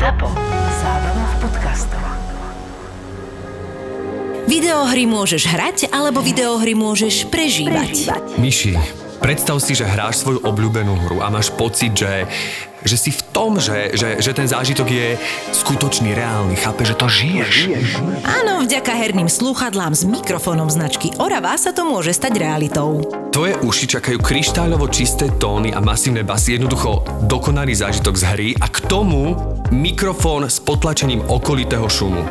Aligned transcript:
ZAPO. 0.00 0.32
Zábrná 0.80 1.24
v 1.28 1.34
podcastov. 1.44 2.00
Videohry 4.48 5.04
môžeš 5.04 5.44
hrať, 5.44 5.92
alebo 5.92 6.24
videohry 6.24 6.72
môžeš 6.72 7.28
prežívať. 7.28 8.08
Myši, 8.40 8.80
predstav 9.20 9.60
si, 9.60 9.76
že 9.76 9.84
hráš 9.84 10.24
svoju 10.24 10.40
obľúbenú 10.40 10.96
hru 11.04 11.20
a 11.20 11.28
máš 11.28 11.52
pocit, 11.52 11.92
že, 11.92 12.24
že 12.80 12.96
si 12.96 13.12
v 13.12 13.20
tom, 13.28 13.60
že, 13.60 13.92
že, 13.92 14.24
že 14.24 14.32
ten 14.32 14.48
zážitok 14.48 14.88
je 14.88 15.20
skutočný, 15.52 16.16
reálny. 16.16 16.56
Chápe, 16.56 16.88
že 16.88 16.96
to 16.96 17.04
žiješ. 17.04 17.68
Áno, 18.24 18.64
vďaka 18.64 18.96
herným 18.96 19.28
slúchadlám 19.28 19.92
s 19.92 20.08
mikrofónom 20.08 20.72
značky 20.72 21.12
Orava 21.20 21.60
sa 21.60 21.76
to 21.76 21.84
môže 21.84 22.16
stať 22.16 22.40
realitou. 22.40 23.04
Tvoje 23.36 23.52
uši 23.60 24.00
čakajú 24.00 24.16
kryštáľovo 24.16 24.88
čisté 24.88 25.28
tóny 25.36 25.76
a 25.76 25.84
masívne 25.84 26.24
basy, 26.24 26.56
jednoducho 26.56 27.04
dokonalý 27.28 27.76
zážitok 27.76 28.16
z 28.16 28.24
hry 28.32 28.48
a 28.56 28.64
k 28.64 28.80
tomu 28.88 29.36
mikrofón 29.70 30.50
s 30.50 30.58
potlačením 30.58 31.22
okolitého 31.30 31.86
šumu. 31.86 32.26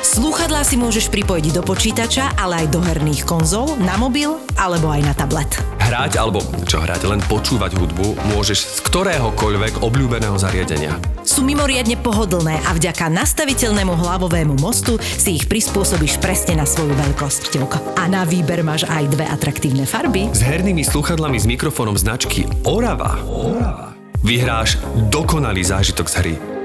Slúchadlá 0.00 0.64
si 0.64 0.80
môžeš 0.80 1.12
pripojiť 1.12 1.60
do 1.60 1.62
počítača, 1.62 2.32
ale 2.40 2.64
aj 2.64 2.72
do 2.72 2.80
herných 2.80 3.28
konzol, 3.28 3.76
na 3.84 4.00
mobil 4.00 4.32
alebo 4.56 4.88
aj 4.88 5.04
na 5.04 5.12
tablet. 5.12 5.52
Hrať 5.76 6.16
alebo 6.16 6.40
čo 6.64 6.80
hrať, 6.80 7.04
len 7.04 7.20
počúvať 7.28 7.76
hudbu 7.76 8.16
môžeš 8.32 8.58
z 8.58 8.78
ktoréhokoľvek 8.88 9.84
obľúbeného 9.84 10.40
zariadenia. 10.40 10.96
Sú 11.20 11.44
mimoriadne 11.44 12.00
pohodlné 12.00 12.64
a 12.64 12.70
vďaka 12.72 13.12
nastaviteľnému 13.12 13.92
hlavovému 13.92 14.56
mostu 14.56 14.96
si 14.98 15.36
ich 15.36 15.44
prispôsobíš 15.44 16.16
presne 16.16 16.56
na 16.56 16.64
svoju 16.64 16.96
veľkosť. 16.96 17.60
A 18.00 18.08
na 18.08 18.24
výber 18.24 18.64
máš 18.64 18.88
aj 18.88 19.04
dve 19.12 19.28
atraktívne 19.28 19.84
farby. 19.84 20.32
S 20.32 20.40
hernými 20.40 20.80
sluchadlami 20.80 21.36
s 21.36 21.44
mikrofónom 21.44 22.00
značky 22.00 22.48
Orava, 22.64 23.20
Orava. 23.28 23.92
vyhráš 24.24 24.80
dokonalý 25.12 25.60
zážitok 25.60 26.08
z 26.08 26.16
hry. 26.16 26.59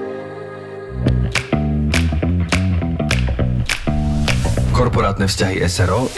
Korporátne 4.76 5.24
vzťahy 5.32 5.64
SRO 5.72 6.12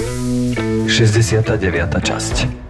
69. 0.89 1.61
časť 2.01 2.65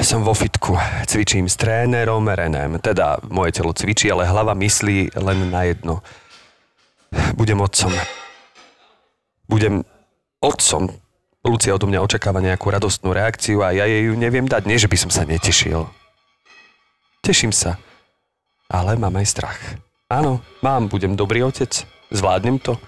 som 0.00 0.26
vo 0.26 0.34
fitku, 0.34 0.74
cvičím 1.06 1.46
s 1.46 1.54
trénerom 1.54 2.24
Renem. 2.26 2.82
Teda 2.82 3.20
moje 3.30 3.54
telo 3.54 3.70
cvičí, 3.70 4.10
ale 4.10 4.26
hlava 4.26 4.58
myslí 4.58 5.14
len 5.14 5.54
na 5.54 5.70
jedno. 5.70 6.02
Budem 7.38 7.62
otcom. 7.62 7.94
Budem 9.46 9.86
otcom. 10.42 10.90
Lucia 11.46 11.76
odo 11.76 11.86
mňa 11.86 12.02
očakáva 12.02 12.42
nejakú 12.42 12.74
radostnú 12.74 13.14
reakciu 13.14 13.62
a 13.62 13.70
ja 13.70 13.86
jej 13.86 14.08
ju 14.08 14.18
neviem 14.18 14.50
dať. 14.50 14.66
Nie, 14.66 14.82
že 14.82 14.90
by 14.90 14.96
som 14.98 15.14
sa 15.14 15.22
netešil. 15.28 15.86
Teším 17.22 17.54
sa. 17.54 17.78
Ale 18.66 18.98
mám 18.98 19.14
aj 19.14 19.30
strach. 19.30 19.60
Áno, 20.10 20.42
mám, 20.58 20.90
budem 20.90 21.14
dobrý 21.14 21.46
otec. 21.46 21.86
Zvládnem 22.10 22.58
to. 22.58 22.80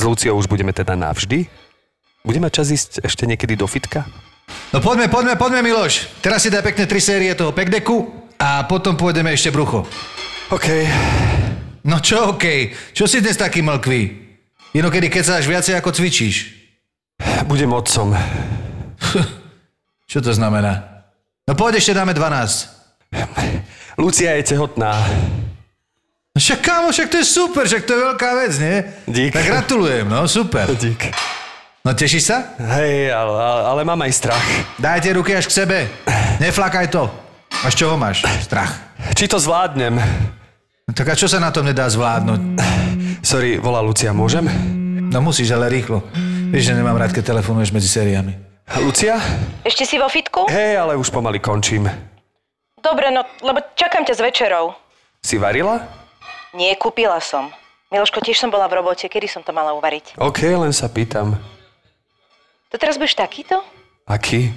S 0.00 0.08
Luciou 0.08 0.40
už 0.40 0.48
budeme 0.48 0.72
teda 0.72 0.96
navždy. 0.96 1.44
Budeme 2.24 2.48
čas 2.48 2.72
ísť 2.72 3.04
ešte 3.04 3.28
niekedy 3.28 3.52
do 3.52 3.68
fitka? 3.68 4.08
No 4.72 4.80
poďme, 4.80 5.12
poďme, 5.12 5.36
poďme 5.36 5.60
Miloš. 5.60 6.08
Teraz 6.24 6.40
si 6.40 6.48
daj 6.48 6.64
pekne 6.72 6.88
tri 6.88 7.04
série 7.04 7.28
toho 7.36 7.52
pekdeku 7.52 8.08
a 8.40 8.64
potom 8.64 8.96
pôjdeme 8.96 9.28
ešte 9.36 9.52
brucho. 9.52 9.84
OK. 10.48 10.88
No 11.84 12.00
čo 12.00 12.32
OK? 12.32 12.72
Čo 12.96 13.04
si 13.04 13.20
dnes 13.20 13.36
taký 13.36 13.60
mlkvý? 13.60 14.00
Inokedy 14.72 15.12
kecáš 15.12 15.44
viacej 15.44 15.76
ako 15.76 15.92
cvičíš. 15.92 16.48
Budem 17.44 17.68
otcom. 17.68 18.16
Čo 20.10 20.24
to 20.24 20.32
znamená? 20.32 21.04
No 21.44 21.52
poď 21.52 21.76
ešte 21.76 21.92
dáme 21.92 22.16
12. 22.16 23.12
Lucia 24.00 24.32
je 24.40 24.48
tehotná. 24.48 24.96
Však 26.40 26.60
kámo, 26.64 26.88
však 26.88 27.12
to 27.12 27.16
je 27.20 27.26
super, 27.28 27.68
však 27.68 27.84
to 27.84 27.92
je 27.92 28.00
veľká 28.00 28.30
vec, 28.40 28.52
nie? 28.56 28.76
Dík. 29.04 29.36
Tak 29.36 29.44
gratulujem, 29.44 30.08
no 30.08 30.24
super. 30.24 30.72
Dík. 30.72 31.12
No 31.84 31.92
tešíš 31.92 32.32
sa? 32.32 32.56
Hej, 32.56 33.12
ale, 33.12 33.32
ale, 33.36 33.62
ale 33.68 33.80
mám 33.84 34.00
aj 34.00 34.12
strach. 34.16 34.46
Dajte 34.80 35.12
ruky 35.12 35.36
až 35.36 35.52
k 35.52 35.64
sebe. 35.64 35.78
Neflakaj 36.40 36.88
to. 36.88 37.12
A 37.60 37.68
z 37.68 37.84
čoho 37.84 38.00
máš? 38.00 38.24
Strach. 38.40 38.72
Či 39.12 39.28
to 39.28 39.36
zvládnem? 39.36 40.00
No 40.88 40.92
tak 40.96 41.12
a 41.12 41.14
čo 41.14 41.28
sa 41.28 41.36
na 41.36 41.52
tom 41.52 41.68
nedá 41.68 41.84
zvládnuť? 41.92 42.56
Sorry, 43.20 43.60
volá 43.60 43.84
Lucia, 43.84 44.16
môžem? 44.16 44.48
No 45.12 45.20
musíš, 45.20 45.52
ale 45.52 45.68
rýchlo. 45.68 46.00
Vieš, 46.56 46.72
že 46.72 46.76
nemám 46.76 46.96
rád, 46.96 47.12
keď 47.12 47.36
telefonuješ 47.36 47.68
medzi 47.68 47.92
sériami. 47.92 48.32
Lucia? 48.80 49.20
Ešte 49.60 49.84
si 49.84 50.00
vo 50.00 50.08
fitku? 50.08 50.48
Hej, 50.48 50.80
ale 50.88 50.96
už 50.96 51.12
pomaly 51.12 51.36
končím. 51.36 51.84
Dobre, 52.80 53.12
no, 53.12 53.28
lebo 53.44 53.60
čakám 53.76 54.08
ťa 54.08 54.14
s 54.16 54.24
večerou. 54.24 54.72
Si 55.20 55.36
varila? 55.36 55.99
Nie, 56.50 56.74
kúpila 56.74 57.22
som. 57.22 57.54
Miloško, 57.90 58.22
tiež 58.22 58.38
som 58.38 58.50
bola 58.50 58.66
v 58.70 58.82
robote, 58.82 59.06
kedy 59.06 59.26
som 59.26 59.42
to 59.42 59.50
mala 59.54 59.74
uvariť? 59.74 60.18
OK, 60.18 60.46
len 60.46 60.70
sa 60.74 60.90
pýtam. 60.90 61.38
To 62.70 62.76
teraz 62.78 62.98
budeš 62.98 63.18
takýto? 63.18 63.62
Aký? 64.06 64.54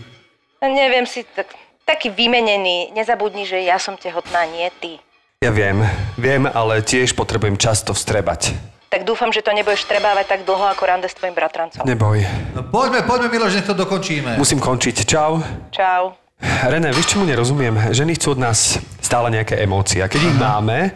No, 0.62 0.70
neviem 0.70 1.06
si, 1.10 1.26
tak, 1.34 1.50
taký 1.86 2.14
vymenený. 2.14 2.94
Nezabudni, 2.94 3.46
že 3.46 3.62
ja 3.62 3.82
som 3.82 3.98
tehotná, 3.98 4.46
nie 4.50 4.70
ty. 4.78 5.02
Ja 5.42 5.50
viem, 5.50 5.82
viem, 6.16 6.46
ale 6.46 6.86
tiež 6.86 7.18
potrebujem 7.18 7.58
často 7.58 7.92
vstrebať. 7.92 8.54
Tak 8.94 9.02
dúfam, 9.10 9.34
že 9.34 9.42
to 9.42 9.50
nebudeš 9.50 9.90
trebávať 9.90 10.30
tak 10.30 10.40
dlho 10.46 10.70
ako 10.70 10.86
rande 10.86 11.10
s 11.10 11.18
tvojim 11.18 11.34
bratrancom. 11.34 11.82
Neboj. 11.82 12.22
No 12.54 12.62
poďme, 12.70 13.02
poďme 13.02 13.34
Miloš, 13.34 13.58
nech 13.58 13.66
to 13.66 13.74
dokončíme. 13.74 14.38
Musím 14.38 14.62
končiť. 14.62 15.10
Čau. 15.10 15.42
Čau. 15.74 16.14
René, 16.70 16.94
vieš, 16.94 17.18
čomu 17.18 17.26
nerozumiem? 17.26 17.74
Ženy 17.90 18.14
chcú 18.22 18.38
od 18.38 18.46
nás 18.46 18.78
stále 19.02 19.34
nejaké 19.34 19.58
emócie. 19.58 20.06
A 20.06 20.08
keď 20.08 20.22
ich 20.30 20.38
máme, 20.38 20.94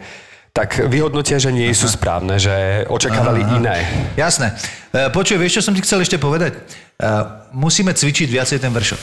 tak 0.58 0.90
vyhodnotia, 0.90 1.38
že 1.38 1.54
nie 1.54 1.70
sú 1.70 1.86
správne, 1.86 2.34
že 2.34 2.82
očakávali 2.90 3.46
iné. 3.46 3.86
Jasné. 4.18 4.58
E, 4.90 5.06
Počuj, 5.06 5.38
vieš, 5.38 5.62
čo 5.62 5.70
som 5.70 5.74
ti 5.78 5.86
chcel 5.86 6.02
ešte 6.02 6.18
povedať? 6.18 6.58
E, 6.58 7.06
musíme 7.54 7.94
cvičiť 7.94 8.26
viacej 8.26 8.58
ten 8.58 8.74
vršok. 8.74 9.00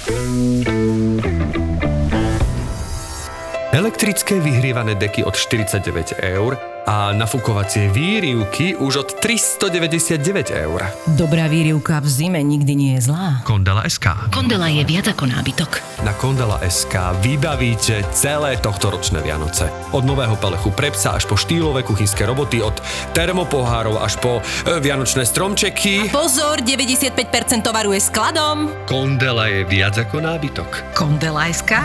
Elektrické 3.71 4.35
vyhrievané 4.43 4.99
deky 4.99 5.23
od 5.23 5.31
49 5.39 6.19
eur 6.19 6.74
a 6.85 7.09
nafúkovacie 7.17 7.89
výrivky 7.89 8.77
už 8.77 8.93
od 9.01 9.09
399 9.17 10.53
eur. 10.53 10.85
Dobrá 11.17 11.49
výrivka 11.49 11.97
v 11.97 12.07
zime 12.07 12.39
nikdy 12.45 12.73
nie 12.77 12.91
je 13.01 13.09
zlá. 13.09 13.41
Kondela 13.41 13.81
SK. 13.89 14.29
Kondela 14.29 14.69
je 14.69 14.85
viac 14.85 15.09
ako 15.09 15.25
nábytok. 15.25 15.81
Na 16.05 16.13
Kondela 16.13 16.61
SK 16.61 17.17
vybavíte 17.25 18.05
celé 18.13 18.61
tohto 18.61 18.93
ročné 18.93 19.25
Vianoce. 19.25 19.65
Od 19.97 20.05
nového 20.05 20.37
pelechu 20.37 20.69
pre 20.69 20.93
psa 20.93 21.17
až 21.17 21.25
po 21.25 21.33
štýlové 21.33 21.81
kuchynské 21.81 22.29
roboty, 22.29 22.61
od 22.61 22.77
termopohárov 23.17 23.97
až 23.97 24.21
po 24.21 24.37
e, 24.37 24.77
vianočné 24.77 25.25
stromčeky. 25.25 26.13
Pozor, 26.13 26.61
95% 26.61 27.65
tovaru 27.65 27.97
je 27.97 28.01
skladom. 28.05 28.69
Kondela 28.85 29.49
je 29.49 29.65
viac 29.65 29.97
ako 29.97 30.21
nábytok. 30.21 30.93
Kondela 30.93 31.49
SK? 31.49 31.81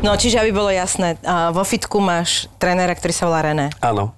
No, 0.00 0.16
čiže 0.16 0.40
aby 0.40 0.48
bolo 0.48 0.72
jasné, 0.72 1.20
vo 1.52 1.60
fitku 1.60 2.00
máš 2.00 2.48
trénera, 2.56 2.96
ktorý 2.96 3.12
sa 3.12 3.28
volá 3.28 3.44
René. 3.44 3.68
Áno, 3.84 4.16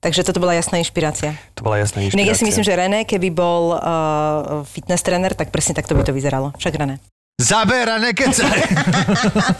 Takže 0.00 0.24
toto 0.24 0.40
bola 0.40 0.56
jasná 0.56 0.80
inšpirácia. 0.80 1.36
to 1.52 1.60
bola 1.60 1.76
jasná 1.76 2.00
inšpirácia. 2.00 2.24
Inak 2.24 2.32
ja 2.32 2.40
si 2.40 2.48
myslím, 2.48 2.64
že 2.64 2.72
René, 2.72 3.04
keby 3.04 3.28
bol 3.36 3.76
uh, 3.76 4.64
fitness 4.64 5.04
tréner, 5.04 5.36
tak 5.36 5.52
presne 5.52 5.76
takto 5.76 5.92
by 5.92 6.00
to 6.00 6.16
vyzeralo. 6.16 6.56
Však 6.56 6.72
René. 6.72 7.04
Zabera, 7.36 8.00
nekecaj. 8.00 8.58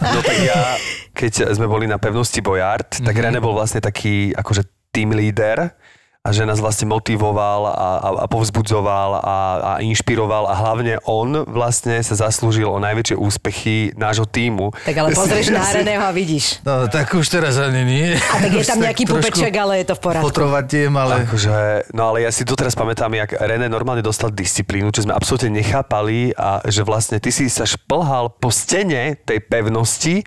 No 0.01 0.19
tak 0.25 0.37
ja, 0.41 0.81
keď 1.13 1.53
sme 1.53 1.69
boli 1.69 1.85
na 1.85 2.01
pevnosti 2.01 2.41
Bojard, 2.41 2.89
tak 2.89 3.13
René 3.13 3.37
bol 3.37 3.53
vlastne 3.53 3.85
taký 3.85 4.33
akože 4.33 4.65
team 4.89 5.13
leader 5.13 5.77
a 6.21 6.29
že 6.29 6.45
nás 6.45 6.61
vlastne 6.61 6.85
motivoval 6.85 7.65
a, 7.65 7.71
a, 7.73 8.09
a 8.21 8.25
povzbudzoval 8.29 9.25
a, 9.25 9.37
a 9.57 9.71
inšpiroval 9.81 10.45
a 10.45 10.53
hlavne 10.53 11.01
on 11.09 11.49
vlastne 11.49 11.97
sa 12.05 12.13
zaslúžil 12.13 12.69
o 12.69 12.77
najväčšie 12.77 13.17
úspechy 13.17 13.89
nášho 13.97 14.29
týmu. 14.29 14.69
Tak 14.85 15.01
ale 15.01 15.09
pozrieš 15.17 15.49
na 15.49 15.65
Ja 15.65 15.73
si- 15.73 15.77
Reného 15.81 16.03
a 16.05 16.13
vidíš. 16.13 16.61
No 16.61 16.85
tak 16.85 17.09
už 17.17 17.25
teraz 17.25 17.57
ani 17.57 17.81
nie. 17.81 18.07
A 18.13 18.37
tak 18.37 18.53
je 18.53 18.61
tam 18.61 18.77
Už 18.77 18.85
nejaký 18.85 19.03
pupeček, 19.09 19.53
ale 19.57 19.81
je 19.81 19.85
to 19.89 19.95
v 19.97 20.01
poriadku. 20.05 20.29
Potrovatiem, 20.29 20.93
ale... 20.93 21.25
Akože, 21.25 21.89
no 21.97 22.13
ale 22.13 22.21
ja 22.21 22.29
si 22.29 22.45
doteraz 22.45 22.77
pamätám, 22.77 23.09
jak 23.17 23.41
René 23.41 23.65
normálne 23.65 24.05
dostal 24.05 24.29
disciplínu, 24.29 24.93
čo 24.93 25.01
sme 25.01 25.17
absolútne 25.17 25.49
nechápali 25.49 26.37
a 26.37 26.61
že 26.69 26.85
vlastne 26.85 27.17
ty 27.17 27.33
si 27.33 27.49
sa 27.49 27.65
šplhal 27.65 28.29
po 28.37 28.53
stene 28.53 29.17
tej 29.25 29.41
pevnosti 29.41 30.21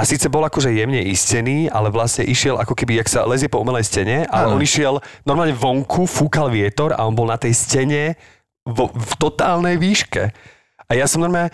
a 0.00 0.08
síce 0.08 0.32
bol 0.32 0.40
akože 0.40 0.72
jemne 0.72 1.04
istený, 1.04 1.68
ale 1.68 1.92
vlastne 1.92 2.24
išiel 2.24 2.56
ako 2.56 2.72
keby, 2.72 3.04
jak 3.04 3.12
sa 3.12 3.28
lezie 3.28 3.52
po 3.52 3.60
umelej 3.60 3.84
stene, 3.84 4.24
ale 4.32 4.48
Áno. 4.48 4.56
on 4.56 4.64
išiel 4.64 4.96
normálne 5.28 5.52
vonku, 5.52 6.08
fúkal 6.08 6.48
vietor 6.48 6.96
a 6.96 7.04
on 7.04 7.12
bol 7.12 7.28
na 7.28 7.36
tej 7.36 7.52
stene 7.52 8.16
vo, 8.64 8.88
v 8.88 9.12
totálnej 9.20 9.76
výške. 9.76 10.32
A 10.88 10.96
ja 10.96 11.04
som 11.04 11.20
normálne, 11.20 11.52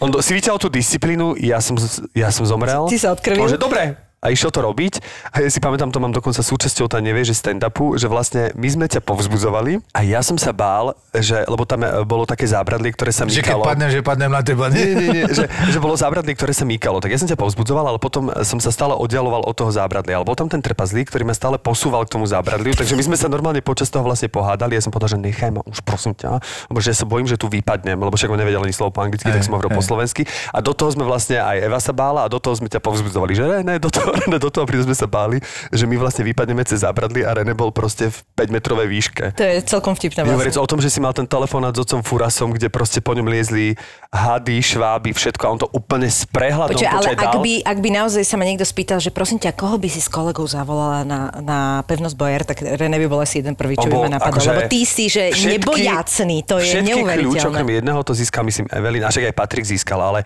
on 0.00 0.08
do, 0.08 0.24
si 0.24 0.32
vyťahol 0.32 0.56
tú 0.56 0.72
disciplínu, 0.72 1.36
ja 1.36 1.60
som, 1.60 1.76
ja 2.16 2.32
som 2.32 2.48
zomrel. 2.48 2.88
Si 2.88 2.96
sa 2.96 3.12
odkrvil? 3.12 3.44
On 3.44 3.52
že, 3.52 3.60
dobre, 3.60 3.92
a 4.22 4.30
išiel 4.30 4.48
to 4.48 4.62
robiť. 4.62 5.02
A 5.34 5.42
ja 5.42 5.50
si 5.50 5.58
pamätám, 5.58 5.90
to 5.90 5.98
mám 5.98 6.14
dokonca 6.14 6.38
súčasťou 6.40 6.86
tá 6.86 7.02
nevie, 7.02 7.26
že 7.26 7.34
stand-upu, 7.34 7.98
že 7.98 8.06
vlastne 8.06 8.54
my 8.54 8.68
sme 8.70 8.86
ťa 8.86 9.02
povzbudzovali 9.02 9.82
a 9.90 10.00
ja 10.06 10.22
som 10.22 10.38
sa 10.38 10.54
bál, 10.54 10.94
že, 11.10 11.42
lebo 11.44 11.66
tam 11.66 11.82
e, 11.82 12.06
bolo 12.06 12.22
také 12.22 12.46
zábradlie, 12.46 12.94
ktoré 12.94 13.10
sa 13.10 13.26
Že 13.26 13.42
keď 13.42 13.58
mýkalo. 13.58 13.62
padnem, 13.66 13.90
že 13.90 13.98
padnem 14.00 14.30
na 14.30 14.40
teba, 14.40 14.70
Nie, 14.70 14.86
nie? 14.86 14.94
nie, 14.94 15.08
nie, 15.10 15.24
že, 15.26 15.50
že 15.50 15.78
bolo 15.82 15.98
zábradlie, 15.98 16.38
ktoré 16.38 16.54
sa 16.54 16.62
mýkalo. 16.62 17.02
Tak 17.02 17.10
ja 17.10 17.18
som 17.18 17.26
ťa 17.26 17.34
povzbudzoval, 17.34 17.84
ale 17.84 17.98
potom 17.98 18.30
som 18.46 18.62
sa 18.62 18.70
stále 18.70 18.94
oddialoval 18.94 19.42
od 19.42 19.54
toho 19.58 19.74
zábradlia. 19.74 20.22
Ale 20.22 20.24
bol 20.24 20.38
tam 20.38 20.46
ten 20.46 20.62
trpazlík, 20.62 21.10
ktorý 21.10 21.26
ma 21.26 21.34
stále 21.34 21.58
posúval 21.58 22.06
k 22.06 22.14
tomu 22.14 22.22
zábradliu, 22.24 22.78
takže 22.78 22.94
my 22.94 23.02
sme 23.02 23.16
sa 23.18 23.26
normálne 23.26 23.58
počas 23.58 23.90
toho 23.90 24.06
vlastne 24.06 24.30
pohádali. 24.30 24.78
Ja 24.78 24.86
som 24.86 24.94
povedal, 24.94 25.16
že 25.16 25.18
nechaj 25.18 25.50
ma 25.50 25.66
už 25.66 25.82
prosím 25.82 26.14
ťa, 26.14 26.38
lebo 26.70 26.78
že 26.78 26.94
sa 26.94 27.02
bojím, 27.02 27.26
že 27.26 27.34
tu 27.34 27.50
vypadnem, 27.50 27.98
lebo 27.98 28.14
však 28.14 28.30
on 28.30 28.38
nevedel 28.38 28.62
ani 28.62 28.70
slovo 28.70 28.94
po 28.94 29.02
anglicky, 29.02 29.26
tak 29.26 29.42
Hej, 29.42 29.50
som 29.50 29.58
hovoril 29.58 29.74
po 29.74 29.82
slovensky. 29.82 30.22
A 30.54 30.62
do 30.62 30.70
toho 30.70 30.88
sme 30.88 31.02
vlastne 31.02 31.42
aj 31.42 31.58
Eva 31.58 31.82
sa 31.82 31.90
bála 31.90 32.24
a 32.24 32.28
do 32.30 32.38
toho 32.38 32.54
sme 32.54 32.70
ťa 32.70 32.78
povzbudzovali, 32.78 33.32
že 33.34 33.42
ne, 33.42 33.58
ne, 33.64 33.74
do 33.76 33.90
toho, 33.90 34.11
ne, 34.28 34.36
do 34.44 34.50
toho 34.52 34.64
príde 34.68 34.84
sme 34.84 34.96
sa 34.96 35.08
báli, 35.08 35.40
že 35.72 35.84
my 35.88 35.96
vlastne 35.98 36.22
vypadneme 36.26 36.62
cez 36.66 36.84
zábradlie 36.84 37.24
a 37.24 37.32
René 37.32 37.56
bol 37.56 37.72
proste 37.74 38.12
v 38.12 38.16
5 38.36 38.56
metrovej 38.56 38.86
výške. 38.88 39.24
To 39.36 39.44
je 39.44 39.56
celkom 39.64 39.96
vtipné 39.96 40.24
vlastne. 40.26 40.60
o 40.60 40.68
tom, 40.68 40.78
že 40.80 40.88
si 40.92 40.98
mal 41.00 41.16
ten 41.16 41.24
telefonát 41.26 41.72
s 41.72 41.80
otcom 41.82 42.04
Furasom, 42.04 42.52
kde 42.52 42.68
proste 42.68 43.00
po 43.00 43.16
ňom 43.16 43.26
liezli 43.26 43.74
hady, 44.12 44.60
šváby, 44.60 45.16
všetko 45.16 45.42
a 45.46 45.48
on 45.48 45.60
to 45.60 45.68
úplne 45.72 46.08
s 46.08 46.28
prehľadom 46.28 46.76
Počuaj, 46.76 46.92
ale 46.92 47.08
ak 47.16 47.34
by, 47.40 47.52
ak 47.64 47.78
by 47.80 47.88
naozaj 47.92 48.22
sa 48.26 48.36
ma 48.36 48.44
niekto 48.44 48.66
spýtal, 48.66 49.00
že 49.00 49.08
prosím 49.08 49.40
ťa, 49.40 49.56
koho 49.56 49.80
by 49.80 49.88
si 49.88 50.00
s 50.04 50.08
kolegou 50.12 50.44
zavolala 50.44 51.02
na, 51.06 51.20
na 51.40 51.58
pevnosť 51.88 52.16
Bojer, 52.16 52.42
tak 52.44 52.60
René 52.60 53.00
by 53.00 53.06
bol 53.08 53.20
asi 53.24 53.40
jeden 53.40 53.56
prvý, 53.56 53.80
čo 53.80 53.88
by 53.88 53.94
Lebo 53.96 54.04
ma 54.06 54.20
napadol. 54.20 54.36
akože 54.36 54.50
Lebo 54.52 54.62
ty 54.68 54.80
si, 54.84 55.08
že 55.08 55.32
všetky- 55.32 55.52
nebojacný, 55.58 56.36
to 56.44 56.54
je 56.60 56.66
všetky 56.68 56.92
kľúč, 56.92 57.40
okrem 57.40 57.64
neuveriteľné. 57.64 57.78
jedného 57.80 58.00
to 58.04 58.12
získal, 58.12 58.42
myslím, 58.44 58.66
Evelyn, 58.68 59.04
a 59.06 59.10
aj 59.12 59.34
Patrik 59.36 59.64
získal, 59.64 60.00
ale 60.02 60.20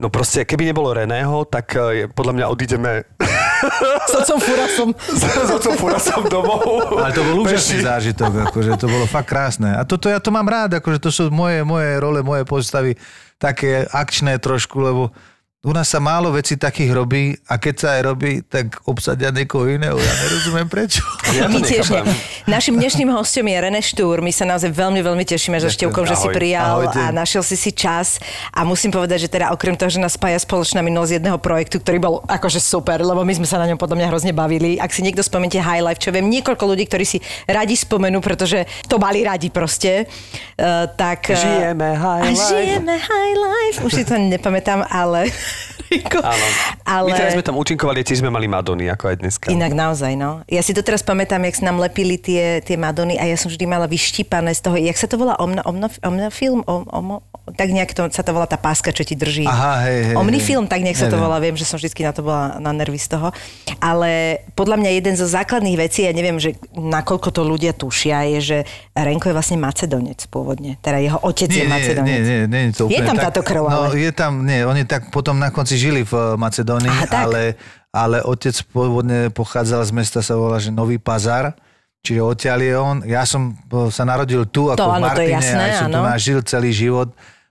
No 0.00 0.08
proste, 0.08 0.48
keby 0.48 0.72
nebolo 0.72 0.96
Reného, 0.96 1.44
tak 1.44 1.76
eh, 1.76 2.08
podľa 2.08 2.32
mňa 2.32 2.46
odídeme 2.48 3.04
S 4.08 4.12
otcom 4.16 4.40
Furasom. 4.40 4.88
s 5.48 5.50
otcom 5.52 5.74
Furasom 5.76 6.24
domov. 6.32 6.96
Ale 6.96 7.12
to 7.12 7.20
bol 7.20 7.44
úžasný 7.44 7.84
zážitok, 7.84 8.48
akože 8.48 8.80
to 8.80 8.88
bolo 8.88 9.04
fakt 9.04 9.28
krásne. 9.28 9.76
A 9.76 9.84
toto 9.84 10.08
ja 10.08 10.16
to 10.16 10.32
mám 10.32 10.48
rád, 10.48 10.80
akože 10.80 10.98
to 11.04 11.12
sú 11.12 11.28
moje, 11.28 11.60
moje 11.68 12.00
role, 12.00 12.24
moje 12.24 12.48
postavy, 12.48 12.96
také 13.36 13.84
akčné 13.92 14.40
trošku, 14.40 14.80
lebo 14.80 15.02
u 15.60 15.76
nás 15.76 15.92
sa 15.92 16.00
málo 16.00 16.32
vecí 16.32 16.56
takých 16.56 16.88
robí 16.88 17.36
a 17.44 17.60
keď 17.60 17.74
sa 17.76 17.88
aj 17.92 18.02
robí, 18.08 18.40
tak 18.40 18.80
obsadia 18.88 19.28
niekoho 19.28 19.68
iného. 19.68 19.92
Ja 19.92 20.12
nerozumiem 20.24 20.64
prečo. 20.64 21.04
Ja 21.30 21.46
My 21.46 21.62
tiež 21.62 21.94
nie. 21.94 22.02
nechápem. 22.02 22.16
Našim 22.50 22.74
dnešným 22.74 23.06
hostom 23.14 23.46
je 23.46 23.54
René 23.54 23.78
Štúr. 23.78 24.18
My 24.18 24.34
sa 24.34 24.42
naozaj 24.42 24.74
veľmi, 24.74 24.98
veľmi 24.98 25.22
tešíme 25.22 25.62
so. 25.62 25.70
Števkom, 25.70 26.02
že 26.02 26.18
si 26.18 26.26
prijal 26.26 26.82
Ahojte. 26.82 26.98
a 26.98 27.14
našiel 27.14 27.46
si 27.46 27.54
si 27.54 27.70
čas. 27.70 28.18
A 28.50 28.66
musím 28.66 28.90
povedať, 28.90 29.22
že 29.22 29.28
teda 29.30 29.54
okrem 29.54 29.78
toho, 29.78 29.86
že 29.86 30.02
nás 30.02 30.18
spája 30.18 30.42
spoločná 30.42 30.82
minulosť 30.82 31.22
jedného 31.22 31.38
projektu, 31.38 31.78
ktorý 31.78 31.98
bol 32.02 32.14
akože 32.26 32.58
super, 32.58 32.98
lebo 32.98 33.22
my 33.22 33.30
sme 33.30 33.46
sa 33.46 33.62
na 33.62 33.70
ňom 33.70 33.78
podľa 33.78 34.02
mňa 34.02 34.06
hrozne 34.10 34.32
bavili. 34.34 34.74
Ak 34.74 34.90
si 34.90 35.06
niekto 35.06 35.22
spomeniete 35.22 35.62
High 35.62 35.86
Life, 35.86 36.02
čo 36.02 36.10
viem, 36.10 36.26
niekoľko 36.26 36.64
ľudí, 36.66 36.90
ktorí 36.90 37.04
si 37.06 37.18
radi 37.46 37.78
spomenú, 37.78 38.18
pretože 38.18 38.66
to 38.90 38.98
mali 38.98 39.22
radi 39.22 39.54
proste, 39.54 40.10
uh, 40.58 40.90
tak... 40.90 41.30
eh, 41.30 41.38
Žijeme 41.38 41.94
high 41.94 42.26
a 42.26 42.34
life. 42.34 42.42
žijeme 42.42 42.94
high 42.98 43.36
life. 43.38 43.78
Už 43.86 43.92
si 43.92 44.02
to 44.02 44.18
nepamätám, 44.18 44.82
ale... 44.90 45.30
Áno. 46.22 46.46
ale... 46.84 47.10
My 47.10 47.16
teraz 47.16 47.32
sme 47.34 47.42
tam 47.42 47.56
účinkovali, 47.56 48.00
tiež 48.00 48.20
sme 48.20 48.30
mali 48.30 48.46
Madony, 48.46 48.86
ako 48.86 49.10
aj 49.10 49.16
dneska. 49.18 49.46
Inak 49.50 49.74
naozaj, 49.74 50.14
no. 50.14 50.46
Ja 50.46 50.62
si 50.62 50.70
to 50.70 50.80
teraz 50.80 51.02
pamätám, 51.02 51.42
jak 51.42 51.58
sa 51.58 51.66
nám 51.66 51.78
lepili 51.78 52.14
tie, 52.16 52.62
tie 52.62 52.78
Madony 52.78 53.18
a 53.18 53.26
ja 53.26 53.34
som 53.34 53.48
vždy 53.48 53.64
mala 53.64 53.84
vyštípané 53.84 54.54
z 54.54 54.60
toho, 54.62 54.76
jak 54.76 54.94
sa 54.94 55.06
to 55.06 55.18
volá, 55.18 55.34
omna, 55.36 55.62
omna, 55.62 55.90
omna 56.00 56.30
film? 56.30 56.62
Om, 56.62 56.82
om, 56.86 57.06
tak 57.50 57.68
nejak 57.68 57.90
to, 57.90 58.06
sa 58.08 58.22
to 58.22 58.30
volá 58.30 58.46
tá 58.46 58.54
páska, 58.54 58.90
čo 58.90 59.02
ti 59.02 59.18
drží. 59.18 59.42
Aha, 59.42 59.82
hej, 59.82 59.98
hej, 60.10 60.14
Omni 60.14 60.38
hej. 60.38 60.46
film, 60.46 60.70
tak 60.70 60.86
nejak 60.86 60.94
sa 60.94 61.10
to 61.10 61.18
volá, 61.18 61.42
viem, 61.42 61.58
že 61.58 61.66
som 61.66 61.74
vždy 61.74 61.90
na 62.00 62.12
to 62.14 62.22
bola 62.22 62.62
na 62.62 62.70
nervy 62.70 62.94
z 62.94 63.10
toho. 63.10 63.34
Ale 63.82 64.42
podľa 64.54 64.76
mňa 64.78 64.90
jeden 64.94 65.14
zo 65.18 65.26
základných 65.26 65.74
vecí, 65.74 66.06
ja 66.06 66.14
neviem, 66.14 66.38
že 66.38 66.54
nakoľko 66.70 67.28
to 67.32 67.42
ľudia 67.42 67.74
tušia, 67.74 68.22
je, 68.36 68.38
že 68.38 68.58
Renko 68.94 69.32
je 69.32 69.34
vlastne 69.34 69.58
Macedonec 69.58 70.20
pôvodne. 70.28 70.76
Teda 70.78 71.00
jeho 71.00 71.18
otec 71.18 71.48
je 71.48 71.64
Nie, 71.64 71.66
nie, 71.66 71.72
Macedonec. 71.72 72.06
nie, 72.06 72.20
nie, 72.20 72.40
nie, 72.46 72.60
je 72.68 72.72
to 72.76 72.84
Je 72.86 73.00
úplne 73.00 73.08
tam 73.08 73.16
tak, 73.18 73.24
táto 73.26 73.40
krv, 73.42 73.62
No, 73.66 73.76
ale- 73.88 73.98
je 73.98 74.12
tam, 74.12 74.32
nie, 74.44 74.60
oni 74.62 74.82
tak 74.84 75.08
potom 75.08 75.34
na 75.34 75.48
konci 75.48 75.79
žili 75.80 76.02
v 76.04 76.12
eh, 76.12 76.36
Macedónii, 76.36 76.92
Aha, 76.92 77.06
tak. 77.08 77.24
ale, 77.24 77.42
ale 77.88 78.20
otec 78.20 78.52
pôvodne 78.68 79.32
pochádzal 79.32 79.80
z 79.88 79.92
mesta, 79.96 80.18
sa 80.20 80.36
volá, 80.36 80.60
že 80.60 80.68
Nový 80.68 81.00
Pazar, 81.00 81.56
čiže 82.04 82.20
odtiaľ 82.20 82.58
je 82.60 82.74
on. 82.76 82.96
Ja 83.08 83.24
som 83.24 83.56
eh, 83.56 83.88
sa 83.88 84.04
narodil 84.04 84.44
tu, 84.52 84.68
ako 84.68 84.76
v 84.76 84.94
áno, 85.00 85.08
to 85.16 85.24
je 85.24 85.32
Martine, 85.32 85.36
jasné, 85.40 85.62
aj 85.64 85.72
som 85.80 85.88
tu 85.88 86.00
nažil 86.04 86.38
celý 86.44 86.70
život. 86.76 87.08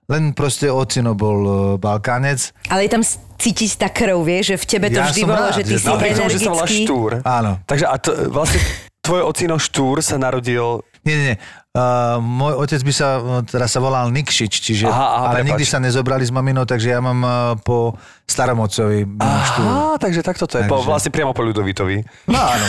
Len 0.10 0.34
proste 0.34 0.70
ocino 0.70 1.18
bol 1.18 1.38
eh, 1.42 1.56
Balkánec. 1.82 2.54
Ale 2.70 2.86
je 2.86 2.92
tam 2.94 3.04
cítiť 3.40 3.72
tá 3.82 3.88
krv, 3.90 4.20
vieš, 4.22 4.54
že 4.54 4.56
v 4.62 4.66
tebe 4.66 4.88
to 4.92 5.00
Ja 5.00 5.08
vždy 5.10 5.22
som 5.24 5.30
bolo, 5.32 5.46
rád, 5.48 5.56
že 5.56 5.64
ty 5.64 5.74
že 5.74 5.80
si 5.80 5.88
Napriek 5.88 6.14
tomu, 6.14 6.30
že 6.30 6.40
sa 6.40 6.50
volá 6.52 6.66
energický. 6.68 6.86
Štúr. 6.86 7.10
Áno. 7.24 7.52
Takže 7.66 7.86
a 7.88 7.96
to, 7.98 8.10
vlastne 8.30 8.60
tvoj 9.06 9.22
ocino 9.26 9.56
Štúr 9.58 9.96
sa 10.04 10.16
narodil 10.20 10.84
Nie, 11.02 11.14
nie, 11.14 11.26
nie. 11.26 11.38
Uh, 11.70 12.18
môj 12.18 12.60
otec 12.60 12.82
by 12.82 12.92
sa, 12.92 13.08
uh, 13.16 13.40
teda 13.42 13.66
sa 13.66 13.78
volal 13.78 14.10
Nikšič, 14.10 14.52
čiže, 14.52 14.84
Aha, 14.84 14.92
aha, 14.92 15.26
ale 15.30 15.36
prepáč. 15.38 15.48
nikdy 15.48 15.66
sa 15.66 15.78
nezobrali 15.78 16.26
s 16.26 16.30
maminou, 16.30 16.66
takže 16.66 16.92
ja 16.92 17.00
mám 17.00 17.20
uh, 17.20 17.32
po 17.56 17.94
staromocovi. 18.26 19.06
Á, 19.16 19.96
takže 19.96 20.20
takto 20.20 20.44
to 20.44 20.58
je. 20.58 20.66
Po, 20.66 20.82
Takže- 20.82 20.90
vlastne 20.90 21.12
priamo 21.12 21.32
po 21.32 21.42
Ľudovitovi. 21.42 22.02
No 22.26 22.36
áno. 22.36 22.66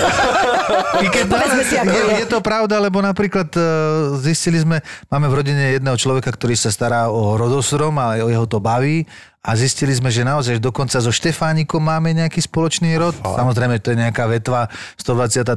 I 1.05 1.09
keď, 1.09 1.25
Povedzme 1.27 1.63
si, 1.65 1.75
ako 1.75 1.91
je, 1.91 2.05
je. 2.23 2.27
to 2.29 2.39
pravda, 2.39 2.77
lebo 2.77 3.01
napríklad 3.01 3.49
uh, 3.57 3.63
zistili 4.21 4.61
sme, 4.61 4.79
máme 5.09 5.27
v 5.27 5.35
rodine 5.35 5.65
jedného 5.75 5.97
človeka, 5.97 6.29
ktorý 6.29 6.55
sa 6.55 6.69
stará 6.69 7.09
o 7.09 7.35
rodostrom 7.35 7.97
a 7.97 8.21
jeho 8.21 8.45
to 8.45 8.61
baví 8.61 9.09
a 9.41 9.57
zistili 9.57 9.97
sme, 9.97 10.13
že 10.13 10.21
naozaj 10.21 10.61
že 10.61 10.63
dokonca 10.63 11.01
so 11.01 11.09
Štefánikom 11.09 11.81
máme 11.81 12.13
nejaký 12.13 12.45
spoločný 12.45 12.93
rod. 13.01 13.17
Samozrejme, 13.25 13.81
to 13.81 13.97
je 13.97 13.97
nejaká 13.97 14.29
vetva 14.29 14.69
123. 15.01 15.57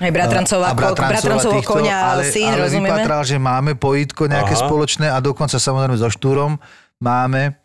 Aj 0.00 0.12
bratrancová 0.12 0.72
A 0.72 0.72
ko- 0.72 0.96
bratrancovho 0.96 1.60
koňa, 1.60 1.96
ale, 2.16 2.32
syn, 2.32 2.48
ale 2.56 2.64
rozumieme? 2.64 2.88
vypatral, 2.88 3.20
že 3.28 3.36
máme 3.36 3.76
pojitko 3.76 4.32
nejaké 4.32 4.56
Aha. 4.56 4.64
spoločné 4.64 5.06
a 5.12 5.20
dokonca 5.20 5.60
samozrejme 5.60 6.00
so 6.00 6.08
Štúrom 6.08 6.56
máme. 7.04 7.60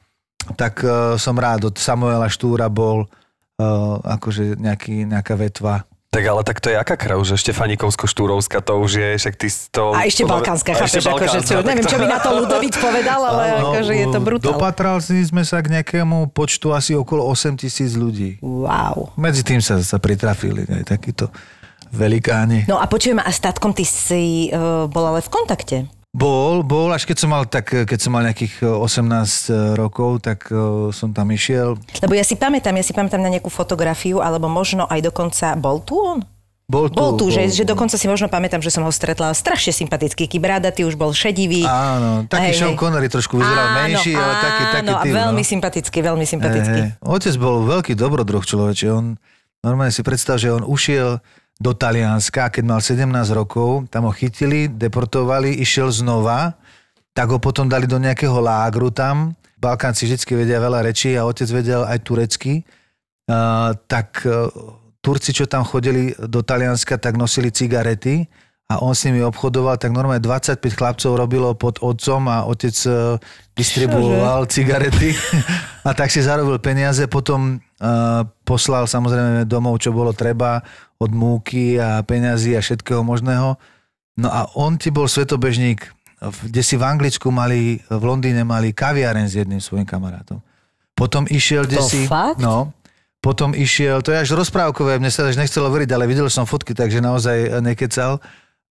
Tak 0.59 0.83
uh, 0.83 1.15
som 1.15 1.39
rád, 1.39 1.71
od 1.71 1.75
Samuela 1.79 2.27
Štúra 2.27 2.67
bol 2.67 3.07
uh, 3.07 3.99
akože 4.03 4.59
nejaký, 4.59 5.07
nejaká 5.07 5.39
vetva. 5.39 5.86
Tak 6.07 6.23
ale 6.23 6.41
tak 6.47 6.63
to 6.63 6.71
je 6.71 6.79
aká 6.79 6.95
krv, 6.95 7.19
že 7.27 7.35
Štefanikovsko-Štúrovská, 7.35 8.63
to 8.63 8.79
už 8.79 8.91
je, 8.95 9.09
však 9.19 9.35
ty 9.35 9.47
to... 9.51 9.91
A 9.91 10.07
ešte 10.07 10.23
balkánska, 10.23 10.71
chápeš, 10.71 11.03
ešte 11.03 11.11
akože, 11.11 11.39
čo, 11.43 11.59
neviem, 11.67 11.83
čo 11.83 11.99
by 11.99 12.07
na 12.07 12.19
to 12.23 12.29
Ludovít 12.31 12.79
povedal, 12.79 13.19
ale 13.27 13.43
Áno, 13.59 13.75
akože 13.75 13.93
je 13.93 14.07
to 14.07 14.19
brutál. 14.23 14.55
Dopatral 14.55 14.97
si 15.03 15.19
sme 15.27 15.43
sa 15.43 15.59
k 15.59 15.67
nejakému 15.67 16.31
počtu 16.31 16.71
asi 16.71 16.95
okolo 16.95 17.27
8 17.27 17.59
tisíc 17.59 17.99
ľudí. 17.99 18.39
Wow. 18.39 19.19
Medzi 19.19 19.43
tým 19.43 19.59
sa, 19.59 19.83
sa 19.83 19.99
pritrafili 19.99 20.63
aj 20.63 20.95
takíto 20.95 21.27
velikáni. 21.91 22.63
No 22.71 22.79
a 22.79 22.87
počujem, 22.87 23.19
a 23.19 23.27
s 23.27 23.43
tatkom 23.43 23.75
ty 23.75 23.83
si 23.83 24.47
uh, 24.47 24.87
bol 24.87 25.11
ale 25.11 25.19
v 25.19 25.29
kontakte. 25.29 25.77
Bol, 26.17 26.65
bol, 26.65 26.89
až 26.89 27.05
keď 27.05 27.17
som 27.21 27.29
mal, 27.29 27.45
tak, 27.45 27.69
keď 27.85 27.99
som 28.01 28.09
mal 28.09 28.25
nejakých 28.25 28.65
e, 28.65 28.73
18 28.73 29.77
rokov, 29.77 30.25
tak 30.25 30.49
uh, 30.49 30.89
som 30.89 31.13
tam 31.13 31.29
išiel. 31.29 31.77
Lebo 32.01 32.17
ja 32.17 32.25
si 32.25 32.33
pamätám, 32.33 32.73
ja 32.73 32.81
si 32.81 32.89
pamätám 32.89 33.21
na 33.21 33.29
nejakú 33.29 33.53
fotografiu, 33.53 34.17
alebo 34.17 34.49
možno 34.49 34.89
aj 34.89 35.05
dokonca, 35.05 35.53
bol 35.53 35.77
tu 35.85 35.93
on? 36.01 36.25
Bol 36.67 36.91
tu, 36.91 36.99
Bol 36.99 37.15
tu, 37.15 37.31
že, 37.31 37.47
bol- 37.47 37.53
že 37.53 37.63
dokonca 37.63 37.95
si 37.95 38.09
možno 38.09 38.27
pamätám, 38.27 38.59
že 38.59 38.73
som 38.73 38.83
ho 38.83 38.91
stretla 38.91 39.31
strašne 39.31 39.71
sympatický, 39.71 40.27
kybráda, 40.27 40.73
ty 40.73 40.83
už 40.83 40.99
bol 40.99 41.13
šedivý. 41.15 41.63
Áno, 41.63 42.25
taký 42.27 42.51
Hej, 42.51 42.59
Sean. 42.59 42.75
Connery 42.75 43.07
trošku 43.07 43.39
vyzeral 43.39 43.87
menší, 43.87 44.11
ale 44.17 44.33
taký, 44.41 44.63
taký 44.73 44.91
Áno, 44.91 44.93
typ. 44.99 45.13
veľmi 45.15 45.43
no. 45.45 45.49
sympatický, 45.53 45.97
veľmi 46.03 46.25
sympatický. 46.27 46.79
Hej, 46.81 46.91
hej. 46.97 47.07
Otec 47.07 47.35
bol 47.39 47.63
veľký 47.63 47.93
dobrodruh 47.95 48.43
človeče. 48.43 48.89
On, 48.91 49.15
normálne 49.63 49.95
si 49.95 50.03
predstav, 50.03 50.43
že 50.43 50.51
on 50.51 50.67
ušiel 50.67 51.23
do 51.57 51.73
Talianska, 51.73 52.53
keď 52.53 52.63
mal 52.63 52.81
17 52.81 53.09
rokov, 53.33 53.89
tam 53.89 54.05
ho 54.05 54.13
chytili, 54.13 54.69
deportovali, 54.69 55.57
išiel 55.57 55.89
znova, 55.89 56.53
tak 57.17 57.33
ho 57.33 57.41
potom 57.41 57.65
dali 57.65 57.89
do 57.89 57.97
nejakého 57.97 58.37
lágru 58.37 58.93
tam. 58.93 59.33
Balkánci 59.57 60.05
vždy 60.05 60.37
vedia 60.37 60.61
veľa 60.61 60.85
rečí 60.85 61.17
a 61.17 61.25
otec 61.25 61.49
vedel 61.49 61.81
aj 61.81 61.97
turecky. 62.05 62.61
Uh, 63.25 63.73
tak 63.89 64.21
uh, 64.29 64.53
Turci, 65.01 65.33
čo 65.33 65.49
tam 65.49 65.65
chodili 65.65 66.13
do 66.13 66.45
Talianska, 66.45 67.01
tak 67.01 67.17
nosili 67.17 67.49
cigarety 67.49 68.29
a 68.69 68.83
on 68.83 68.93
s 68.93 69.07
nimi 69.07 69.23
obchodoval, 69.23 69.81
tak 69.81 69.95
normálne 69.95 70.21
25 70.21 70.61
chlapcov 70.61 71.11
robilo 71.17 71.55
pod 71.57 71.81
otcom 71.81 72.27
a 72.29 72.45
otec 72.45 72.75
uh, 72.85 73.17
distribuoval 73.57 74.45
cigarety 74.45 75.15
a 75.87 75.91
tak 75.97 76.13
si 76.13 76.21
zarobil 76.21 76.61
peniaze, 76.61 77.07
potom 77.09 77.57
poslal 78.41 78.89
samozrejme 78.89 79.45
domov, 79.45 79.77
čo 79.77 79.93
bolo 79.93 80.13
treba 80.13 80.65
od 80.97 81.13
múky 81.13 81.77
a 81.77 82.01
peňazí 82.01 82.57
a 82.57 82.61
všetkého 82.61 83.05
možného. 83.05 83.57
No 84.17 84.27
a 84.33 84.49
on 84.57 84.81
ti 84.81 84.89
bol 84.89 85.05
svetobežník, 85.05 85.85
kde 86.17 86.61
si 86.65 86.73
v 86.73 86.83
Anglicku 86.83 87.29
mali, 87.29 87.77
v 87.85 88.03
Londýne 88.03 88.41
mali 88.41 88.73
kaviaren 88.73 89.29
s 89.29 89.37
jedným 89.37 89.61
svojim 89.61 89.85
kamarátom. 89.85 90.41
Potom 90.97 91.29
išiel, 91.29 91.69
kde 91.69 91.77
si... 91.85 92.09
fakt? 92.09 92.41
No, 92.41 92.73
potom 93.21 93.53
išiel, 93.53 94.01
to 94.01 94.09
je 94.09 94.25
až 94.25 94.33
rozprávkové, 94.33 94.97
mne 94.97 95.13
sa 95.13 95.29
až 95.29 95.37
nechcelo 95.37 95.69
veriť, 95.69 95.89
ale 95.93 96.09
videl 96.09 96.25
som 96.33 96.49
fotky, 96.49 96.73
takže 96.73 96.97
naozaj 96.97 97.61
nekecal. 97.61 98.17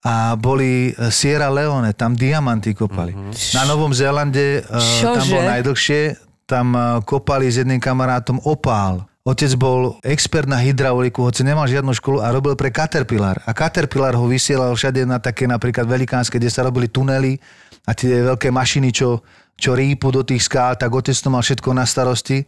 A 0.03 0.35
boli 0.35 0.91
eh, 0.91 1.11
Sierra 1.15 1.51
Leone, 1.51 1.95
tam 1.95 2.19
diamanty 2.19 2.75
kopali. 2.75 3.15
Na 3.55 3.63
Novom 3.67 3.95
Zélande, 3.95 4.63
eh, 4.63 5.03
tam 5.03 5.23
Čože? 5.23 5.31
bol 5.31 5.43
najdlhšie, 5.47 6.01
tam 6.47 6.73
eh, 6.73 6.83
kopali 7.03 7.50
s 7.50 7.61
jedným 7.61 7.83
kamarátom 7.83 8.41
opál. 8.47 9.05
Otec 9.26 9.59
bol 9.59 9.99
expert 10.07 10.47
na 10.47 10.62
hydrauliku, 10.62 11.26
hoci 11.26 11.43
nemal 11.43 11.67
žiadnu 11.67 11.91
školu 11.99 12.23
a 12.23 12.31
robil 12.31 12.55
pre 12.55 12.71
Caterpillar. 12.71 13.43
A 13.43 13.50
Caterpillar 13.50 14.15
ho 14.15 14.31
vysielal 14.31 14.71
všade 14.71 15.03
na 15.03 15.19
také 15.19 15.50
napríklad 15.50 15.83
velikánske, 15.83 16.38
kde 16.38 16.47
sa 16.47 16.62
robili 16.62 16.87
tunely 16.87 17.35
a 17.83 17.91
tie 17.91 18.23
veľké 18.23 18.55
mašiny, 18.55 18.95
čo, 18.95 19.26
čo 19.59 19.75
rýpu 19.75 20.15
do 20.15 20.23
tých 20.23 20.47
skál, 20.47 20.79
tak 20.79 20.95
otec 20.95 21.19
to 21.19 21.26
mal 21.26 21.43
všetko 21.43 21.75
na 21.75 21.83
starosti. 21.83 22.47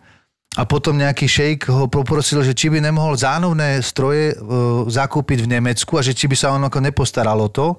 A 0.54 0.62
potom 0.70 0.94
nejaký 0.94 1.26
šejk 1.26 1.66
ho 1.66 1.90
poprosil, 1.90 2.46
že 2.46 2.54
či 2.54 2.70
by 2.70 2.78
nemohol 2.78 3.18
zánovné 3.18 3.82
stroje 3.82 4.32
e, 4.32 4.34
zakúpiť 4.86 5.44
v 5.44 5.50
Nemecku 5.58 5.98
a 5.98 6.02
že 6.02 6.14
či 6.14 6.30
by 6.30 6.36
sa 6.38 6.54
on 6.54 6.62
ako 6.62 6.78
nepostaral 6.78 7.42
to, 7.50 7.74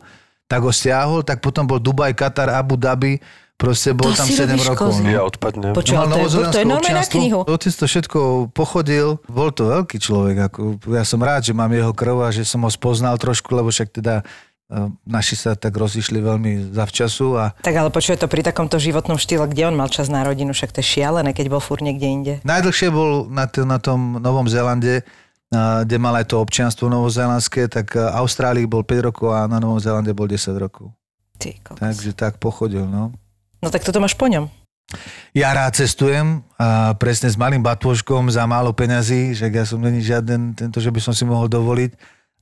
tak 0.45 0.59
ho 0.59 0.71
stiahol, 0.75 1.23
tak 1.23 1.39
potom 1.39 1.63
bol 1.63 1.79
Dubaj, 1.79 2.13
Katar, 2.19 2.51
Abu 2.51 2.75
Dhabi, 2.75 3.15
proste 3.59 3.91
bol 3.91 4.07
To 4.07 4.15
tam 4.15 4.25
si 4.25 4.33
7 4.33 4.47
robíš 4.47 4.65
rokov. 4.65 4.87
kozy. 4.89 5.01
no. 5.03 5.09
Ja 5.11 5.21
odpadnem. 5.21 5.71
Počuj, 5.71 5.93
ale 5.93 6.07
to, 6.09 6.17
je, 6.17 6.47
to 6.47 6.59
je 6.59 6.65
normálne 6.65 6.95
na 6.95 7.03
knihu. 7.05 7.39
Otec 7.43 7.73
to 7.73 7.85
všetko 7.85 8.19
pochodil, 8.49 9.19
bol 9.27 9.51
to 9.51 9.67
veľký 9.67 9.97
človek. 9.97 10.35
Ako, 10.47 10.59
ja 10.89 11.03
som 11.03 11.19
rád, 11.19 11.43
že 11.43 11.51
mám 11.51 11.67
jeho 11.69 11.91
krv 11.91 12.23
a 12.23 12.31
že 12.31 12.41
som 12.43 12.63
ho 12.63 12.69
spoznal 12.69 13.13
trošku, 13.15 13.51
lebo 13.51 13.67
však 13.67 13.91
teda 13.91 14.23
e, 14.65 14.73
naši 15.03 15.35
sa 15.35 15.53
tak 15.53 15.73
rozišli 15.73 16.17
veľmi 16.17 16.51
zavčasu 16.71 17.27
a 17.35 17.51
Tak 17.53 17.75
ale 17.75 17.89
počuje 17.89 18.15
to 18.15 18.25
pri 18.25 18.41
takomto 18.41 18.77
životnom 18.77 19.15
štýle, 19.15 19.45
kde 19.45 19.67
on 19.67 19.75
mal 19.75 19.87
čas 19.87 20.07
na 20.07 20.23
rodinu, 20.23 20.49
však 20.49 20.71
to 20.71 20.79
je 20.79 20.87
šialené, 20.89 21.35
keď 21.35 21.49
bol 21.49 21.59
fúr 21.59 21.79
niekde 21.79 22.07
inde. 22.07 22.33
najdlhšie 22.41 22.87
bol 22.89 23.27
na, 23.27 23.43
t- 23.43 23.61
na 23.61 23.75
tom 23.77 24.17
Novom 24.17 24.47
Zélande, 24.47 25.03
a, 25.49 25.83
kde 25.83 25.97
mal 25.97 26.15
aj 26.15 26.29
to 26.29 26.39
občianstvo 26.39 26.87
novozélandské, 26.87 27.67
tak 27.67 27.91
e, 27.91 28.07
Austrálii 28.15 28.63
bol 28.63 28.87
5 28.87 29.03
rokov 29.03 29.29
a 29.29 29.45
na 29.45 29.59
Novom 29.59 29.77
Zélande 29.77 30.15
bol 30.15 30.25
10 30.25 30.39
rokov. 30.55 30.95
Ty, 31.35 31.59
kokos. 31.59 31.75
Takže 31.77 32.09
tak 32.13 32.37
pochodil, 32.37 32.83
no. 32.83 33.11
No 33.59 33.67
tak 33.67 33.83
toto 33.83 33.99
máš 33.99 34.13
po 34.13 34.25
ňom. 34.25 34.47
Ja 35.31 35.53
rád 35.53 35.77
cestujem, 35.77 36.41
a 36.57 36.97
presne 36.97 37.29
s 37.29 37.37
malým 37.37 37.61
batôžkom 37.61 38.25
za 38.27 38.41
málo 38.43 38.73
peňazí, 38.73 39.31
že 39.31 39.45
ja 39.47 39.61
som 39.61 39.77
není 39.77 40.01
žiaden 40.01 40.57
tento, 40.57 40.81
že 40.81 40.89
by 40.89 40.97
som 40.97 41.13
si 41.13 41.21
mohol 41.21 41.45
dovoliť. 41.45 41.91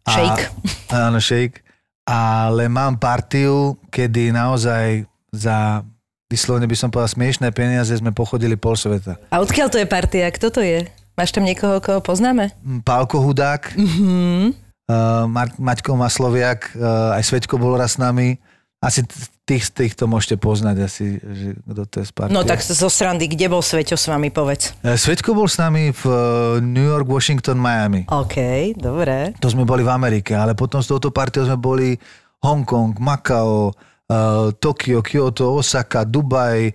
A, 0.05 0.09
Shake. 0.09 0.43
Áno, 1.05 1.19
shake. 1.19 1.59
Ale 2.07 2.71
mám 2.71 2.95
partiu, 2.95 3.75
kedy 3.87 4.31
naozaj 4.31 5.03
za 5.27 5.83
vyslovene 6.27 6.63
by 6.63 6.77
som 6.77 6.87
povedal 6.87 7.11
smiešné 7.11 7.51
peniaze 7.51 7.91
sme 7.91 8.15
pochodili 8.15 8.55
pol 8.55 8.79
sveta. 8.79 9.19
A 9.27 9.43
odkiaľ 9.43 9.67
to 9.67 9.77
je 9.77 9.87
partia? 9.87 10.31
Kto 10.31 10.47
to 10.47 10.63
je? 10.63 10.87
Máš 11.13 11.35
tam 11.35 11.43
niekoho, 11.43 11.83
koho 11.83 11.99
poznáme? 11.99 12.55
Mm, 12.63 12.79
Pálko 12.79 13.19
Hudák, 13.19 13.75
Mhm. 13.75 14.55
uh, 14.87 15.27
Maťko 15.57 15.99
Masloviak, 15.99 16.71
uh, 16.73 17.11
aj 17.11 17.23
Sveťko 17.25 17.59
bol 17.59 17.75
raz 17.75 17.95
s 17.95 17.99
nami. 17.99 18.39
Asi 18.79 19.03
t- 19.03 19.11
tých, 19.47 19.71
týchto 19.71 20.11
môžete 20.11 20.35
poznať 20.35 20.75
asi, 20.83 21.05
že 21.23 21.55
kto 21.63 21.81
to 21.87 21.95
je 22.03 22.05
z 22.05 22.11
partie. 22.11 22.35
No 22.35 22.43
tak 22.43 22.59
zo 22.59 22.91
srandy, 22.91 23.31
kde 23.31 23.47
bol 23.47 23.63
Sveťo 23.63 23.95
s 23.95 24.11
vami, 24.11 24.27
povedz. 24.27 24.75
Eh, 24.83 24.99
Sveťko 24.99 25.31
bol 25.31 25.47
s 25.47 25.55
nami 25.55 25.95
v 25.95 26.03
eh, 26.03 26.17
New 26.59 26.83
York, 26.83 27.07
Washington, 27.07 27.55
Miami. 27.55 28.03
OK, 28.11 28.75
dobre. 28.75 29.31
To 29.39 29.47
sme 29.47 29.63
boli 29.63 29.87
v 29.87 29.91
Amerike, 29.95 30.35
ale 30.35 30.51
potom 30.51 30.83
s 30.83 30.91
touto 30.91 31.15
partiou 31.15 31.47
sme 31.47 31.55
boli 31.55 31.95
Hongkong, 32.43 33.01
Makao, 33.01 33.73
uh, 33.73 34.53
Tokio, 34.61 35.01
Kyoto, 35.01 35.57
Osaka, 35.57 36.05
Dubaj, 36.05 36.69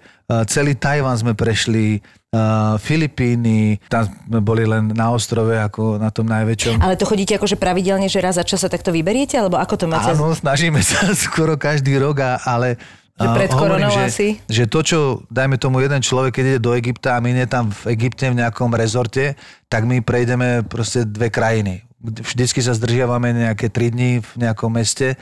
celý 0.50 0.74
Tajvan 0.74 1.14
sme 1.14 1.38
prešli, 1.38 2.02
uh, 2.32 2.80
Filipíny, 2.80 3.78
tam 3.86 4.08
sme 4.08 4.40
boli 4.40 4.64
len 4.64 4.90
na 4.92 5.12
ostrove 5.12 5.52
ako 5.52 6.00
na 6.00 6.08
tom 6.08 6.26
najväčšom. 6.26 6.80
Ale 6.80 6.96
to 6.96 7.04
chodíte 7.04 7.36
akože 7.36 7.60
pravidelne, 7.60 8.08
že 8.08 8.18
raz 8.24 8.40
za 8.40 8.44
čas 8.44 8.64
sa 8.64 8.72
takto 8.72 8.90
vyberiete? 8.90 9.36
Alebo 9.36 9.60
ako 9.60 9.74
to 9.76 9.86
máte? 9.86 10.16
Áno, 10.16 10.32
snažíme 10.32 10.80
sa 10.80 11.12
skoro 11.28 11.60
každý 11.60 12.00
rok, 12.00 12.24
ale 12.24 12.80
Že 13.20 13.28
a, 13.28 13.36
pred 13.36 13.50
hovorím, 13.52 13.84
koronou 13.84 13.92
že, 13.92 14.02
asi? 14.08 14.28
že 14.48 14.64
to, 14.64 14.80
čo, 14.80 14.98
dajme 15.28 15.60
tomu 15.60 15.84
jeden 15.84 16.00
človek, 16.00 16.40
keď 16.40 16.44
ide 16.56 16.60
do 16.64 16.72
Egypta 16.72 17.20
a 17.20 17.22
my 17.22 17.30
nie 17.36 17.44
tam 17.44 17.68
v 17.68 17.92
Egypte 17.92 18.24
v 18.32 18.40
nejakom 18.40 18.72
rezorte, 18.72 19.36
tak 19.68 19.84
my 19.84 20.00
prejdeme 20.00 20.64
proste 20.64 21.04
dve 21.04 21.28
krajiny. 21.28 21.84
Vždycky 22.02 22.58
sa 22.58 22.74
zdržiavame 22.74 23.30
nejaké 23.30 23.70
tri 23.70 23.94
dní 23.94 24.18
v 24.18 24.32
nejakom 24.42 24.74
meste 24.74 25.14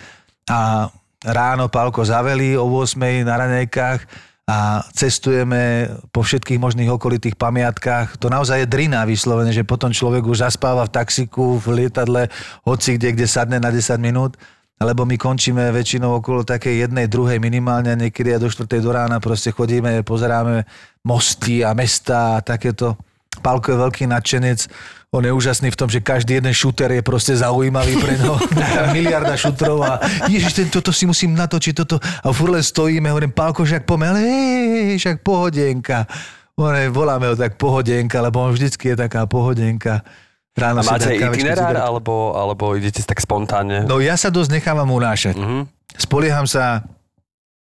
a 0.49 0.89
ráno 1.21 1.69
Pálko 1.69 2.01
zaveli 2.01 2.57
o 2.57 2.65
8 2.65 2.97
na 3.21 3.37
raňajkách 3.37 4.30
a 4.49 4.83
cestujeme 4.93 5.91
po 6.11 6.27
všetkých 6.27 6.59
možných 6.59 6.91
okolitých 6.91 7.39
pamiatkách. 7.39 8.19
To 8.19 8.33
naozaj 8.33 8.67
je 8.67 8.73
drina 8.73 9.07
vyslovene, 9.07 9.55
že 9.55 9.67
potom 9.67 9.95
človek 9.95 10.27
už 10.27 10.43
zaspáva 10.43 10.89
v 10.89 10.95
taxiku, 10.95 11.61
v 11.61 11.85
lietadle, 11.85 12.27
hoci 12.67 12.99
kde, 12.99 13.15
kde 13.15 13.27
sadne 13.31 13.59
na 13.63 13.71
10 13.71 13.99
minút 14.01 14.35
lebo 14.81 15.05
my 15.05 15.21
končíme 15.21 15.69
väčšinou 15.77 16.25
okolo 16.25 16.41
takej 16.41 16.89
jednej, 16.89 17.05
druhej 17.05 17.37
minimálne, 17.37 17.93
a 17.93 18.01
niekedy 18.01 18.33
aj 18.33 18.41
do 18.41 18.49
štvrtej 18.49 18.81
do 18.81 18.91
rána 18.97 19.21
proste 19.21 19.53
chodíme, 19.53 20.01
pozeráme 20.01 20.65
mosty 21.05 21.61
a 21.61 21.77
mesta 21.77 22.41
a 22.41 22.43
takéto. 22.43 22.97
Pálko 23.39 23.71
je 23.71 23.79
veľký 23.79 24.05
nadšenec, 24.11 24.67
on 25.11 25.27
je 25.27 25.33
úžasný 25.35 25.75
v 25.75 25.79
tom, 25.79 25.91
že 25.91 25.99
každý 25.99 26.39
jeden 26.39 26.55
šúter 26.55 26.87
je 26.95 27.03
proste 27.03 27.35
zaujímavý 27.35 27.99
pre 27.99 28.15
neho. 28.15 28.39
Miliarda 28.95 29.35
šutrov 29.35 29.83
a 29.83 29.99
ježiš, 30.31 30.55
ten, 30.55 30.67
toto 30.71 30.95
si 30.95 31.03
musím 31.03 31.35
natočiť, 31.35 31.75
toto. 31.75 31.99
A 31.99 32.31
furt 32.31 32.55
len 32.55 32.63
stojíme, 32.63 33.11
hovorím, 33.11 33.35
Pálko, 33.35 33.67
však 33.67 33.91
poďme, 33.91 34.07
ale 34.15 34.21
hej, 34.23 35.03
však 35.03 35.27
pohodienka. 35.27 36.07
Hovorím, 36.55 36.95
voláme 36.95 37.27
ho 37.27 37.35
tak 37.35 37.59
pohodienka, 37.59 38.23
lebo 38.23 38.39
on 38.39 38.55
vždycky 38.55 38.95
je 38.95 38.97
taká 39.03 39.27
pohodienka. 39.27 40.07
Ráno 40.55 40.83
A 40.83 40.95
máte 40.95 41.11
itinerár, 41.19 41.75
alebo, 41.75 42.35
alebo 42.39 42.79
idete 42.79 43.03
tak 43.03 43.19
spontánne? 43.19 43.87
No 43.91 43.99
ja 43.99 44.15
sa 44.15 44.31
dosť 44.31 44.63
nechávam 44.63 44.95
unášať. 44.95 45.35
Mhm. 45.35 45.67
Spolieham 45.99 46.47
sa... 46.47 46.87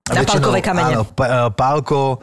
Na 0.04 0.21
pálkové 0.26 0.61
kamene. 0.61 1.00
Áno, 1.00 1.09
pálko, 1.56 2.21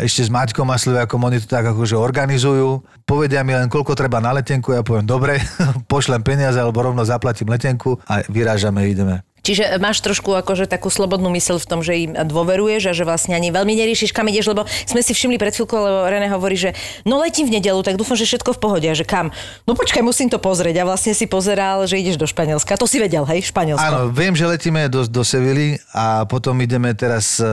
ešte 0.00 0.24
s 0.24 0.30
Maťkom 0.32 0.64
Masloviakom, 0.64 1.20
oni 1.20 1.44
to 1.44 1.48
tak 1.48 1.68
akože 1.68 1.92
organizujú. 1.92 2.80
Povedia 3.04 3.44
mi 3.44 3.52
len, 3.52 3.68
koľko 3.68 3.92
treba 3.92 4.16
na 4.16 4.32
letenku, 4.32 4.72
ja 4.72 4.80
poviem, 4.80 5.04
dobre, 5.04 5.44
pošlem 5.92 6.24
peniaze 6.24 6.56
alebo 6.56 6.80
rovno 6.80 7.04
zaplatím 7.04 7.52
letenku 7.52 8.00
a 8.08 8.24
vyrážame, 8.32 8.88
ideme. 8.88 9.20
Čiže 9.48 9.80
máš 9.80 10.04
trošku 10.04 10.36
akože 10.36 10.68
takú 10.68 10.92
slobodnú 10.92 11.32
myseľ 11.32 11.56
v 11.56 11.64
tom, 11.64 11.80
že 11.80 11.96
im 11.96 12.12
dôveruješ 12.12 12.92
a 12.92 12.92
že 12.92 13.08
vlastne 13.08 13.32
ani 13.32 13.48
veľmi 13.48 13.72
neriešiš, 13.72 14.12
kam 14.12 14.28
ideš, 14.28 14.52
lebo 14.52 14.68
sme 14.84 15.00
si 15.00 15.16
všimli 15.16 15.40
pred 15.40 15.56
chvíľkou, 15.56 15.80
lebo 15.80 16.04
René 16.04 16.28
hovorí, 16.28 16.60
že 16.60 16.76
no 17.08 17.16
letím 17.16 17.48
v 17.48 17.56
nedelu, 17.56 17.80
tak 17.80 17.96
dúfam, 17.96 18.12
že 18.12 18.28
všetko 18.28 18.52
v 18.52 18.60
pohode, 18.60 18.84
a 18.84 18.92
že 18.92 19.08
kam. 19.08 19.32
No 19.64 19.72
počkaj, 19.72 20.04
musím 20.04 20.28
to 20.28 20.36
pozrieť. 20.36 20.84
A 20.84 20.92
vlastne 20.92 21.16
si 21.16 21.24
pozeral, 21.24 21.88
že 21.88 21.96
ideš 21.96 22.20
do 22.20 22.28
Španielska. 22.28 22.76
To 22.76 22.84
si 22.84 23.00
vedel, 23.00 23.24
hej, 23.24 23.48
Španielsko. 23.48 23.88
Áno, 23.88 24.12
viem, 24.12 24.36
že 24.36 24.44
letíme 24.44 24.92
do, 24.92 25.08
do 25.08 25.24
Sevily 25.24 25.80
a 25.96 26.28
potom 26.28 26.52
ideme 26.60 26.92
teraz 26.92 27.40
e, 27.40 27.48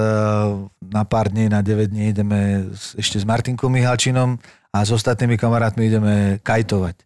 na 0.91 1.07
pár 1.07 1.31
dní, 1.31 1.47
na 1.47 1.63
9 1.63 1.95
dní 1.95 2.11
ideme 2.11 2.67
ešte 2.99 3.15
s 3.15 3.23
Martinkom 3.23 3.71
Mihalčinom 3.71 4.35
a 4.75 4.83
s 4.83 4.91
ostatnými 4.91 5.39
kamarátmi 5.39 5.87
ideme 5.87 6.43
kajtovať. 6.43 7.04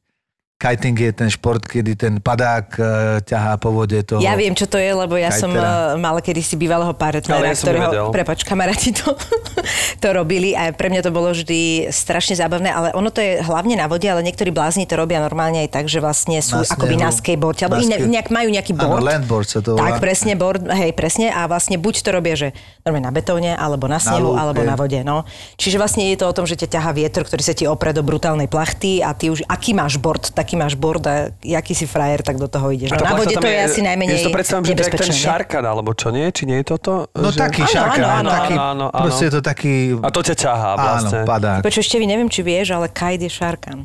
Kiting 0.59 0.91
je 0.91 1.15
ten 1.15 1.31
šport, 1.31 1.63
kedy 1.63 1.95
ten 1.95 2.13
padák 2.19 2.67
e, 2.69 2.81
ťahá 3.23 3.55
po 3.55 3.71
vode 3.71 3.95
toho. 4.03 4.19
Ja 4.19 4.35
viem, 4.35 4.51
čo 4.51 4.67
to 4.67 4.75
je, 4.75 4.91
lebo 4.91 5.15
ja 5.15 5.31
som 5.31 5.47
Kajtera. 5.47 5.95
uh, 5.95 5.95
mala 5.95 6.19
kedysi 6.19 6.59
bývalého 6.59 6.91
partnera, 6.91 7.39
ja 7.41 7.55
ktorého, 7.55 7.87
nevedel. 7.87 8.07
prepač, 8.11 8.43
kamaráti 8.43 8.91
to, 8.91 9.15
to 10.03 10.07
robili 10.11 10.51
a 10.51 10.75
pre 10.75 10.91
mňa 10.91 10.99
to 10.99 11.15
bolo 11.15 11.31
vždy 11.31 11.87
strašne 11.87 12.35
zábavné, 12.35 12.67
ale 12.67 12.91
ono 12.91 13.07
to 13.07 13.23
je 13.23 13.39
hlavne 13.39 13.71
na 13.73 13.87
vode, 13.87 14.03
ale 14.03 14.19
niektorí 14.19 14.51
blázni 14.51 14.83
to 14.83 14.99
robia 14.99 15.23
normálne 15.23 15.63
aj 15.63 15.71
tak, 15.71 15.85
že 15.87 16.03
vlastne 16.03 16.43
sú 16.43 16.59
Na 16.59 16.67
akoby 16.67 16.91
snehu. 16.91 17.05
na 17.07 17.11
skateboarde, 17.15 17.61
alebo 17.63 17.79
Na 17.79 17.95
ske- 17.95 18.11
nejak 18.11 18.27
majú 18.27 18.47
nejaký 18.51 18.71
Áno, 18.75 18.83
board. 18.83 19.03
landboard 19.07 19.47
sa 19.47 19.63
to 19.63 19.79
volá. 19.79 19.95
Tak, 19.95 20.03
presne, 20.03 20.35
board, 20.35 20.67
hej, 20.67 20.91
presne. 20.91 21.31
A 21.31 21.47
vlastne 21.47 21.79
buď 21.79 22.03
to 22.03 22.09
robia, 22.11 22.35
že 22.35 22.51
normálne 22.83 23.07
na 23.07 23.15
betóne, 23.15 23.55
alebo 23.55 23.87
na 23.87 23.95
snehu, 23.95 24.35
lúke. 24.35 24.43
alebo 24.43 24.59
na 24.67 24.75
vode. 24.75 24.99
No. 25.07 25.23
Čiže 25.55 25.79
vlastne 25.79 26.03
je 26.11 26.19
to 26.19 26.27
o 26.27 26.35
tom, 26.35 26.43
že 26.43 26.59
ťa 26.59 26.67
ťaha 26.75 26.91
vietor, 26.91 27.23
ktorý 27.23 27.47
sa 27.47 27.55
ti 27.55 27.63
opre 27.63 27.95
do 27.95 28.03
brutálnej 28.03 28.51
plachty 28.51 28.99
a 28.99 29.15
ty 29.15 29.31
už, 29.31 29.47
aký 29.47 29.71
máš 29.71 29.95
board, 29.95 30.35
taký 30.49 30.57
máš 30.57 30.73
board 30.73 31.05
a 31.05 31.29
jaký 31.45 31.77
si 31.77 31.85
frajer, 31.85 32.25
tak 32.25 32.41
do 32.41 32.49
toho 32.49 32.73
ideš. 32.73 32.89
No, 32.89 33.05
na 33.05 33.13
vode 33.13 33.37
to 33.37 33.45
je 33.45 33.59
asi 33.69 33.85
najmenej 33.85 34.17
Ja 34.17 34.17
si 34.17 34.25
to 34.25 34.33
predstavím, 34.33 34.65
že 34.65 34.73
to 34.81 34.83
je 34.89 34.97
ten 34.97 35.13
šarkan, 35.13 35.61
alebo 35.61 35.93
čo 35.93 36.09
nie? 36.09 36.25
Či 36.33 36.49
nie 36.49 36.65
je 36.65 36.73
toto? 36.73 37.05
No 37.13 37.29
že... 37.29 37.37
taký 37.37 37.61
Áno, 37.61 37.69
šarka, 37.69 38.01
áno, 38.01 38.09
áno, 38.09 38.29
taký, 38.33 38.53
áno, 38.57 38.65
áno, 38.65 38.85
áno. 38.89 39.03
proste 39.05 39.23
je 39.29 39.33
to 39.37 39.41
taký... 39.45 39.73
A 40.01 40.09
to 40.09 40.25
ťa 40.25 40.35
ťahá 40.41 40.71
Áno, 40.73 40.81
vlastne. 40.81 41.19
padák. 41.29 41.61
Počuj, 41.61 41.85
ešte 41.85 42.01
vy 42.01 42.05
neviem, 42.09 42.29
či 42.33 42.41
vieš, 42.41 42.73
ale 42.73 42.89
kajd 42.89 43.29
je 43.29 43.31
šarkan. 43.37 43.79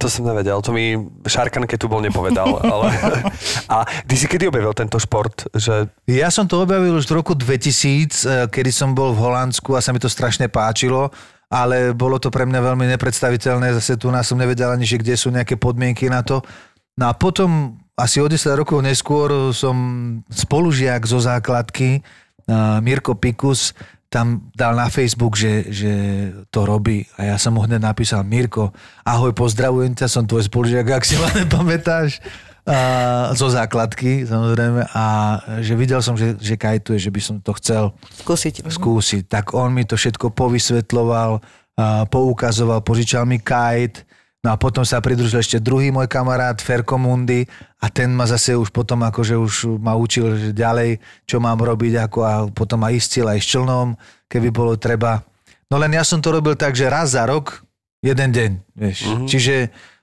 To 0.00 0.06
som 0.06 0.22
nevedel, 0.22 0.56
to 0.62 0.70
mi 0.70 0.94
Šarkan, 1.26 1.66
keď 1.66 1.76
tu 1.82 1.86
bol, 1.90 2.00
nepovedal. 2.00 2.46
ale... 2.72 2.94
A 3.68 3.84
ty 4.08 4.14
si 4.16 4.24
kedy 4.24 4.48
objavil 4.48 4.72
tento 4.72 4.96
šport? 4.96 5.52
Že... 5.52 5.92
Ja 6.08 6.32
som 6.32 6.48
to 6.48 6.64
objavil 6.64 6.96
už 6.96 7.10
v 7.10 7.20
roku 7.20 7.36
2000, 7.36 7.44
eh, 7.44 8.48
kedy 8.48 8.72
som 8.72 8.96
bol 8.96 9.12
v 9.12 9.20
Holandsku 9.20 9.76
a 9.76 9.84
sa 9.84 9.92
mi 9.92 10.00
to 10.00 10.08
strašne 10.08 10.48
páčilo, 10.48 11.12
ale 11.50 11.90
bolo 11.98 12.22
to 12.22 12.30
pre 12.30 12.46
mňa 12.46 12.60
veľmi 12.62 12.86
nepredstaviteľné. 12.94 13.74
Zase 13.74 13.98
tu 13.98 14.06
nás 14.14 14.30
som 14.30 14.38
nevedel 14.38 14.70
ani, 14.70 14.86
že 14.86 15.02
kde 15.02 15.18
sú 15.18 15.34
nejaké 15.34 15.58
podmienky 15.58 16.06
na 16.06 16.22
to. 16.22 16.46
No 16.94 17.10
a 17.10 17.12
potom 17.12 17.74
asi 17.98 18.22
o 18.22 18.30
10 18.30 18.54
rokov 18.54 18.78
neskôr 18.80 19.50
som 19.50 19.76
spolužiak 20.30 21.02
zo 21.04 21.18
základky, 21.18 22.00
Mirko 22.80 23.18
Pikus, 23.18 23.74
tam 24.10 24.50
dal 24.58 24.74
na 24.74 24.90
Facebook, 24.90 25.38
že, 25.38 25.70
že 25.70 25.92
to 26.50 26.66
robí 26.66 27.06
a 27.14 27.30
ja 27.30 27.36
som 27.38 27.54
mu 27.54 27.62
hneď 27.62 27.78
napísal 27.78 28.26
Mirko, 28.26 28.74
ahoj, 29.06 29.30
pozdravujem 29.30 29.94
ťa, 29.94 30.10
som 30.10 30.26
tvoj 30.26 30.50
spolužiak, 30.50 30.82
ak 30.98 31.06
si 31.06 31.14
ma 31.14 31.30
nepamätáš 31.30 32.18
a, 32.66 33.32
zo 33.32 33.48
základky, 33.48 34.28
samozrejme, 34.28 34.90
a 34.92 35.04
že 35.64 35.74
videl 35.76 36.00
som, 36.04 36.18
že, 36.18 36.36
že 36.36 36.56
kajtuje, 36.60 36.98
že 37.00 37.10
by 37.10 37.20
som 37.20 37.36
to 37.40 37.52
chcel 37.56 37.96
Skúsiť. 38.24 38.68
skúsiť. 38.68 39.22
Tak 39.28 39.52
on 39.56 39.72
mi 39.72 39.88
to 39.88 39.96
všetko 39.96 40.32
povysvetloval, 40.32 41.40
a, 41.40 42.04
poukazoval, 42.08 42.84
požičal 42.84 43.24
mi 43.24 43.40
kajt, 43.40 44.08
No 44.40 44.48
a 44.48 44.56
potom 44.56 44.88
sa 44.88 45.04
pridružil 45.04 45.44
ešte 45.44 45.60
druhý 45.60 45.92
môj 45.92 46.08
kamarát, 46.08 46.56
Ferko 46.56 46.96
Mundi, 46.96 47.44
a 47.76 47.92
ten 47.92 48.08
ma 48.08 48.24
zase 48.24 48.56
už 48.56 48.72
potom 48.72 49.04
akože 49.04 49.36
už 49.36 49.52
ma 49.76 49.92
učil 49.92 50.32
že 50.36 50.50
ďalej, 50.56 50.96
čo 51.28 51.44
mám 51.44 51.60
robiť, 51.60 52.08
ako 52.08 52.18
a 52.24 52.32
potom 52.48 52.80
ma 52.80 52.88
istil 52.88 53.28
aj 53.28 53.36
s 53.36 53.52
člnom, 53.52 53.92
keby 54.32 54.48
bolo 54.48 54.80
treba. 54.80 55.20
No 55.68 55.76
len 55.76 55.92
ja 55.92 56.04
som 56.08 56.24
to 56.24 56.32
robil 56.32 56.56
tak, 56.56 56.72
že 56.72 56.88
raz 56.88 57.12
za 57.12 57.28
rok, 57.28 57.60
jeden 58.00 58.32
deň, 58.32 58.50
vieš. 58.80 58.98
Mm-hmm. 59.04 59.28
Čiže 59.28 59.54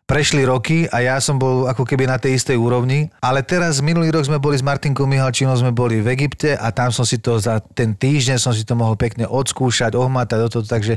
prešli 0.07 0.47
roky 0.47 0.87
a 0.87 1.03
ja 1.03 1.19
som 1.19 1.35
bol 1.35 1.67
ako 1.67 1.83
keby 1.83 2.07
na 2.07 2.15
tej 2.15 2.39
istej 2.39 2.55
úrovni, 2.55 3.11
ale 3.19 3.43
teraz 3.43 3.83
minulý 3.83 4.15
rok 4.15 4.23
sme 4.23 4.39
boli 4.39 4.55
s 4.55 4.63
Martinkou 4.63 5.03
Mihalčinou, 5.03 5.53
sme 5.59 5.75
boli 5.75 5.99
v 5.99 6.15
Egypte 6.15 6.55
a 6.55 6.71
tam 6.71 6.95
som 6.95 7.03
si 7.03 7.19
to 7.19 7.35
za 7.35 7.59
ten 7.75 7.91
týždeň 7.91 8.39
som 8.39 8.55
si 8.55 8.63
to 8.63 8.73
mohol 8.73 8.95
pekne 8.95 9.27
odskúšať, 9.27 9.99
ohmatať 9.99 10.37
do 10.39 10.47
toho, 10.47 10.63
takže 10.63 10.95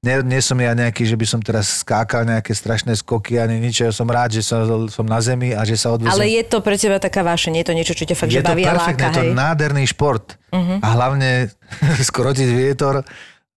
nie, 0.00 0.16
nie 0.24 0.40
som 0.40 0.56
ja 0.56 0.72
nejaký, 0.72 1.04
že 1.04 1.12
by 1.12 1.26
som 1.28 1.40
teraz 1.44 1.84
skákal 1.84 2.24
nejaké 2.24 2.56
strašné 2.56 2.96
skoky 2.96 3.36
ani 3.36 3.60
nič. 3.60 3.84
Ja 3.84 3.92
som 3.92 4.08
rád, 4.08 4.32
že 4.32 4.40
som, 4.40 4.88
som 4.88 5.04
na 5.04 5.20
zemi 5.20 5.52
a 5.52 5.60
že 5.68 5.76
sa 5.76 5.92
odvezem. 5.92 6.16
Ale 6.16 6.24
je 6.24 6.44
to 6.48 6.64
pre 6.64 6.80
teba 6.80 6.96
taká 6.96 7.20
vášeň, 7.20 7.60
je 7.60 7.66
to 7.68 7.74
niečo, 7.76 7.92
čo 7.92 8.08
ťa 8.08 8.16
fakt 8.16 8.32
je 8.32 8.40
že 8.40 8.44
baví 8.44 8.64
to 8.64 8.72
perfektné, 8.72 9.04
láka, 9.04 9.12
je 9.12 9.28
to 9.28 9.36
nádherný 9.36 9.84
šport. 9.84 10.40
Uh-huh. 10.56 10.80
A 10.80 10.86
hlavne 10.96 11.52
skrotiť 12.08 12.48
vietor. 12.48 13.04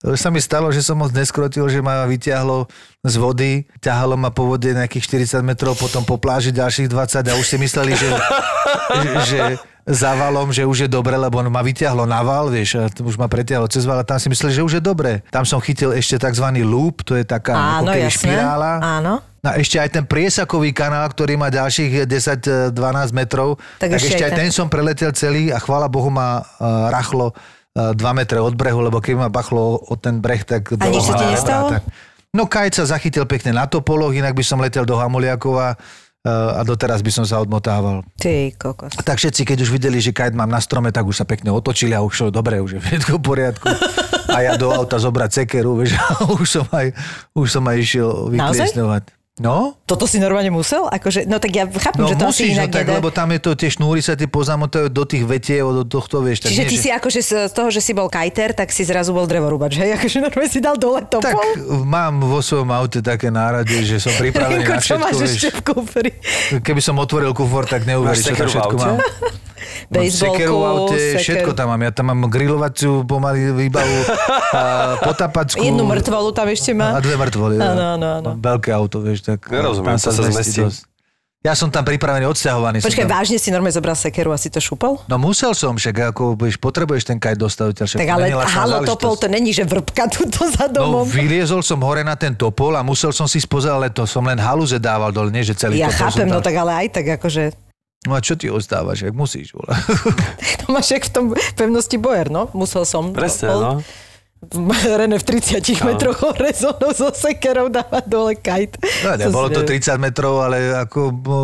Už 0.04 0.20
sa 0.20 0.28
mi 0.28 0.36
stalo, 0.36 0.68
že 0.68 0.84
som 0.84 1.00
moc 1.00 1.16
neskrotil, 1.16 1.64
že 1.72 1.80
ma 1.80 2.04
vyťahlo 2.04 2.68
z 3.00 3.14
vody, 3.16 3.52
ťahalo 3.80 4.20
ma 4.20 4.28
po 4.28 4.44
vode 4.44 4.68
nejakých 4.68 5.32
40 5.32 5.40
metrov, 5.40 5.80
potom 5.80 6.04
po 6.04 6.20
pláži 6.20 6.52
ďalších 6.52 6.92
20 6.92 7.24
a 7.24 7.32
už 7.40 7.46
si 7.48 7.56
mysleli, 7.56 7.96
že, 7.96 8.08
že, 9.00 9.10
že 9.24 9.40
za 9.84 10.16
valom, 10.16 10.52
že 10.52 10.64
už 10.64 10.84
je 10.84 10.90
dobre, 10.92 11.16
lebo 11.16 11.40
on 11.40 11.48
ma 11.48 11.64
vyťahlo 11.64 12.04
na 12.04 12.20
val, 12.20 12.52
vieš, 12.52 12.80
a 12.80 12.88
už 12.88 13.16
ma 13.16 13.28
pretiahlo 13.32 13.64
cez 13.68 13.84
val 13.84 14.00
a 14.00 14.04
tam 14.04 14.16
si 14.16 14.28
mysleli, 14.28 14.52
že 14.52 14.64
už 14.64 14.72
je 14.80 14.82
dobre. 14.84 15.24
Tam 15.28 15.44
som 15.44 15.56
chytil 15.60 15.92
ešte 15.92 16.20
tzv. 16.20 16.52
loop, 16.64 17.04
to 17.04 17.16
je 17.16 17.24
taká 17.24 17.80
Áno, 17.80 17.92
keby 17.92 18.08
špirála. 18.12 18.80
Áno. 18.80 19.24
No 19.44 19.48
a 19.52 19.60
ešte 19.60 19.76
aj 19.76 19.88
ten 19.92 20.04
priesakový 20.08 20.72
kanál, 20.72 21.04
ktorý 21.12 21.36
má 21.36 21.52
ďalších 21.52 22.08
10-12 22.08 22.72
metrov, 23.12 23.60
Tak 23.76 23.92
tak, 23.92 24.00
ešte 24.00 24.16
ešte 24.16 24.24
aj 24.24 24.32
ten. 24.32 24.48
ten 24.48 24.50
som 24.56 24.72
preletel 24.72 25.12
celý 25.12 25.52
a 25.52 25.60
chvála 25.60 25.84
Bohu 25.84 26.08
ma 26.08 26.40
uh, 26.40 26.88
rachlo 26.88 27.36
2 27.74 27.98
metre 28.14 28.38
od 28.38 28.54
brehu, 28.54 28.78
lebo 28.78 29.02
keď 29.02 29.26
ma 29.26 29.28
bachlo 29.28 29.82
od 29.90 29.98
ten 29.98 30.22
breh, 30.22 30.46
tak... 30.46 30.78
A 30.78 30.86
nič 30.86 31.10
sa 31.10 31.18
ti 31.18 31.26
nestalo? 31.26 31.74
Tak, 31.74 31.82
no 32.30 32.46
Kajt 32.46 32.78
sa 32.78 32.84
zachytil 32.86 33.26
pekne 33.26 33.50
na 33.50 33.66
topoloch, 33.66 34.14
inak 34.14 34.38
by 34.38 34.44
som 34.46 34.62
letel 34.62 34.86
do 34.86 34.94
Hamuliakova 34.94 35.74
uh, 35.74 36.58
a 36.58 36.62
doteraz 36.62 37.02
by 37.02 37.10
som 37.10 37.26
sa 37.26 37.42
odmotával. 37.42 38.06
Ty 38.14 38.54
kokos. 38.54 38.94
Tak 39.02 39.18
všetci, 39.18 39.42
keď 39.42 39.58
už 39.66 39.70
videli, 39.74 39.98
že 39.98 40.14
kajt 40.14 40.38
mám 40.38 40.54
na 40.54 40.62
strome, 40.62 40.94
tak 40.94 41.02
už 41.02 41.18
sa 41.18 41.26
pekne 41.26 41.50
otočili 41.50 41.98
a 41.98 42.00
už 42.06 42.30
dobre, 42.30 42.62
už 42.62 42.78
je 42.78 42.80
všetko 42.80 43.18
v 43.18 43.24
poriadku. 43.26 43.66
A 44.30 44.38
ja 44.46 44.54
do 44.54 44.70
auta 44.70 45.02
zobrať 45.02 45.42
cekeru, 45.42 45.74
vieš, 45.74 45.98
a 46.02 46.30
už 46.30 46.46
som 46.46 46.66
aj, 46.70 46.94
už 47.34 47.46
som 47.50 47.64
aj 47.66 47.76
išiel 47.82 48.30
vykliesňovať. 48.30 49.23
No, 49.34 49.74
Toto 49.82 50.06
si 50.06 50.22
normálne 50.22 50.46
musel? 50.46 50.86
Akože, 50.86 51.26
no 51.26 51.42
tak 51.42 51.50
ja 51.50 51.66
chápem, 51.66 51.98
no 51.98 52.06
že 52.06 52.14
to 52.14 52.30
asi 52.30 52.46
musíš, 52.46 52.54
inak 52.54 52.70
no 52.70 52.74
tak, 52.78 52.86
nedá. 52.86 52.94
lebo 53.02 53.08
tam 53.10 53.28
je 53.34 53.40
to, 53.42 53.50
tie 53.58 53.66
šnúry 53.66 53.98
sa 53.98 54.14
ti 54.14 54.30
pozamotajú 54.30 54.86
do 54.86 55.02
tých 55.02 55.26
vetiev, 55.26 55.74
do 55.74 55.82
tohto, 55.82 56.22
vieš. 56.22 56.46
Tak 56.46 56.54
Čiže 56.54 56.62
nie, 56.62 56.70
ty 56.70 56.76
že... 56.78 56.82
si 56.86 56.88
akože 56.88 57.18
z 57.18 57.32
toho, 57.50 57.66
že 57.66 57.82
si 57.82 57.90
bol 57.90 58.06
kajter, 58.06 58.54
tak 58.54 58.70
si 58.70 58.86
zrazu 58.86 59.10
bol 59.10 59.26
drevorúbač, 59.26 59.74
hej? 59.74 59.98
Akože 59.98 60.22
normálne 60.22 60.46
si 60.46 60.62
dal 60.62 60.78
dole 60.78 61.02
topol. 61.02 61.34
Tak 61.34 61.58
mám 61.82 62.22
vo 62.22 62.38
svojom 62.38 62.70
aute 62.70 63.02
také 63.02 63.26
nárade, 63.28 63.74
že 63.74 63.98
som 63.98 64.14
pripravený 64.14 64.62
Ako, 64.62 64.70
na 64.70 64.78
čo 64.78 64.82
všetko, 64.86 65.02
máš 65.02 65.14
vieš. 65.18 65.30
ešte 65.32 65.48
v 65.50 65.60
kufri? 65.66 66.10
Keby 66.62 66.78
som 66.78 66.94
otvoril 66.96 67.34
kufor, 67.34 67.66
tak 67.66 67.90
neuveríš, 67.90 68.30
čo 68.30 68.38
tam 68.38 68.46
všetko 68.46 68.76
mám. 68.86 69.02
Sekeru 70.06 70.54
v 70.54 70.64
aute, 70.64 70.94
seker- 70.94 71.20
všetko 71.20 71.50
tam 71.52 71.66
mám. 71.68 71.80
Ja 71.80 71.90
tam 71.90 72.06
mám 72.06 72.28
grilovaciu 72.28 73.02
pomaly 73.02 73.50
výbavu, 73.50 73.98
a 74.52 74.62
potapačku. 75.08 75.58
Jednu 75.58 75.82
mŕtvolu 75.82 76.30
tam 76.30 76.46
ešte 76.46 76.70
má. 76.72 76.94
A 76.94 77.02
dve 77.02 77.16
mŕtvoly. 77.16 77.58
Áno, 77.58 77.84
áno, 77.96 78.06
áno. 78.20 78.30
Veľké 78.36 78.70
auto, 78.70 79.00
vieš, 79.00 79.23
tak 79.24 79.48
Nerozumiem, 79.48 79.96
tam 79.96 80.04
to 80.04 80.10
sa 80.10 80.22
zmestí. 80.22 80.60
dosť. 80.60 80.80
Ja 81.40 81.52
som 81.52 81.68
tam 81.68 81.84
pripravený, 81.84 82.24
odsťahovaný. 82.24 82.80
Počkaj, 82.80 83.04
tam. 83.04 83.20
vážne 83.20 83.36
si 83.36 83.52
normálne 83.52 83.76
zobral 83.76 83.92
sekeru 83.92 84.32
a 84.32 84.40
si 84.40 84.48
to 84.48 84.56
šupol? 84.58 85.04
No 85.04 85.16
musel 85.18 85.52
som, 85.52 85.76
však 85.76 86.16
ako 86.16 86.40
vieš, 86.40 86.56
potrebuješ 86.56 87.04
ten 87.04 87.20
kajt 87.20 87.36
dostaviteľ. 87.36 87.84
však 87.84 88.00
Tak 88.00 88.08
ale 88.10 88.32
halo, 88.32 88.80
topol 88.82 89.12
to 89.14 89.28
není, 89.28 89.52
že 89.52 89.60
vrbka 89.62 90.08
tuto 90.08 90.48
za 90.48 90.64
No 90.66 90.72
domom. 90.72 91.04
vyliezol 91.04 91.60
som 91.60 91.76
hore 91.80 92.00
na 92.00 92.16
ten 92.16 92.32
topol 92.32 92.72
a 92.72 92.80
musel 92.80 93.12
som 93.12 93.24
si 93.24 93.36
spozerať, 93.36 93.76
ale 93.76 93.88
to 93.88 94.04
som 94.04 94.24
len 94.24 94.40
haluze 94.40 94.80
dával 94.80 95.12
dole, 95.12 95.28
nie 95.28 95.44
že 95.44 95.52
celý 95.52 95.76
ja 95.76 95.92
topol 95.92 96.00
chápem, 96.08 96.26
no 96.26 96.40
tak 96.40 96.56
ale 96.56 96.72
aj 96.80 96.86
tak 96.90 97.06
akože... 97.14 97.52
No 98.04 98.12
a 98.12 98.20
čo 98.20 98.32
ti 98.34 98.48
ostávaš, 98.48 99.00
ak 99.02 99.12
musíš. 99.12 99.52
To 100.60 100.72
máš 100.72 100.92
jak 100.92 101.04
v 101.04 101.12
tom 101.12 101.24
pevnosti 101.52 101.96
bojer, 101.96 102.28
no? 102.28 102.48
Musel 102.52 102.84
som. 102.84 103.12
Presne, 103.12 103.48
bol- 103.48 103.60
no. 103.60 103.72
René 104.98 105.16
v 105.18 105.24
30 105.24 105.60
metroch 105.86 106.18
hore 106.24 106.52
so 106.52 106.76
so 106.92 107.08
sekerou 107.10 107.72
dávať 107.72 108.04
dole 108.06 108.34
kajt. 108.36 108.80
No, 109.04 109.08
ne, 109.16 109.26
bolo 109.32 109.48
to 109.48 109.64
30 109.64 109.96
metrov, 110.00 110.44
ale 110.44 110.74
ako... 110.74 111.00
no, 111.24 111.38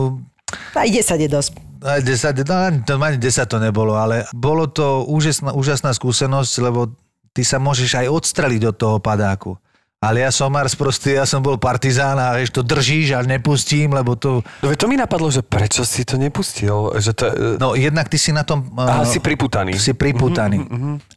Aj 0.74 0.88
10 0.88 1.00
je 1.00 1.28
dosť. 1.30 1.50
Aj 1.80 2.00
10, 2.04 2.44
no, 2.44 2.94
ani 3.00 3.16
10 3.16 3.48
to 3.48 3.56
nebolo, 3.56 3.96
ale 3.96 4.28
bolo 4.36 4.68
to 4.68 5.08
úžasná, 5.08 5.56
úžasná 5.56 5.96
skúsenosť, 5.96 6.52
lebo 6.60 6.92
ty 7.32 7.40
sa 7.40 7.56
môžeš 7.56 8.04
aj 8.04 8.06
odstreliť 8.12 8.62
od 8.68 8.76
toho 8.76 8.96
padáku. 9.00 9.56
Ale 10.00 10.24
ja 10.24 10.32
som 10.32 10.48
Mars 10.48 10.72
proste, 10.72 11.12
ja 11.20 11.28
som 11.28 11.44
bol 11.44 11.60
partizán 11.60 12.16
a 12.16 12.32
vieš, 12.32 12.56
to 12.56 12.64
držíš 12.64 13.12
a 13.12 13.20
nepustím, 13.20 13.92
lebo 13.92 14.16
to... 14.16 14.40
No 14.64 14.72
to 14.72 14.88
mi 14.88 14.96
napadlo, 14.96 15.28
že 15.28 15.44
prečo 15.44 15.84
si 15.84 16.08
to 16.08 16.16
nepustil? 16.16 16.96
Že 16.96 17.10
to, 17.12 17.24
e, 17.28 17.60
No 17.60 17.76
jednak 17.76 18.08
ty 18.08 18.16
si 18.16 18.32
na 18.32 18.40
tom... 18.40 18.64
Aha, 18.80 19.04
eh, 19.04 19.12
si 19.12 19.20
priputaný. 19.20 19.76
Si 19.76 19.92
priputaný. 19.92 20.64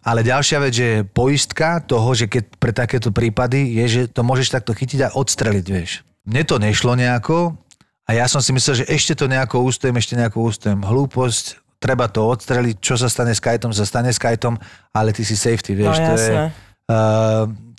Ale 0.04 0.19
ďalšia 0.28 0.60
vec, 0.60 0.74
že 0.76 0.88
poistka 1.08 1.80
toho, 1.80 2.12
že 2.12 2.28
keď 2.28 2.43
pre 2.60 2.76
takéto 2.76 3.15
prípady 3.15 3.72
je, 3.80 3.86
že 3.88 4.02
to 4.12 4.19
môžeš 4.19 4.52
takto 4.52 4.76
chytiť 4.76 5.08
a 5.08 5.10
odstreliť, 5.15 5.65
vieš. 5.72 6.04
Mne 6.28 6.43
to 6.43 6.60
nešlo 6.60 7.00
nejako 7.00 7.56
a 8.04 8.19
ja 8.19 8.28
som 8.28 8.43
si 8.43 8.52
myslel, 8.52 8.84
že 8.84 8.86
ešte 8.91 9.15
to 9.15 9.32
nejako 9.32 9.63
ústujem, 9.63 9.96
ešte 9.96 10.19
nejako 10.19 10.52
ústujem. 10.52 10.84
Hlúposť, 10.84 11.56
treba 11.80 12.12
to 12.12 12.28
odstreliť, 12.28 12.84
čo 12.84 13.00
sa 13.00 13.08
stane 13.08 13.32
s 13.32 13.39
kajtom, 13.39 13.72
sa 13.72 13.88
stane 13.88 14.12
s 14.12 14.19
kajtom, 14.19 14.60
ale 14.91 15.15
ty 15.15 15.24
si 15.24 15.39
safety, 15.39 15.72
vieš. 15.72 16.04
No, 16.04 16.08
to, 16.12 16.13
je, 16.19 16.32
uh, 16.36 16.72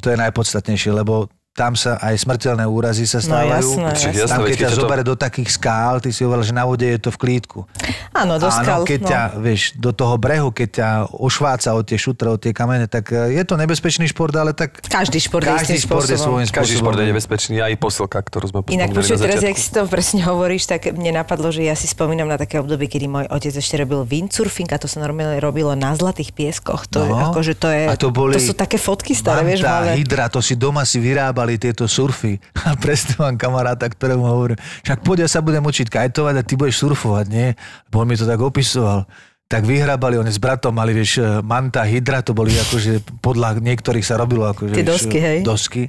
to 0.01 0.07
je 0.11 0.17
najpodstatnejšie, 0.17 0.93
lebo 0.93 1.29
tam 1.55 1.79
sa 1.79 2.03
aj 2.03 2.19
smrteľné 2.19 2.67
úrazy 2.67 3.07
sa 3.07 3.23
stávajú. 3.23 3.79
No, 3.79 3.87
jasné, 3.87 4.11
jasné. 4.11 4.27
Tam, 4.27 4.43
keď 4.43 4.57
ťa 4.59 4.71
zoberie 4.75 5.07
do 5.07 5.14
takých 5.14 5.55
skál, 5.55 6.03
ty 6.03 6.11
si 6.11 6.27
hovoril, 6.27 6.43
že 6.43 6.51
na 6.51 6.67
vode 6.67 6.83
je 6.83 6.99
to 6.99 7.14
v 7.14 7.19
klídku. 7.23 7.62
Áno, 8.11 8.43
do 8.43 8.51
skal. 8.51 8.83
Áno, 8.83 8.87
keď 8.87 9.01
no. 9.07 9.09
ťa, 9.14 9.21
vieš, 9.38 9.62
do 9.79 9.95
toho 9.95 10.19
brehu, 10.19 10.51
keď 10.51 10.69
ťa 10.75 10.88
ošváca 11.14 11.71
od 11.79 11.87
tie 11.87 11.95
šutre, 11.95 12.27
od 12.27 12.43
tie 12.43 12.51
kamene, 12.51 12.90
tak 12.90 13.14
e, 13.14 13.38
je 13.38 13.43
to 13.47 13.55
nebezpečný 13.55 14.11
šport, 14.11 14.35
ale 14.35 14.51
tak 14.51 14.83
Každý 14.83 15.23
šport 15.23 15.47
je 15.47 15.55
každý 15.55 15.79
istým 15.79 15.87
šport 15.87 16.07
je 16.11 16.19
svojím 16.19 16.47
spôsobom. 16.51 16.59
Každý 16.59 16.75
šport 16.83 16.97
je 16.99 17.07
nebezpečný, 17.14 17.55
aj 17.62 17.75
posilka, 17.79 18.19
ktorú 18.19 18.45
sme 18.51 18.59
Inak 18.75 18.90
na 18.90 19.03
teraz, 19.07 19.43
jak 19.47 19.59
si 19.59 19.71
to 19.71 19.87
presne 19.87 20.27
hovoríš, 20.27 20.67
tak 20.67 20.90
mne 20.90 21.23
napadlo, 21.23 21.55
že 21.55 21.62
ja 21.62 21.79
si 21.79 21.87
spomínam 21.87 22.27
na 22.27 22.35
také 22.35 22.59
obdobie, 22.59 22.90
kedy 22.90 23.07
môj 23.07 23.25
otec 23.31 23.55
ešte 23.55 23.79
robil 23.79 24.03
windsurfing 24.03 24.75
a 24.75 24.83
to 24.83 24.90
sa 24.90 24.99
normálne 24.99 25.38
robilo 25.38 25.71
na 25.79 25.95
Zlatých 25.95 26.35
pieskoch. 26.35 26.90
To, 26.90 27.07
je, 27.07 27.11
No. 27.14 27.31
akože 27.31 27.55
to, 27.55 27.71
je, 27.71 27.83
A 27.87 27.95
to 27.95 28.11
boli 28.11 28.35
to 28.35 28.43
sú 28.43 28.59
také 28.59 28.75
fotky 28.75 29.14
staré, 29.14 29.47
vieš, 29.47 29.62
v 29.62 29.71
Manta, 29.71 29.79
hlave. 29.87 30.03
Hydra, 30.03 30.25
to 30.27 30.43
si 30.43 30.59
doma 30.59 30.83
si 30.83 30.99
vyrábali 31.44 31.61
tieto 31.61 31.85
surfy. 31.85 32.40
A 32.64 32.74
presne 32.74 33.20
mám 33.20 33.37
kamaráta, 33.37 33.85
ktorému 33.85 34.24
hovorím, 34.24 34.59
však 34.83 35.04
poď, 35.04 35.28
ja 35.28 35.28
sa 35.28 35.44
budem 35.44 35.61
učiť 35.61 35.92
kajtovať 35.92 36.35
a 36.40 36.42
ty 36.42 36.57
budeš 36.57 36.80
surfovať, 36.80 37.26
nie? 37.28 37.52
Lebo 37.92 37.96
on 38.00 38.09
mi 38.09 38.16
to 38.16 38.24
tak 38.24 38.40
opisoval. 38.40 39.04
Tak 39.44 39.68
vyhrábali, 39.68 40.16
oni 40.16 40.33
s 40.33 40.40
bratom 40.40 40.72
mali, 40.72 40.96
vieš, 40.96 41.20
e, 41.20 41.44
manta, 41.44 41.85
hydra, 41.85 42.24
to 42.24 42.33
boli 42.33 42.57
akože 42.57 43.20
podľa 43.20 43.61
niektorých 43.61 44.02
sa 44.02 44.16
robilo 44.16 44.48
akože, 44.48 44.72
Tie 44.72 44.80
vieš, 44.83 45.04
dosky, 45.04 45.18
hej? 45.20 45.38
Mhm. 45.44 45.46
Dosky. 45.46 45.83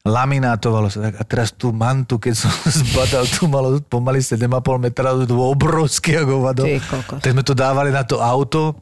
Laminátovalo 0.00 0.88
sa 0.88 1.12
tak. 1.12 1.20
A 1.20 1.24
teraz 1.28 1.52
tú 1.52 1.76
mantu, 1.76 2.16
keď 2.16 2.34
som 2.34 2.50
zbadal, 2.82 3.28
tu 3.30 3.46
malo 3.46 3.78
pomaly 3.84 4.18
7,5 4.18 4.48
metra, 4.80 5.12
to 5.12 5.36
bolo 5.38 5.54
obrovské 5.54 6.18
ako 6.18 6.40
vado. 6.40 6.64
Tak 7.20 7.30
sme 7.30 7.44
to 7.44 7.54
dávali 7.54 7.92
na 7.94 8.02
to 8.02 8.18
auto 8.18 8.80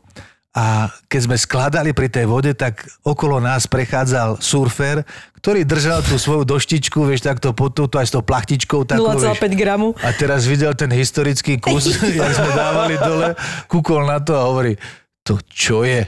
a 0.58 0.90
keď 1.06 1.20
sme 1.30 1.36
skladali 1.38 1.94
pri 1.94 2.10
tej 2.10 2.26
vode, 2.26 2.50
tak 2.50 2.82
okolo 3.06 3.38
nás 3.38 3.70
prechádzal 3.70 4.42
surfer, 4.42 5.06
ktorý 5.38 5.62
držal 5.62 6.02
tú 6.02 6.18
svoju 6.18 6.42
doštičku, 6.42 6.98
vieš, 7.06 7.22
takto 7.22 7.54
pod 7.54 7.78
túto 7.78 7.94
aj 7.94 8.10
s 8.10 8.12
tou 8.18 8.26
plachtičkou. 8.26 8.82
Takú, 8.82 9.06
0,5 9.06 9.38
vieš. 9.38 9.54
gramu. 9.54 9.94
A 10.02 10.10
teraz 10.10 10.50
videl 10.50 10.74
ten 10.74 10.90
historický 10.90 11.62
kus, 11.62 11.94
jak 12.18 12.34
sme 12.34 12.50
dávali 12.58 12.98
dole, 12.98 13.38
kúkol 13.70 14.02
na 14.02 14.18
to 14.18 14.34
a 14.34 14.50
hovorí, 14.50 14.74
to 15.22 15.38
čo 15.46 15.86
je? 15.86 16.02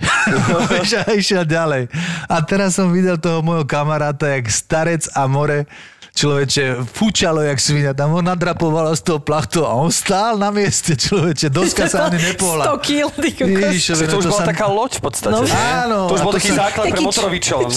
A 1.06 1.12
išiel 1.12 1.44
ďalej. 1.44 1.92
A 2.24 2.40
teraz 2.40 2.80
som 2.80 2.88
videl 2.88 3.20
toho 3.20 3.44
môjho 3.44 3.68
kamaráta, 3.68 4.32
jak 4.32 4.48
starec 4.48 5.04
a 5.12 5.28
more, 5.28 5.68
človeče, 6.20 6.64
fúčalo 6.84 7.40
jak 7.40 7.56
svinia, 7.56 7.96
tam 7.96 8.12
ho 8.12 8.20
nadrapovalo 8.20 8.92
z 8.92 9.00
toho 9.00 9.18
plachtu 9.18 9.64
a 9.64 9.72
on 9.72 9.88
stál 9.88 10.36
na 10.36 10.52
mieste, 10.52 10.92
človeče, 10.94 11.48
doska 11.48 11.88
sa 11.88 12.12
ani 12.12 12.20
nepohla. 12.20 12.76
100 12.76 12.84
kg, 12.84 13.08
ty 13.16 13.30
kokos. 13.32 13.88
To 13.88 14.16
už 14.18 14.26
bola 14.28 14.44
taká 14.44 14.66
loď 14.68 15.00
v 15.00 15.02
podstate, 15.02 15.32
No. 15.32 15.46
Áno, 15.48 16.10
To 16.10 16.20
už 16.20 16.22
bol 16.26 16.34
taký 16.36 16.52
sa- 16.52 16.68
základ 16.68 16.84
pre 16.84 16.92
Taký 16.92 17.04
motorový 17.06 17.38
čelom, 17.40 17.70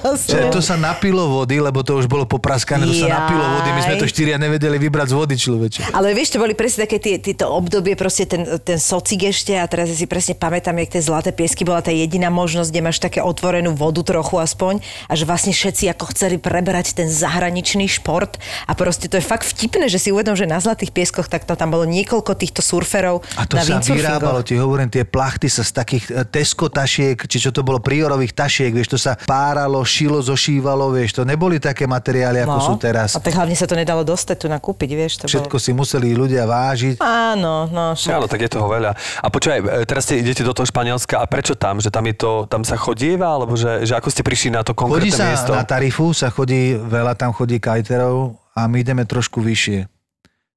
vlastne. 0.00 0.40
To 0.48 0.60
sa 0.64 0.80
napilo 0.80 1.28
vody, 1.28 1.60
lebo 1.60 1.84
to 1.84 2.00
už 2.00 2.08
bolo 2.08 2.24
popraskané, 2.24 2.88
to 2.88 2.96
sa 2.96 3.12
napilo 3.12 3.44
vody, 3.44 3.68
my 3.74 3.80
sme 3.84 3.94
to 4.00 4.06
štyria 4.08 4.40
nevedeli 4.40 4.80
vybrať 4.80 5.12
z 5.12 5.14
vody, 5.14 5.34
človeče. 5.36 5.80
Ale 5.92 6.16
vieš, 6.16 6.32
to 6.32 6.38
boli 6.40 6.56
presne 6.56 6.88
také 6.88 6.96
tie, 6.96 7.20
tieto 7.20 7.52
obdobie, 7.52 7.92
proste 7.98 8.24
ten, 8.24 8.46
ten 8.62 8.78
socik 8.80 9.28
ešte 9.28 9.52
a 9.52 9.66
teraz 9.68 9.92
si 9.92 10.06
presne 10.08 10.32
pamätám, 10.32 10.78
jak 10.80 10.96
tie 10.96 11.02
zlaté 11.04 11.34
piesky 11.34 11.66
bola 11.66 11.84
tá 11.84 11.92
jediná 11.92 12.32
možnosť, 12.32 12.70
kde 12.72 12.80
máš 12.80 13.02
také 13.02 13.20
otvorenú 13.20 13.74
vodu 13.76 14.00
trochu 14.06 14.38
aspoň 14.40 14.80
a 15.10 15.12
že 15.12 15.26
vlastne 15.26 15.52
všetci 15.52 15.90
ako 15.92 16.14
chceli 16.14 16.40
preberať 16.40 16.94
ten 16.94 17.10
zahraničný 17.10 17.65
hraničný 17.66 17.90
šport 17.90 18.38
a 18.70 18.72
proste 18.78 19.10
to 19.10 19.18
je 19.18 19.24
fakt 19.26 19.42
vtipné, 19.42 19.90
že 19.90 19.98
si 19.98 20.14
uvedom, 20.14 20.38
že 20.38 20.46
na 20.46 20.62
Zlatých 20.62 20.94
pieskoch 20.94 21.26
tak 21.26 21.42
to 21.42 21.58
tam 21.58 21.74
bolo 21.74 21.82
niekoľko 21.82 22.38
týchto 22.38 22.62
surferov 22.62 23.26
A 23.34 23.42
to 23.42 23.58
na 23.58 23.66
sa 23.66 23.82
vyrábalo, 23.82 24.46
ti 24.46 24.54
hovorím, 24.54 24.86
tie 24.86 25.02
plachty 25.02 25.50
sa 25.50 25.66
z 25.66 25.74
takých 25.74 26.04
e, 26.14 26.22
Tesco 26.30 26.70
tašiek, 26.70 27.18
či 27.26 27.42
čo 27.42 27.50
to 27.50 27.66
bolo, 27.66 27.82
priorových 27.82 28.38
tašiek, 28.38 28.70
vieš, 28.70 28.94
to 28.94 28.98
sa 29.02 29.18
páralo, 29.26 29.82
šilo, 29.82 30.22
zošívalo, 30.22 30.94
vieš, 30.94 31.18
to 31.18 31.22
neboli 31.26 31.58
také 31.58 31.90
materiály, 31.90 32.46
ako 32.46 32.58
sú 32.62 32.74
teraz. 32.78 33.18
No, 33.18 33.18
A 33.18 33.26
tak 33.26 33.34
hlavne 33.34 33.58
sa 33.58 33.66
to 33.66 33.74
nedalo 33.74 34.06
dostať 34.06 34.36
tu 34.38 34.46
nakúpiť, 34.46 34.90
vieš. 34.94 35.12
To 35.18 35.24
Všetko 35.26 35.58
bolo... 35.58 35.64
si 35.66 35.70
museli 35.74 36.14
ľudia 36.14 36.46
vážiť. 36.46 37.02
Áno, 37.02 37.66
no 37.66 37.98
však. 37.98 38.14
Áno, 38.14 38.26
tak 38.30 38.46
je 38.46 38.50
toho 38.54 38.70
veľa. 38.70 38.94
A 38.94 39.26
počúvaj, 39.26 39.58
e, 39.58 39.88
teraz 39.90 40.06
ste 40.06 40.22
idete 40.22 40.46
do 40.46 40.54
toho 40.54 40.68
Španielska 40.68 41.18
a 41.18 41.26
prečo 41.26 41.58
tam? 41.58 41.82
Že 41.82 41.90
tam, 41.90 42.04
je 42.06 42.14
to, 42.14 42.30
tam 42.46 42.62
sa 42.62 42.78
chodieva? 42.78 43.26
Alebo 43.34 43.58
že, 43.58 43.82
že 43.82 43.98
ako 43.98 44.08
ste 44.12 44.22
prišli 44.22 44.54
na 44.54 44.62
to 44.62 44.76
Chodí 44.76 45.10
konkrétne 45.10 45.18
sa 45.18 45.26
miesto? 45.34 45.52
na 45.56 45.64
tarifu, 45.64 46.12
sa 46.12 46.28
chodí, 46.28 46.76
veľa 46.76 47.16
tam 47.16 47.32
chodí 47.32 47.45
kajterov 47.62 48.34
a 48.58 48.66
my 48.66 48.82
ideme 48.82 49.06
trošku 49.06 49.38
vyššie. 49.38 49.86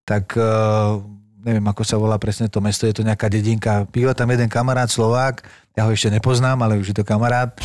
Tak 0.09 0.33
uh, 0.33 0.97
neviem, 1.45 1.63
ako 1.69 1.83
sa 1.85 1.95
volá 2.01 2.17
presne 2.17 2.49
to 2.49 2.59
mesto, 2.59 2.89
je 2.89 2.97
to 2.97 3.05
nejaká 3.05 3.29
dedinka. 3.29 3.85
Býva 3.93 4.17
tam 4.17 4.33
jeden 4.33 4.49
kamarát 4.49 4.89
Slovák, 4.89 5.45
ja 5.77 5.87
ho 5.87 5.91
ešte 5.95 6.11
nepoznám, 6.11 6.59
ale 6.59 6.75
už 6.75 6.91
je 6.91 6.97
to 6.99 7.07
kamarát. 7.07 7.55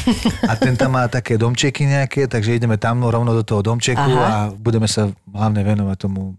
A 0.46 0.54
ten 0.54 0.78
tam 0.78 0.94
má 0.94 1.10
také 1.10 1.34
domčeky 1.34 1.82
nejaké, 1.88 2.30
takže 2.30 2.54
ideme 2.54 2.78
tam 2.78 3.02
rovno 3.02 3.34
do 3.34 3.42
toho 3.42 3.64
domčeku 3.64 3.98
Aha. 3.98 4.22
a 4.22 4.34
budeme 4.54 4.86
sa 4.86 5.10
hlavne 5.32 5.66
venovať 5.66 5.96
tomu. 5.98 6.38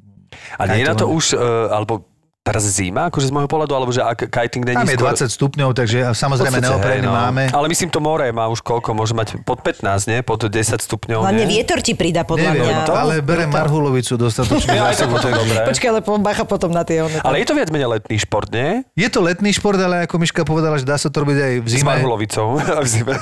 A 0.55 0.71
nie 0.71 0.83
je 0.83 0.89
na 0.91 0.95
to 0.95 1.11
už, 1.11 1.35
e, 1.35 1.39
alebo 1.67 2.14
teraz 2.45 2.61
zima, 2.69 3.09
akože 3.09 3.25
z 3.25 3.33
môjho 3.33 3.49
pohľadu, 3.49 3.73
alebo 3.73 3.89
že 3.89 4.05
ak 4.05 4.29
kiting 4.29 4.69
není 4.69 4.77
Tam 4.77 4.85
je 4.85 5.01
skôr... 5.01 5.17
20 5.17 5.33
stupňov, 5.33 5.69
takže 5.73 5.97
samozrejme 6.13 6.61
hej, 6.61 7.01
no. 7.01 7.09
máme. 7.09 7.49
Ale 7.49 7.65
myslím, 7.65 7.89
to 7.89 7.97
more 7.97 8.21
má 8.29 8.45
už 8.53 8.61
koľko? 8.61 8.93
Môže 8.93 9.17
mať 9.17 9.41
pod 9.41 9.65
15, 9.65 9.81
nie? 10.05 10.21
Pod 10.21 10.45
10 10.45 10.53
stupňov, 10.77 11.25
Hlavne 11.25 11.41
nie? 11.41 11.57
vietor 11.57 11.81
ti 11.81 11.97
pridá 11.97 12.21
podľa 12.21 12.53
Neviem, 12.53 12.69
mňa. 12.69 12.93
ale 12.93 13.13
berem 13.25 13.49
marhulovicu 13.49 14.13
dostatočne 14.13 14.77
Ja, 14.77 14.93
to 14.93 15.09
dobre. 15.09 15.57
Počkaj, 15.73 15.89
ale 15.89 15.99
bacha 16.21 16.45
potom 16.45 16.69
na 16.69 16.85
tie 16.85 17.01
one. 17.01 17.17
Ale 17.25 17.41
je 17.41 17.49
to 17.49 17.57
viac 17.57 17.73
menej 17.73 17.89
letný 17.97 18.15
šport, 18.21 18.53
nie? 18.53 18.85
Je 18.93 19.09
to 19.09 19.25
letný 19.25 19.49
šport, 19.49 19.81
ale 19.81 20.05
ako 20.05 20.21
Miška 20.21 20.45
povedala, 20.45 20.77
že 20.77 20.85
dá 20.85 21.01
sa 21.01 21.09
to 21.09 21.25
robiť 21.25 21.37
aj 21.41 21.53
v 21.65 21.67
S 21.67 21.73
zime. 21.81 21.97
marhulovicou. 21.97 22.61
v 22.85 22.89
zime. 22.93 23.17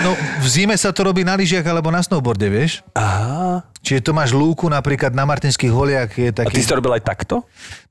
No, 0.00 0.16
v 0.40 0.46
zime 0.48 0.74
sa 0.80 0.88
to 0.88 1.04
robí 1.04 1.20
na 1.20 1.36
lyžiach 1.36 1.68
alebo 1.68 1.92
na 1.92 2.00
snowboarde, 2.00 2.48
vieš? 2.48 2.80
Aha. 2.96 3.60
Čiže 3.82 3.98
to 4.06 4.12
máš 4.14 4.30
lúku, 4.30 4.70
napríklad 4.70 5.10
na 5.10 5.26
Martinských 5.26 5.74
holiach 5.74 6.10
je 6.14 6.30
A 6.30 6.46
ty 6.46 6.46
taký... 6.46 6.62
si 6.62 6.70
to 6.70 6.78
robil 6.78 6.94
aj 6.94 7.02
takto? 7.02 7.42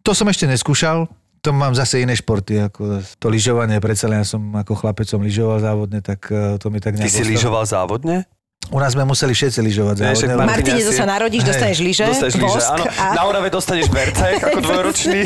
To 0.02 0.12
som 0.18 0.26
ešte 0.30 0.50
neskúšal, 0.50 1.06
to 1.42 1.50
mám 1.54 1.74
zase 1.74 2.02
iné 2.02 2.14
športy, 2.14 2.58
ako 2.62 3.02
to 3.18 3.28
lyžovanie, 3.30 3.82
predsa 3.82 4.06
len 4.06 4.22
ja 4.22 4.28
som 4.28 4.42
ako 4.54 4.78
chlapec 4.78 5.10
som 5.10 5.22
lyžoval 5.22 5.58
závodne, 5.62 6.02
tak 6.02 6.30
eh, 6.30 6.58
to 6.62 6.70
mi 6.70 6.78
tak 6.78 6.98
Ty 6.98 7.06
nejak 7.06 7.14
si 7.14 7.22
ostalo. 7.22 7.34
lyžoval 7.34 7.64
závodne? 7.66 8.16
U 8.70 8.78
nás 8.78 8.94
sme 8.94 9.04
museli 9.04 9.34
všetci 9.34 9.60
lyžovať 9.60 9.96
Martine, 10.00 10.38
Martin, 10.38 10.74
to 10.78 10.86
asi- 10.86 10.96
sa 10.96 11.04
narodíš, 11.04 11.42
dostaneš 11.44 11.80
lyže, 11.82 12.06
Dostaneš 12.08 12.36
lyže, 12.38 12.62
áno. 12.62 12.84
a... 12.88 13.06
Na 13.12 13.22
Orave 13.26 13.50
dostaneš 13.50 13.90
vercek 13.90 14.38
ako 14.38 14.60
dvojročný. 14.70 15.20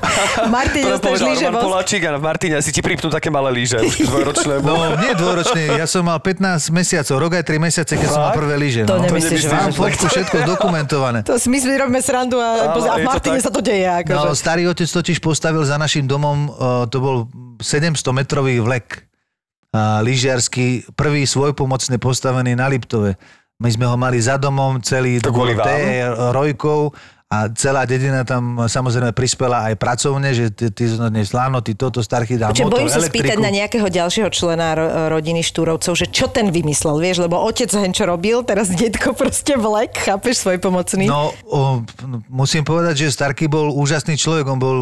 Martin, 0.52 0.82
To 0.84 0.88
nám 0.88 0.94
dostaneš 0.94 1.20
lyže, 1.24 1.46
vosk. 1.48 1.64
Poláčik 1.64 2.00
a 2.04 2.10
Martine 2.16 2.56
si 2.60 2.70
ti 2.70 2.78
pripnú 2.78 3.08
také 3.08 3.32
malé 3.32 3.50
lyže, 3.50 3.80
už 3.80 4.04
dvojročné. 4.04 4.54
No, 4.68 4.78
nie 4.94 5.10
dvojročný, 5.10 5.74
ja 5.74 5.88
som 5.88 6.04
mal 6.04 6.20
15 6.20 6.44
mesiacov, 6.70 7.14
rok 7.18 7.32
aj 7.34 7.44
3 7.44 7.56
mesiace, 7.58 7.92
keď 7.96 8.06
som 8.06 8.20
mal 8.20 8.30
Fakt? 8.30 8.38
prvé 8.38 8.54
lyže. 8.56 8.80
To 8.84 8.94
no. 8.94 9.02
nemyslíš 9.02 9.42
nemyslíš, 9.42 9.50
Mám 9.50 9.70
že- 9.70 9.78
fotku, 9.80 10.04
všetko 10.06 10.36
dokumentované. 10.44 11.18
To 11.24 11.34
si 11.34 11.48
my 11.48 11.58
si 11.58 11.66
robíme 11.66 11.98
srandu 11.98 12.36
a, 12.38 12.70
Áno, 12.70 12.84
a 12.84 12.94
to 12.94 13.02
Martine 13.02 13.40
sa 13.40 13.50
to 13.50 13.58
deje. 13.58 13.86
Akože. 13.86 14.14
No, 14.14 14.36
starý 14.36 14.68
otec 14.68 14.86
totiž 14.86 15.18
postavil 15.18 15.64
za 15.64 15.74
našim 15.74 16.04
domom, 16.04 16.46
uh, 16.46 16.84
to 16.86 17.00
bol 17.00 17.16
700-metrový 17.58 18.60
vlek 18.60 18.86
uh, 19.02 19.13
lyžiarsky, 19.74 20.86
prvý 20.94 21.26
svojpomocne 21.26 21.98
postavený 21.98 22.54
na 22.54 22.70
Liptove. 22.70 23.18
My 23.58 23.70
sme 23.70 23.86
ho 23.86 23.94
mali 23.98 24.18
za 24.18 24.38
domom, 24.38 24.82
celý 24.82 25.22
To 25.22 25.30
kvôli 25.30 25.54
rojkou 26.34 26.94
a 27.34 27.50
celá 27.50 27.82
dedina 27.82 28.22
tam 28.22 28.62
samozrejme 28.62 29.10
prispela 29.10 29.66
aj 29.66 29.74
pracovne, 29.74 30.30
že 30.30 30.54
ty, 30.54 30.70
ty 30.70 30.86
dnes 30.86 31.34
láno, 31.34 31.58
ty 31.64 31.74
toto, 31.74 31.98
starchy 31.98 32.38
Čiže 32.38 32.62
motor, 32.62 32.78
bojím 32.78 32.90
sa 32.92 33.02
spýtať 33.02 33.38
na 33.42 33.50
nejakého 33.50 33.88
ďalšieho 33.90 34.30
člena 34.30 34.76
ro- 34.78 34.92
rodiny 35.10 35.42
Štúrovcov, 35.42 35.98
že 35.98 36.06
čo 36.12 36.30
ten 36.30 36.54
vymyslel, 36.54 37.00
vieš, 37.02 37.26
lebo 37.26 37.40
otec 37.42 37.66
hen 37.74 37.90
čo 37.90 38.06
robil, 38.06 38.46
teraz 38.46 38.70
detko 38.70 39.16
proste 39.18 39.58
vlek, 39.58 39.98
chápeš, 40.06 40.46
svoj 40.46 40.62
pomocný. 40.62 41.10
No, 41.10 41.34
o, 41.48 41.82
musím 42.30 42.62
povedať, 42.62 43.08
že 43.08 43.16
Starky 43.16 43.50
bol 43.50 43.72
úžasný 43.74 44.14
človek, 44.14 44.46
on 44.46 44.60
bol 44.60 44.76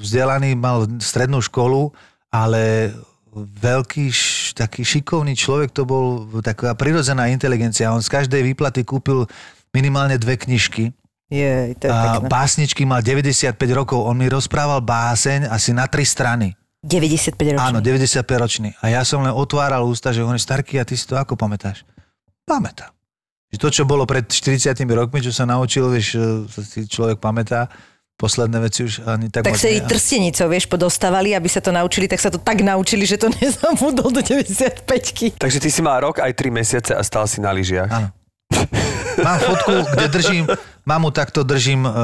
vzdelaný, 0.00 0.58
mal 0.58 0.90
strednú 0.98 1.38
školu, 1.38 1.94
ale 2.34 2.90
veľký, 3.34 4.06
š, 4.08 4.54
taký 4.54 4.86
šikovný 4.86 5.34
človek, 5.34 5.74
to 5.74 5.82
bol 5.82 6.24
taká 6.40 6.72
prirodzená 6.78 7.28
inteligencia. 7.28 7.90
On 7.90 8.00
z 8.00 8.10
každej 8.10 8.40
výplaty 8.54 8.86
kúpil 8.86 9.26
minimálne 9.74 10.14
dve 10.16 10.38
knižky. 10.38 10.94
Je, 11.26 11.74
to 11.74 11.88
je 11.88 11.90
A 11.90 12.22
pekné. 12.22 12.28
básničky 12.30 12.82
mal 12.86 13.02
95 13.02 13.58
rokov. 13.74 13.98
On 14.06 14.14
mi 14.14 14.30
rozprával 14.30 14.78
báseň 14.84 15.50
asi 15.50 15.74
na 15.74 15.90
tri 15.90 16.06
strany. 16.06 16.54
95 16.84 17.56
ročný. 17.56 17.58
Áno, 17.58 17.80
95 17.80 18.44
ročný. 18.44 18.70
A 18.84 18.92
ja 18.92 19.02
som 19.02 19.24
len 19.24 19.32
otváral 19.32 19.82
ústa, 19.88 20.12
že 20.12 20.20
je 20.20 20.38
Starky 20.38 20.76
a 20.76 20.84
ty 20.84 20.94
si 20.94 21.08
to 21.08 21.16
ako 21.16 21.32
pamätáš? 21.32 21.82
Pamätám. 22.44 22.92
Že 23.48 23.58
to, 23.58 23.68
čo 23.72 23.82
bolo 23.88 24.04
pred 24.04 24.28
40 24.28 24.76
rokmi, 24.92 25.24
čo 25.24 25.32
sa 25.32 25.48
naučil, 25.48 25.88
vieš, 25.88 26.20
e, 26.20 26.44
si 26.60 26.84
človek 26.84 27.16
pamätá, 27.16 27.72
posledné 28.14 28.58
veci 28.62 28.86
už 28.86 29.02
ani 29.04 29.26
tak, 29.26 29.42
Tak 29.42 29.58
sa 29.58 29.66
nie. 29.66 29.82
trstenicou, 29.82 30.46
vieš, 30.46 30.70
podostávali, 30.70 31.34
aby 31.34 31.50
sa 31.50 31.58
to 31.58 31.74
naučili, 31.74 32.06
tak 32.06 32.22
sa 32.22 32.30
to 32.30 32.38
tak 32.38 32.62
naučili, 32.62 33.02
že 33.02 33.18
to 33.18 33.28
nezabudol 33.38 34.14
do 34.14 34.22
95 34.22 35.38
Takže 35.38 35.58
ty 35.58 35.68
si 35.70 35.80
mal 35.82 35.98
rok 36.02 36.22
aj 36.22 36.30
3 36.30 36.50
mesiace 36.54 36.92
a 36.94 37.02
stal 37.02 37.26
si 37.26 37.42
na 37.42 37.50
lyžiach. 37.50 37.90
Áno. 37.90 38.08
Mám 39.14 39.38
fotku, 39.40 39.72
kde 39.94 40.06
držím, 40.10 40.44
mamu 40.86 41.10
takto 41.10 41.42
držím 41.42 41.86
uh, 41.86 41.94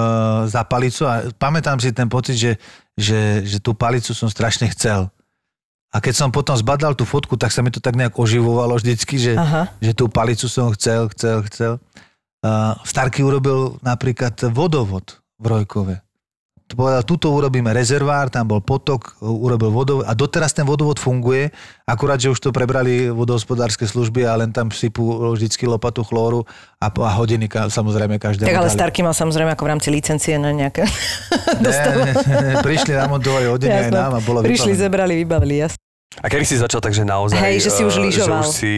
za 0.46 0.62
palicu 0.62 1.06
a 1.06 1.26
pamätám 1.34 1.78
si 1.78 1.90
ten 1.90 2.06
pocit, 2.06 2.38
že, 2.38 2.52
že, 2.94 3.42
že 3.46 3.58
tú 3.58 3.74
palicu 3.74 4.14
som 4.14 4.30
strašne 4.30 4.70
chcel. 4.70 5.10
A 5.90 5.98
keď 5.98 6.14
som 6.14 6.28
potom 6.30 6.54
zbadal 6.54 6.94
tú 6.94 7.02
fotku, 7.02 7.34
tak 7.34 7.50
sa 7.50 7.66
mi 7.66 7.70
to 7.74 7.82
tak 7.82 7.98
nejak 7.98 8.14
oživovalo 8.14 8.78
vždycky, 8.78 9.18
že, 9.18 9.34
Aha. 9.34 9.74
že 9.82 9.90
tú 9.90 10.06
palicu 10.06 10.46
som 10.46 10.70
chcel, 10.70 11.10
chcel, 11.10 11.42
chcel. 11.50 11.72
Uh, 12.40 12.78
Starky 12.86 13.26
urobil 13.26 13.76
napríklad 13.82 14.32
vodovod 14.54 15.19
v 15.40 15.46
Rojkove. 15.48 15.96
To 16.70 16.78
povedal, 16.78 17.02
tuto 17.02 17.34
urobíme 17.34 17.74
rezervár, 17.74 18.30
tam 18.30 18.46
bol 18.46 18.62
potok, 18.62 19.18
urobil 19.18 19.74
vodovod 19.74 20.06
a 20.06 20.14
doteraz 20.14 20.54
ten 20.54 20.62
vodovod 20.62 21.02
funguje, 21.02 21.50
akurát, 21.82 22.14
že 22.14 22.30
už 22.30 22.38
to 22.38 22.54
prebrali 22.54 23.10
vodohospodárske 23.10 23.90
služby 23.90 24.22
a 24.22 24.38
len 24.38 24.54
tam 24.54 24.70
sypú 24.70 25.34
vždycky 25.34 25.66
lopatu 25.66 26.06
chlóru 26.06 26.46
a, 26.78 26.86
a 26.86 27.10
hodiny 27.18 27.50
ka- 27.50 27.66
samozrejme 27.66 28.22
každému 28.22 28.46
Tak 28.46 28.54
ale 28.54 28.70
dali. 28.70 28.78
Starky 28.78 29.02
mal 29.02 29.18
samozrejme 29.18 29.50
ako 29.58 29.66
v 29.66 29.70
rámci 29.74 29.88
licencie 29.90 30.38
na 30.38 30.54
nejaké... 30.54 30.86
Ne, 31.58 31.74
ne, 31.74 32.12
ne, 32.38 32.54
prišli 32.62 32.94
namontovali 32.94 33.50
hodiny 33.50 33.74
aj 33.74 33.90
nám 33.90 34.12
a 34.14 34.20
bolo 34.22 34.46
Prišli, 34.46 34.70
vybavené. 34.70 34.82
zebrali, 34.86 35.12
vybavili, 35.26 35.54
jasne. 35.66 35.82
A 36.22 36.26
kedy 36.30 36.44
si 36.46 36.54
začal 36.54 36.78
takže 36.78 37.02
naozaj... 37.02 37.34
Hej, 37.50 37.66
že 37.66 37.70
si 37.74 37.82
už 37.82 37.98
eh, 37.98 38.02
lyžoval. 38.06 38.46
Že 38.46 38.50
už 38.50 38.54
si... 38.54 38.72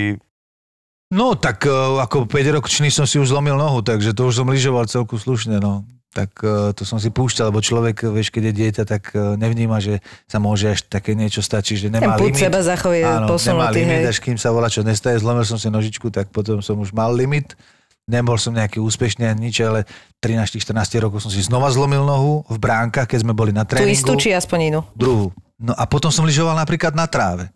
No 1.13 1.37
tak 1.37 1.69
uh, 1.69 2.01
ako 2.01 2.25
5-ročný 2.25 2.89
som 2.89 3.05
si 3.05 3.21
už 3.21 3.37
zlomil 3.37 3.61
nohu, 3.61 3.85
takže 3.85 4.17
to 4.17 4.33
už 4.33 4.41
som 4.41 4.49
lyžoval 4.49 4.89
celku 4.89 5.21
slušne, 5.21 5.61
no. 5.61 5.85
Tak 6.13 6.31
uh, 6.45 6.77
to 6.77 6.85
som 6.85 7.01
si 7.01 7.09
púšťal, 7.09 7.49
lebo 7.49 7.65
človek, 7.65 8.05
vieš, 8.13 8.29
keď 8.29 8.53
je 8.53 8.55
dieťa, 8.61 8.83
tak 8.85 9.17
uh, 9.17 9.33
nevníma, 9.41 9.81
že 9.81 10.05
sa 10.29 10.37
môže 10.37 10.69
až 10.69 10.85
také 10.85 11.17
niečo 11.17 11.41
stať, 11.41 11.73
čiže 11.73 11.89
Ten 11.89 12.05
nemá 12.05 12.21
púd 12.21 12.37
limit. 12.37 12.45
seba 12.45 12.61
zachov 12.61 12.93
je 12.93 13.01
Áno, 13.01 13.25
nemá 13.25 13.29
posunutý, 13.33 13.81
limit, 13.81 14.05
hej. 14.05 14.13
až 14.13 14.19
kým 14.21 14.37
sa 14.37 14.53
volá, 14.53 14.69
čo 14.69 14.85
nestaje, 14.85 15.17
zlomil 15.25 15.49
som 15.49 15.57
si 15.57 15.73
nožičku, 15.73 16.13
tak 16.13 16.29
potom 16.29 16.61
som 16.61 16.77
už 16.77 16.93
mal 16.93 17.17
limit. 17.17 17.57
Nebol 18.05 18.37
som 18.37 18.53
nejaký 18.53 18.77
úspešný 18.83 19.25
ani 19.25 19.49
nič, 19.49 19.65
ale 19.65 19.89
13-14 20.21 20.69
rokov 21.01 21.25
som 21.25 21.33
si 21.33 21.41
znova 21.41 21.73
zlomil 21.73 22.05
nohu 22.05 22.45
v 22.45 22.59
bránkach, 22.61 23.09
keď 23.09 23.25
sme 23.25 23.33
boli 23.33 23.57
na 23.57 23.65
tréningu. 23.65 23.95
istú 23.95 24.13
či 24.21 24.37
aspoň 24.37 24.59
inú? 24.69 24.81
Druhú. 24.93 25.33
No 25.57 25.73
a 25.73 25.87
potom 25.87 26.11
som 26.11 26.27
lyžoval 26.27 26.59
napríklad 26.59 26.93
na 26.99 27.07
tráve. 27.07 27.49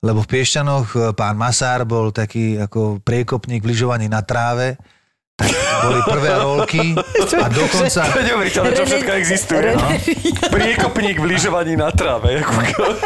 Lebo 0.00 0.24
v 0.24 0.28
Piešťanoch 0.36 0.88
e, 0.92 0.98
pán 1.12 1.36
Masár 1.36 1.84
bol 1.88 2.12
taký 2.12 2.56
ako 2.60 3.00
priekopník 3.04 3.64
v 3.64 3.72
lyžovaní 3.72 4.08
na 4.08 4.24
tráve. 4.24 4.80
Boli 5.84 6.00
prvé 6.06 6.30
rolky 6.38 6.94
a 7.42 7.46
dokonca... 7.50 8.06
To 8.06 8.18
je 8.22 8.26
neuveriteľné, 8.30 8.70
čo 8.70 8.84
všetko 8.86 9.12
existuje. 9.18 9.68
No. 9.74 9.86
Priekopník 10.46 11.18
v 11.18 11.26
lyžovaní 11.26 11.74
na 11.74 11.90
tráve. 11.90 12.38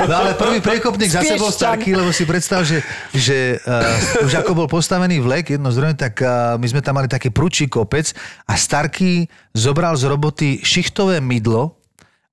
No 0.05 0.15
ale 0.15 0.37
prvý 0.37 0.61
priekopník 0.61 1.09
zase 1.09 1.41
bol 1.41 1.49
starký, 1.49 1.97
lebo 1.97 2.13
si 2.13 2.29
predstav, 2.29 2.69
že, 2.69 2.85
že 3.17 3.57
uh, 3.65 4.29
už 4.29 4.45
ako 4.45 4.53
bol 4.53 4.69
postavený 4.69 5.25
vlek 5.25 5.57
jedno 5.57 5.73
zdrojem, 5.73 5.97
tak 5.97 6.21
uh, 6.21 6.61
my 6.61 6.67
sme 6.69 6.85
tam 6.85 7.01
mali 7.01 7.09
taký 7.09 7.33
prúčí 7.33 7.65
kopec 7.65 8.13
a 8.45 8.61
Starký 8.61 9.25
zobral 9.57 9.97
z 9.97 10.05
roboty 10.13 10.61
šichtové 10.61 11.25
mydlo 11.25 11.78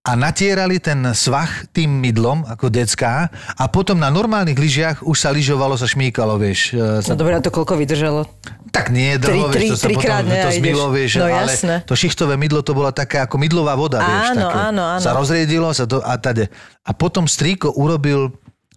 a 0.06 0.14
natierali 0.14 0.78
ten 0.78 1.02
svach 1.12 1.66
tým 1.68 1.90
mydlom, 1.98 2.46
ako 2.46 2.70
decká, 2.70 3.26
a 3.52 3.64
potom 3.66 3.98
na 3.98 4.08
normálnych 4.08 4.54
lyžiach 4.54 4.98
už 5.02 5.18
sa 5.18 5.34
lyžovalo, 5.34 5.74
sa 5.74 5.84
šmíkalo, 5.84 6.38
vieš. 6.38 6.72
e, 6.72 7.02
No 7.02 7.02
Sa, 7.02 7.18
dobré, 7.18 7.34
a 7.34 7.42
to 7.42 7.50
koľko 7.50 7.74
vydržalo? 7.74 8.30
tak 8.70 8.92
nie, 8.92 9.18
tri- 9.18 9.34
dlho, 9.34 9.50
tri- 9.50 9.66
vieš, 9.66 9.72
to 9.72 9.78
sa 9.78 9.88
trikrát 9.88 10.22
potom 10.22 10.38
to 10.38 10.50
zmilo, 10.54 10.86
vieš, 10.92 11.12
No 11.16 11.26
ale 11.26 11.50
jasné. 11.50 11.76
to 11.84 11.96
šichtové 11.96 12.36
mydlo 12.36 12.60
to 12.60 12.72
bola 12.72 12.92
taká 12.92 13.26
ako 13.26 13.36
mydlová 13.36 13.74
voda, 13.74 13.98
vieš. 13.98 14.26
Áno, 14.32 14.46
také. 14.46 14.60
áno, 14.68 14.84
áno. 14.86 15.02
Sa 15.02 15.12
rozriedilo 15.12 15.68
sa 15.72 15.84
to 15.84 15.98
a 16.00 16.14
tade. 16.16 16.54
A 16.84 16.92
potom 16.92 17.26
strýko 17.26 17.74
urobil 17.74 18.30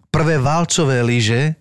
prvé 0.07 0.35
valcové 0.35 1.03
lyže, 1.03 1.41
e, 1.45 1.53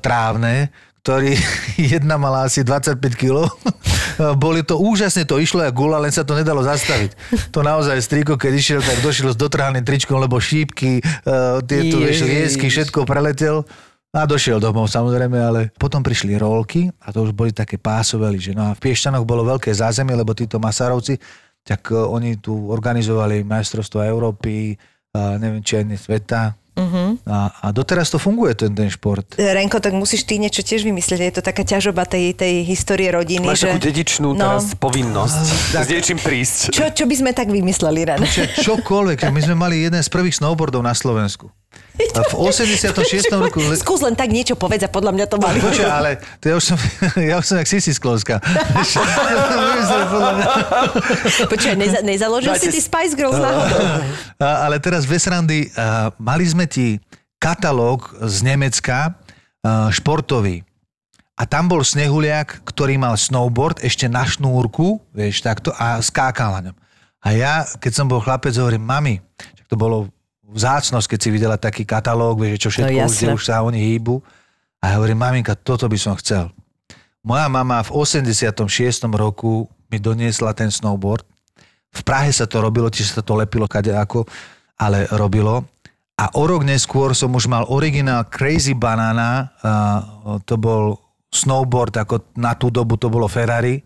trávne, 0.00 0.72
ktorý 1.04 1.36
jedna 2.00 2.16
mala 2.16 2.48
asi 2.48 2.64
25 2.64 2.96
kg. 3.12 3.44
Boli 4.40 4.64
to 4.64 4.80
úžasne, 4.80 5.28
to 5.28 5.36
išlo 5.36 5.68
ako 5.68 5.76
gula, 5.76 6.00
len 6.00 6.08
sa 6.08 6.24
to 6.24 6.32
nedalo 6.32 6.64
zastaviť. 6.64 7.12
To 7.52 7.60
naozaj 7.60 8.00
striko, 8.00 8.40
keď 8.40 8.52
išiel, 8.56 8.80
tak 8.80 9.04
došiel 9.04 9.36
s 9.36 9.38
dotrhaným 9.38 9.84
tričkom, 9.84 10.16
lebo 10.16 10.40
šípky, 10.40 11.04
uh, 11.04 11.60
tieto 11.60 12.00
vieš, 12.00 12.24
liesky, 12.24 12.72
všetko 12.72 13.04
preletel. 13.04 13.68
A 14.14 14.30
došiel 14.30 14.62
domov 14.62 14.86
samozrejme, 14.86 15.34
ale 15.34 15.60
potom 15.74 15.98
prišli 15.98 16.38
rolky 16.38 16.86
a 17.02 17.10
to 17.10 17.26
už 17.26 17.34
boli 17.34 17.50
také 17.50 17.82
pásové 17.82 18.30
lyže. 18.30 18.54
No 18.54 18.70
a 18.70 18.78
v 18.78 18.80
Piešťanoch 18.80 19.26
bolo 19.26 19.42
veľké 19.42 19.74
zázemie, 19.74 20.14
lebo 20.14 20.30
títo 20.38 20.62
Masarovci, 20.62 21.18
tak 21.66 21.90
uh, 21.92 22.08
oni 22.08 22.38
tu 22.40 22.54
organizovali 22.70 23.42
majstrovstvo 23.42 24.00
Európy, 24.06 24.78
uh, 25.18 25.36
neviem, 25.36 25.60
či 25.60 25.82
aj 25.82 25.84
sveta. 25.98 26.63
Uh-huh. 26.74 27.14
A, 27.22 27.54
a 27.62 27.66
doteraz 27.70 28.10
to 28.10 28.18
funguje, 28.18 28.58
ten, 28.58 28.74
ten 28.74 28.90
šport. 28.90 29.38
Renko, 29.38 29.78
tak 29.78 29.94
musíš 29.94 30.26
ty 30.26 30.42
niečo 30.42 30.66
tiež 30.66 30.82
vymyslieť. 30.82 31.20
Je 31.22 31.34
to 31.38 31.42
taká 31.46 31.62
ťažoba 31.62 32.02
tej, 32.02 32.34
tej 32.34 32.66
histórie 32.66 33.14
rodiny. 33.14 33.46
Máš 33.46 33.62
že... 33.62 33.70
takú 33.70 33.80
dedičnú 33.82 34.28
No. 34.34 34.58
teraz 34.58 34.74
povinnosť 34.74 35.44
s 35.84 35.86
niečím 35.86 36.18
prísť. 36.18 36.74
Čo, 36.74 36.90
čo 36.90 37.04
by 37.06 37.14
sme 37.14 37.30
tak 37.30 37.46
vymysleli, 37.54 38.02
Ren? 38.02 38.26
Čokoľvek. 38.58 39.30
My 39.30 39.40
sme 39.40 39.54
mali 39.54 39.86
jeden 39.86 40.02
z 40.02 40.10
prvých 40.10 40.42
snowboardov 40.42 40.82
na 40.82 40.98
Slovensku. 40.98 41.46
A 41.94 42.26
v 42.26 42.34
86. 42.50 43.30
roku... 43.30 43.62
Skús 43.78 44.02
len 44.02 44.18
tak 44.18 44.34
niečo 44.34 44.58
povedz 44.58 44.82
a 44.82 44.90
podľa 44.90 45.14
mňa 45.14 45.26
to 45.30 45.36
mali. 45.38 45.62
Počkaj, 45.62 45.90
ale 45.90 46.10
to 46.42 46.50
ja 46.50 46.54
už 46.58 46.64
som, 46.74 46.78
ja 47.30 47.38
už 47.38 47.44
som 47.46 47.56
jak 47.62 47.70
Sisi 47.70 47.94
Sklovská. 47.94 48.42
Počkaj, 51.46 51.74
neza, 51.78 52.02
nezaložil 52.02 52.54
si 52.58 52.66
ty 52.70 52.82
Spice 52.82 53.14
Girls 53.14 53.38
náhodou? 53.38 53.78
Ale 54.42 54.82
teraz 54.82 55.06
bez 55.06 55.22
randy, 55.30 55.70
a, 55.78 56.10
mali 56.18 56.42
sme 56.50 56.63
ti 56.66 56.86
katalóg 57.38 58.12
z 58.24 58.36
Nemecka 58.44 58.98
a, 59.10 59.88
športový. 59.92 60.64
A 61.34 61.50
tam 61.50 61.66
bol 61.66 61.82
snehuliak, 61.82 62.62
ktorý 62.62 62.94
mal 62.94 63.18
snowboard 63.18 63.82
ešte 63.82 64.06
na 64.06 64.22
šnúrku, 64.22 65.02
vieš, 65.10 65.42
takto, 65.42 65.74
a 65.74 65.98
skákal 65.98 66.54
na 66.58 66.70
ňom. 66.70 66.76
A 67.24 67.28
ja, 67.34 67.54
keď 67.80 67.92
som 67.92 68.06
bol 68.06 68.22
chlapec, 68.22 68.54
hovorím, 68.54 68.86
mami, 68.86 69.14
to 69.66 69.74
bolo 69.74 70.06
vzácnosť, 70.54 71.10
keď 71.10 71.18
si 71.18 71.28
videla 71.34 71.56
taký 71.58 71.82
katalóg, 71.82 72.38
vieš, 72.38 72.68
čo 72.68 72.70
všetko 72.70 72.94
No, 72.94 73.10
už, 73.10 73.16
kde 73.18 73.34
už 73.34 73.44
sa 73.50 73.66
oni 73.66 73.80
hýbu. 73.82 74.22
A 74.78 74.92
ja 74.92 74.94
hovorím, 75.00 75.18
maminka, 75.18 75.58
toto 75.58 75.90
by 75.90 75.98
som 75.98 76.14
chcel. 76.20 76.52
Moja 77.24 77.48
mama 77.48 77.80
v 77.82 77.90
86. 77.90 78.68
roku 79.16 79.66
mi 79.88 79.96
doniesla 79.96 80.52
ten 80.52 80.68
snowboard. 80.68 81.24
V 81.94 82.02
Prahe 82.04 82.28
sa 82.30 82.44
to 82.44 82.60
robilo, 82.60 82.92
čiže 82.92 83.18
sa 83.18 83.22
to 83.24 83.34
lepilo 83.34 83.64
kade 83.64 83.90
ako, 83.90 84.28
ale 84.76 85.08
robilo. 85.16 85.64
A 86.14 86.30
o 86.38 86.46
rok 86.46 86.62
neskôr 86.62 87.10
som 87.10 87.34
už 87.34 87.50
mal 87.50 87.66
originál 87.66 88.30
Crazy 88.30 88.78
Banana, 88.78 89.50
to 90.46 90.54
bol 90.54 90.94
snowboard, 91.34 91.98
ako 91.98 92.30
na 92.38 92.54
tú 92.54 92.70
dobu 92.70 92.94
to 92.94 93.10
bolo 93.10 93.26
Ferrari, 93.26 93.82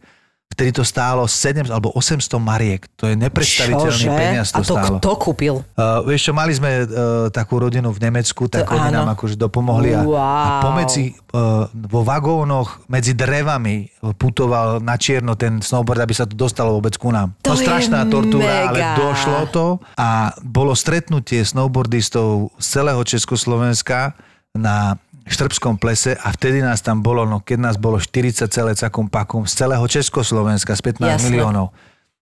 vtedy 0.49 0.73
to 0.73 0.83
stálo 0.83 1.23
7 1.23 1.69
alebo 1.69 1.93
800 1.93 2.19
mariek. 2.37 2.89
To 2.97 3.07
je 3.07 3.15
nepredstaviteľný 3.15 3.95
Čože? 4.03 4.11
peniaz 4.11 4.49
A 4.51 4.59
to 4.59 4.65
to 4.65 4.75
stálo. 4.75 4.97
kto 4.97 5.11
kúpil? 5.15 5.55
Uh, 5.73 6.03
vieš 6.03 6.27
čo, 6.27 6.33
mali 6.33 6.51
sme 6.51 6.71
uh, 6.81 6.87
takú 7.29 7.59
rodinu 7.59 7.89
v 7.89 8.01
Nemecku, 8.01 8.47
tak 8.47 8.65
To 8.65 8.75
oni 8.75 8.91
nám 8.91 9.07
áno. 9.07 9.15
akože 9.15 9.37
dopomohli 9.37 9.93
a, 9.93 10.01
a 10.01 10.05
Wow. 10.05 10.59
pomedzi 10.65 11.05
uh, 11.31 11.69
vo 11.71 12.01
vagónoch 12.03 12.83
medzi 12.87 13.13
drevami 13.13 13.87
putoval 14.15 14.81
na 14.81 14.97
čierno 14.97 15.35
ten 15.35 15.59
snowboard, 15.59 16.01
aby 16.01 16.13
sa 16.13 16.25
to 16.25 16.35
dostalo 16.35 16.75
vôbec 16.75 16.95
ku 16.95 17.09
nám. 17.09 17.39
To 17.41 17.53
no 17.53 17.55
je 17.55 17.63
strašná 17.63 18.03
tortúra, 18.05 18.67
ale 18.67 18.79
mega. 18.79 18.97
došlo 18.97 19.41
to 19.49 19.67
a 19.95 20.09
bolo 20.41 20.73
stretnutie 20.73 21.45
snowboardistov 21.45 22.51
z 22.57 22.67
celého 22.73 23.03
Československa 23.03 24.19
na 24.51 24.99
Štrbskom 25.29 25.77
plese 25.77 26.17
a 26.17 26.29
vtedy 26.33 26.59
nás 26.59 26.81
tam 26.81 27.01
bolo, 27.01 27.23
no 27.23 27.39
keď 27.39 27.59
nás 27.61 27.77
bolo 27.77 28.01
40 28.01 28.49
celé 28.49 28.73
cakom 28.73 29.07
pakom 29.07 29.45
z 29.45 29.53
celého 29.55 29.85
Československa, 29.85 30.73
z 30.73 30.83
15 30.97 31.05
Jasné. 31.05 31.25
miliónov. 31.29 31.71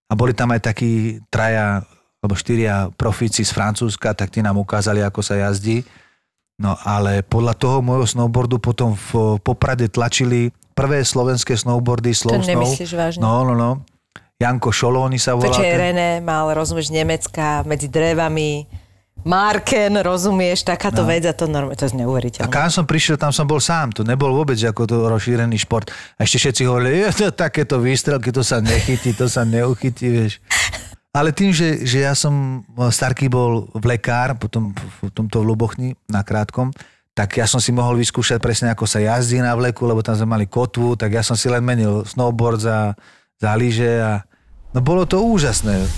A 0.07 0.13
boli 0.15 0.31
tam 0.31 0.51
aj 0.51 0.61
takí 0.63 1.19
traja 1.27 1.83
alebo 2.17 2.33
štyria 2.33 2.89
profíci 2.95 3.45
z 3.45 3.51
Francúzska, 3.53 4.11
tak 4.11 4.33
tí 4.33 4.41
nám 4.41 4.57
ukázali, 4.57 4.99
ako 5.03 5.21
sa 5.21 5.37
jazdí. 5.37 5.85
No 6.57 6.73
ale 6.81 7.21
podľa 7.21 7.53
toho 7.53 7.85
môjho 7.85 8.09
snowboardu 8.09 8.57
potom 8.57 8.97
v 8.97 9.37
Poprade 9.39 9.85
tlačili 9.87 10.49
prvé 10.73 11.05
slovenské 11.05 11.53
snowboardy 11.53 12.17
slow 12.17 12.41
snow. 12.41 12.49
nemyslíš 12.49 12.91
vážne? 12.97 13.21
No, 13.21 13.45
no, 13.45 13.53
no. 13.53 13.85
Janko 14.37 14.69
Šolóny 14.69 15.17
sa 15.17 15.33
volá. 15.33 15.49
Počkaj, 15.49 15.65
ten- 15.69 15.81
René 15.81 16.09
mal, 16.21 16.49
rozumieš, 16.53 16.89
Nemecka, 16.89 17.61
medzi 17.65 17.89
drevami, 17.89 18.65
Marken, 19.25 19.97
rozumieš, 20.03 20.61
takáto 20.61 21.01
no. 21.01 21.09
vec 21.09 21.25
a 21.25 21.33
to 21.33 21.49
normálne, 21.49 21.73
to 21.73 21.89
je 21.89 21.93
A 21.93 21.99
neuveriteľné. 22.05 22.51
kam 22.53 22.69
som 22.69 22.85
prišiel, 22.85 23.17
tam 23.17 23.33
som 23.33 23.49
bol 23.49 23.57
sám. 23.57 23.91
To 23.97 24.05
nebol 24.05 24.29
vôbec 24.29 24.57
ako 24.61 24.85
to 24.85 24.97
rozšírený 25.09 25.57
šport. 25.57 25.89
A 26.19 26.23
ešte 26.23 26.37
všetci 26.37 26.61
hovorili, 26.69 27.01
je 27.03 27.11
to 27.25 27.33
takéto 27.33 27.81
výstrelky, 27.81 28.29
to 28.29 28.45
sa 28.45 28.61
nechytí, 28.61 29.17
to 29.17 29.25
sa 29.25 29.41
neuchytí, 29.43 30.05
vieš. 30.07 30.37
Ale 31.17 31.33
tým, 31.33 31.49
že, 31.49 31.81
že 31.81 32.05
ja 32.05 32.13
som, 32.13 32.61
Starký 32.93 33.25
bol 33.25 33.65
v 33.73 33.97
lekár, 33.97 34.37
potom 34.37 34.69
v 35.01 35.09
tomto 35.09 35.41
v 35.41 35.47
Lubochni, 35.49 35.89
na 36.05 36.21
krátkom, 36.21 36.69
tak 37.17 37.41
ja 37.41 37.49
som 37.49 37.57
si 37.57 37.73
mohol 37.73 37.97
vyskúšať 37.97 38.37
presne, 38.37 38.69
ako 38.69 38.85
sa 38.85 39.01
jazdí 39.01 39.41
na 39.41 39.57
vleku, 39.57 39.89
lebo 39.89 40.05
tam 40.05 40.13
sme 40.13 40.37
mali 40.37 40.45
kotvu, 40.45 40.93
tak 40.93 41.17
ja 41.17 41.25
som 41.25 41.33
si 41.33 41.49
len 41.49 41.65
menil 41.65 42.05
snowboard 42.05 42.61
za, 42.61 42.93
za 43.41 43.57
lyže 43.57 43.97
a 43.97 44.21
no 44.77 44.85
bolo 44.85 45.09
to 45.09 45.17
úžasné. 45.25 45.89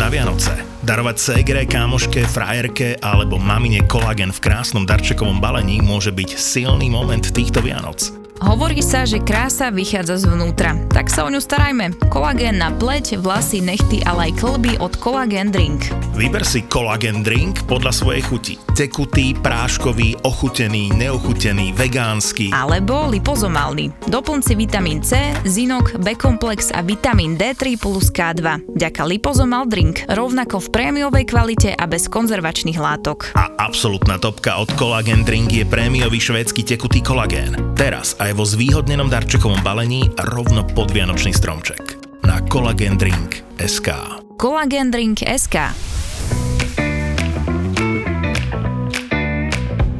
Na 0.00 0.08
Vianoce. 0.08 0.56
Darovať 0.80 1.16
ségre, 1.20 1.68
kámoške, 1.68 2.24
frajerke 2.24 2.96
alebo 3.04 3.36
mamine 3.36 3.84
kolagen 3.84 4.32
v 4.32 4.40
krásnom 4.40 4.88
darčekovom 4.88 5.44
balení 5.44 5.84
môže 5.84 6.08
byť 6.08 6.40
silný 6.40 6.88
moment 6.88 7.20
týchto 7.20 7.60
Vianoc. 7.60 8.19
Hovorí 8.40 8.80
sa, 8.80 9.04
že 9.04 9.20
krása 9.20 9.68
vychádza 9.68 10.24
zvnútra, 10.24 10.72
tak 10.88 11.12
sa 11.12 11.22
o 11.24 11.30
ňu 11.30 11.44
starajme. 11.44 11.92
Kolagén 12.08 12.56
na 12.56 12.72
pleť, 12.72 13.20
vlasy, 13.20 13.60
nechty, 13.60 14.00
ale 14.08 14.32
aj 14.32 14.40
klby 14.40 14.80
od 14.80 14.96
Collagen 14.96 15.52
Drink. 15.52 15.92
Vyber 16.16 16.44
si 16.44 16.64
kolagen 16.68 17.24
drink 17.24 17.64
podľa 17.64 17.92
svojej 17.96 18.20
chuti. 18.24 18.54
Tekutý, 18.76 19.32
práškový, 19.36 20.20
ochutený, 20.24 20.92
neochutený, 20.92 21.72
vegánsky. 21.72 22.52
Alebo 22.52 23.08
lipozomálny. 23.08 24.08
Doplň 24.08 24.40
si 24.44 24.52
vitamín 24.56 25.00
C, 25.00 25.32
zinok, 25.44 25.96
B-komplex 26.00 26.72
a 26.76 26.84
vitamín 26.84 27.40
D3 27.40 27.76
plus 27.80 28.12
K2. 28.12 28.72
Ďaka 28.76 29.02
lipozomal 29.08 29.68
drink, 29.68 30.04
rovnako 30.08 30.60
v 30.64 30.68
prémiovej 30.68 31.24
kvalite 31.28 31.70
a 31.72 31.84
bez 31.88 32.08
konzervačných 32.08 32.76
látok. 32.76 33.32
A 33.36 33.56
absolútna 33.56 34.20
topka 34.20 34.60
od 34.60 34.68
Collagen 34.76 35.24
Drink 35.24 35.56
je 35.56 35.64
prémiový 35.64 36.20
švédsky 36.20 36.64
tekutý 36.64 37.00
kolagén. 37.04 37.56
Teraz 37.80 38.12
aj 38.20 38.29
vo 38.32 38.46
zvýhodnenom 38.46 39.10
darčekovom 39.10 39.60
balení 39.66 40.06
rovno 40.14 40.62
pod 40.62 40.94
Vianočný 40.94 41.34
stromček. 41.34 41.98
Na 42.22 42.38
Collagen 42.46 42.94
Drink 42.94 43.42
SK. 43.58 43.88
Collagen 44.38 44.88
Drink 44.90 45.24
SK. 45.24 45.74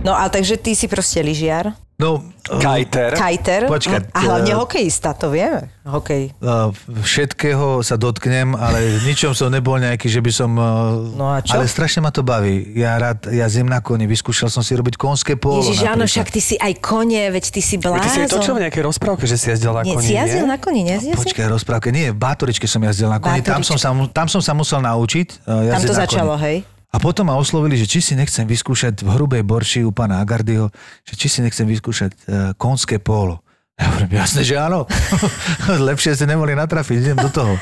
No 0.01 0.17
a 0.17 0.29
takže 0.33 0.57
ty 0.57 0.73
si 0.73 0.89
proste 0.89 1.21
lyžiar, 1.21 1.77
No, 2.01 2.25
Kajter. 2.51 3.13
kajter 3.13 3.69
Počkať, 3.69 4.11
a 4.11 4.19
hlavne 4.19 4.51
eh, 4.51 4.59
hokejista, 4.59 5.13
to 5.13 5.29
vieme. 5.29 5.69
Hokej. 5.85 6.33
Uh, 6.41 6.73
všetkého 7.05 7.85
sa 7.85 7.95
dotknem, 7.95 8.57
ale 8.57 8.99
v 8.99 9.13
ničom 9.13 9.37
som 9.37 9.53
nebol 9.53 9.77
nejaký, 9.77 10.09
že 10.09 10.19
by 10.19 10.33
som... 10.33 10.51
Uh, 10.53 11.13
No 11.13 11.29
a 11.29 11.45
čo? 11.45 11.55
Ale 11.55 11.69
strašne 11.69 12.01
ma 12.01 12.09
to 12.09 12.25
baví. 12.25 12.73
Ja 12.73 12.97
rád 12.97 13.29
jazdím 13.29 13.69
na 13.69 13.79
koni, 13.79 14.09
vyskúšal 14.09 14.49
som 14.49 14.65
si 14.65 14.73
robiť 14.73 14.97
konské 14.97 15.37
polo. 15.37 15.61
Ježiš, 15.61 15.85
áno, 15.85 16.09
však 16.09 16.27
ty 16.27 16.41
si 16.41 16.57
aj 16.57 16.81
kone, 16.81 17.29
veď 17.29 17.45
ty 17.53 17.61
si 17.61 17.77
Veď 17.77 18.01
Ty 18.01 18.09
si 18.09 18.19
točil 18.25 18.57
v 18.57 18.59
blázon. 18.59 18.63
nejakej 18.65 18.83
rozprávke, 18.83 19.25
že 19.29 19.37
si 19.37 19.47
jazdil 19.53 19.71
na 19.71 19.83
Nie, 19.85 19.95
koni, 19.95 20.07
si 20.07 20.13
jazdil 20.17 20.45
nie? 20.45 20.51
na 20.51 20.59
koni, 20.59 20.81
nejazdil 20.83 21.13
si? 21.13 21.19
Počkaj, 21.21 21.45
rozprávke. 21.53 21.89
Nie, 21.93 22.11
v 22.11 22.19
Bátoričke 22.19 22.65
som 22.65 22.81
jazdil 22.81 23.13
na 23.13 23.21
koni. 23.21 23.45
Tam 23.45 23.61
som, 23.61 23.77
sa, 23.77 23.93
tam 23.93 24.27
som 24.27 24.41
sa 24.41 24.57
musel 24.57 24.81
naučiť 24.81 25.45
uh, 25.45 25.71
Tam 25.71 25.81
to 25.85 25.93
na 25.93 26.01
začalo, 26.03 26.35
koni. 26.35 26.45
hej? 26.49 26.57
A 26.91 26.99
potom 26.99 27.31
ma 27.31 27.39
oslovili, 27.39 27.79
že 27.79 27.87
či 27.87 28.03
si 28.03 28.19
nechcem 28.19 28.43
vyskúšať 28.43 29.07
v 29.07 29.09
hrubej 29.15 29.47
borši 29.47 29.87
u 29.87 29.95
pána 29.95 30.19
Agardyho, 30.19 30.75
že 31.07 31.15
či 31.15 31.31
si 31.31 31.39
nechcem 31.39 31.63
vyskúšať 31.63 32.11
uh, 32.11 32.19
konské 32.59 32.99
polo. 32.99 33.39
Ja 33.79 33.95
hovorím, 33.95 34.19
jasne, 34.19 34.43
že 34.43 34.59
áno. 34.59 34.91
Lepšie 35.91 36.19
ste 36.19 36.27
nemohli 36.27 36.59
natrafiť, 36.59 36.97
idem 36.99 37.19
do 37.23 37.31
toho. 37.31 37.55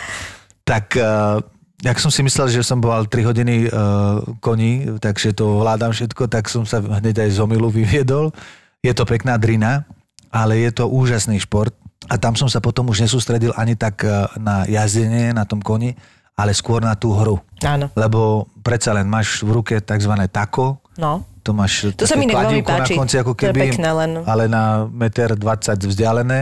Tak 0.64 0.96
uh, 0.96 1.38
jak 1.84 1.98
som 2.00 2.08
si 2.08 2.24
myslel, 2.24 2.48
že 2.50 2.66
som 2.66 2.80
bol 2.80 3.04
3 3.04 3.28
hodiny 3.28 3.68
uh, 3.68 4.24
koní, 4.40 4.98
takže 4.98 5.36
to 5.36 5.62
vládam 5.62 5.92
všetko, 5.92 6.26
tak 6.26 6.48
som 6.48 6.66
sa 6.66 6.80
hneď 6.80 7.28
aj 7.28 7.30
z 7.36 7.38
omilu 7.38 7.68
vyviedol. 7.70 8.34
Je 8.80 8.90
to 8.96 9.04
pekná 9.04 9.36
drina, 9.36 9.84
ale 10.32 10.58
je 10.64 10.72
to 10.72 10.88
úžasný 10.88 11.38
šport. 11.38 11.76
A 12.08 12.16
tam 12.16 12.32
som 12.32 12.48
sa 12.48 12.64
potom 12.64 12.88
už 12.88 13.04
nesústredil 13.04 13.52
ani 13.54 13.76
tak 13.76 14.02
uh, 14.02 14.26
na 14.40 14.64
jazdenie 14.64 15.36
na 15.36 15.44
tom 15.44 15.60
koni, 15.60 15.94
ale 16.38 16.54
skôr 16.54 16.78
na 16.78 16.94
tú 16.94 17.10
hru. 17.12 17.42
Áno. 17.60 17.90
Lebo 17.92 18.46
predsa 18.62 18.94
len 18.94 19.04
máš 19.04 19.42
v 19.42 19.50
ruke 19.52 19.74
tzv. 19.76 20.12
tako, 20.30 20.78
No. 20.94 21.26
to 21.42 21.50
máš 21.50 21.90
To 21.92 22.06
sa 22.06 22.14
mi 22.14 22.26
veľmi 22.26 22.62
páči. 22.62 22.94
na 22.94 22.98
konci 22.98 23.16
ako 23.16 23.34
To 23.34 23.38
je 23.40 23.42
keby, 23.44 23.60
pekné 23.68 23.90
len. 23.92 24.10
ale 24.22 24.46
na 24.46 24.86
1,20 24.86 25.34
m 25.34 25.44
vzdialené 25.84 26.40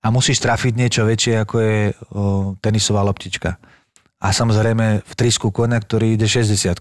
a 0.00 0.06
musíš 0.08 0.40
trafiť 0.40 0.72
niečo 0.74 1.02
väčšie 1.02 1.34
ako 1.38 1.56
je 1.58 1.76
o, 1.86 1.92
tenisová 2.58 3.00
loptička. 3.02 3.56
A 4.18 4.28
samozrejme 4.30 5.00
v 5.00 5.12
trisku 5.14 5.48
konia, 5.48 5.76
ktorý 5.76 6.16
ide 6.16 6.24
60 6.24 6.80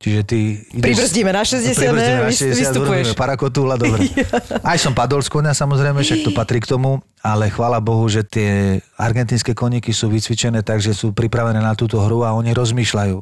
Čiže 0.00 0.20
ty 0.24 0.38
ideš... 0.72 0.80
Pribrzdíme 0.80 1.28
na 1.28 1.44
60, 1.44 1.76
Pribrzdíme 1.76 2.20
na 2.24 2.32
ne? 2.32 2.32
60, 2.32 2.56
Vystupuješ. 2.56 3.06
parakotúla, 3.12 3.76
dobre. 3.76 4.08
Aj 4.72 4.80
som 4.80 4.96
padol 4.96 5.20
z 5.20 5.28
konia, 5.28 5.52
samozrejme, 5.52 6.00
však 6.00 6.24
to 6.24 6.32
patrí 6.32 6.56
k 6.64 6.72
tomu, 6.72 7.04
ale 7.20 7.52
chvála 7.52 7.84
Bohu, 7.84 8.08
že 8.08 8.24
tie 8.24 8.80
argentínske 8.96 9.52
koníky 9.52 9.92
sú 9.92 10.08
vycvičené 10.08 10.64
tak, 10.64 10.80
že 10.80 10.96
sú 10.96 11.12
pripravené 11.12 11.60
na 11.60 11.76
túto 11.76 12.00
hru 12.00 12.24
a 12.24 12.32
oni 12.32 12.56
rozmýšľajú. 12.56 13.20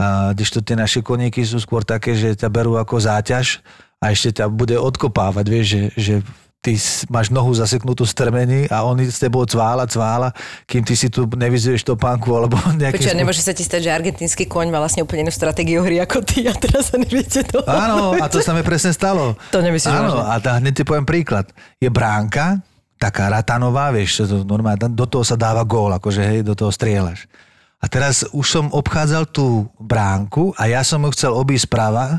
A 0.00 0.32
kdežto 0.32 0.64
tie 0.64 0.80
naše 0.80 1.04
koníky 1.04 1.44
sú 1.44 1.60
skôr 1.60 1.84
také, 1.84 2.16
že 2.16 2.32
ťa 2.32 2.48
berú 2.48 2.80
ako 2.80 3.04
záťaž 3.04 3.60
a 4.00 4.08
ešte 4.08 4.40
ťa 4.40 4.48
bude 4.48 4.80
odkopávať, 4.80 5.44
vieš, 5.44 5.66
že, 5.68 5.82
že 5.92 6.14
ty 6.58 6.74
máš 7.06 7.30
nohu 7.30 7.54
zaseknutú 7.54 8.02
strmení 8.02 8.66
a 8.66 8.82
oni 8.82 9.06
s 9.06 9.22
tebou 9.22 9.46
cvála, 9.46 9.86
cvála, 9.86 10.34
kým 10.66 10.82
ty 10.82 10.98
si 10.98 11.06
tu 11.06 11.24
nevyzuješ 11.30 11.86
topánku 11.86 12.34
alebo 12.34 12.58
nejakým 12.80 12.98
Počkaj, 12.98 13.18
nemôže 13.18 13.42
sa 13.42 13.54
ti 13.54 13.62
stať, 13.62 13.86
že 13.86 13.90
argentínsky 13.94 14.50
koň 14.50 14.74
má 14.74 14.82
vlastne 14.82 15.06
úplne 15.06 15.26
inú 15.26 15.32
stratégiu 15.32 15.86
hry 15.86 16.02
ako 16.02 16.18
ty 16.26 16.50
a 16.50 16.54
teraz 16.54 16.90
sa 16.90 16.98
neviete 16.98 17.46
to. 17.46 17.62
Áno, 17.62 18.18
a 18.18 18.26
to 18.26 18.42
sa 18.42 18.50
mi 18.52 18.66
presne 18.66 18.90
stalo. 18.90 19.38
To 19.54 19.64
nemyslíš 19.64 19.94
Áno, 19.94 20.18
vážne? 20.18 20.28
a 20.28 20.34
tá, 20.42 20.50
hneď 20.60 20.82
ti 20.82 20.84
poviem 20.84 21.06
príklad. 21.08 21.46
Je 21.78 21.88
bránka, 21.88 22.60
taká 23.00 23.30
ratanová, 23.30 23.94
vieš, 23.94 24.26
to 24.26 24.42
normálne, 24.42 24.92
do 24.92 25.06
toho 25.06 25.22
sa 25.22 25.38
dáva 25.38 25.62
gól, 25.64 25.94
akože 25.94 26.20
hej, 26.20 26.38
do 26.44 26.52
toho 26.52 26.68
strieľaš. 26.74 27.30
A 27.78 27.86
teraz 27.86 28.26
už 28.34 28.44
som 28.44 28.66
obchádzal 28.74 29.30
tú 29.30 29.70
bránku 29.78 30.50
a 30.58 30.66
ja 30.66 30.82
som 30.82 30.98
ju 31.06 31.10
chcel 31.14 31.30
obísť 31.30 31.70
sprava 31.70 32.18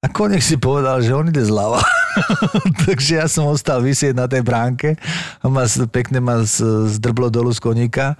a 0.00 0.06
konek 0.08 0.40
si 0.40 0.56
povedal, 0.56 1.04
že 1.04 1.12
on 1.12 1.28
ide 1.28 1.44
zľava. 1.44 1.84
Takže 2.88 3.20
ja 3.20 3.26
som 3.28 3.46
ostal 3.46 3.84
vysieť 3.84 4.16
na 4.16 4.26
tej 4.26 4.40
bránke 4.40 4.96
a 5.40 5.46
ma, 5.46 5.68
pekne 5.92 6.18
ma 6.18 6.40
zdrblo 6.44 7.28
dolu 7.28 7.52
z 7.52 7.60
koníka 7.60 8.16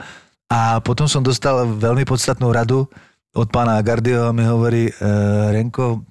a 0.47 0.79
potom 0.85 1.09
som 1.09 1.25
dostal 1.25 1.65
veľmi 1.67 2.05
podstatnú 2.05 2.53
radu 2.53 2.85
od 3.33 3.49
pána 3.49 3.81
Gardio 3.81 4.29
a 4.29 4.35
mi 4.35 4.43
hovorí, 4.43 4.91
e, 4.91 4.93
Renko, 5.55 6.03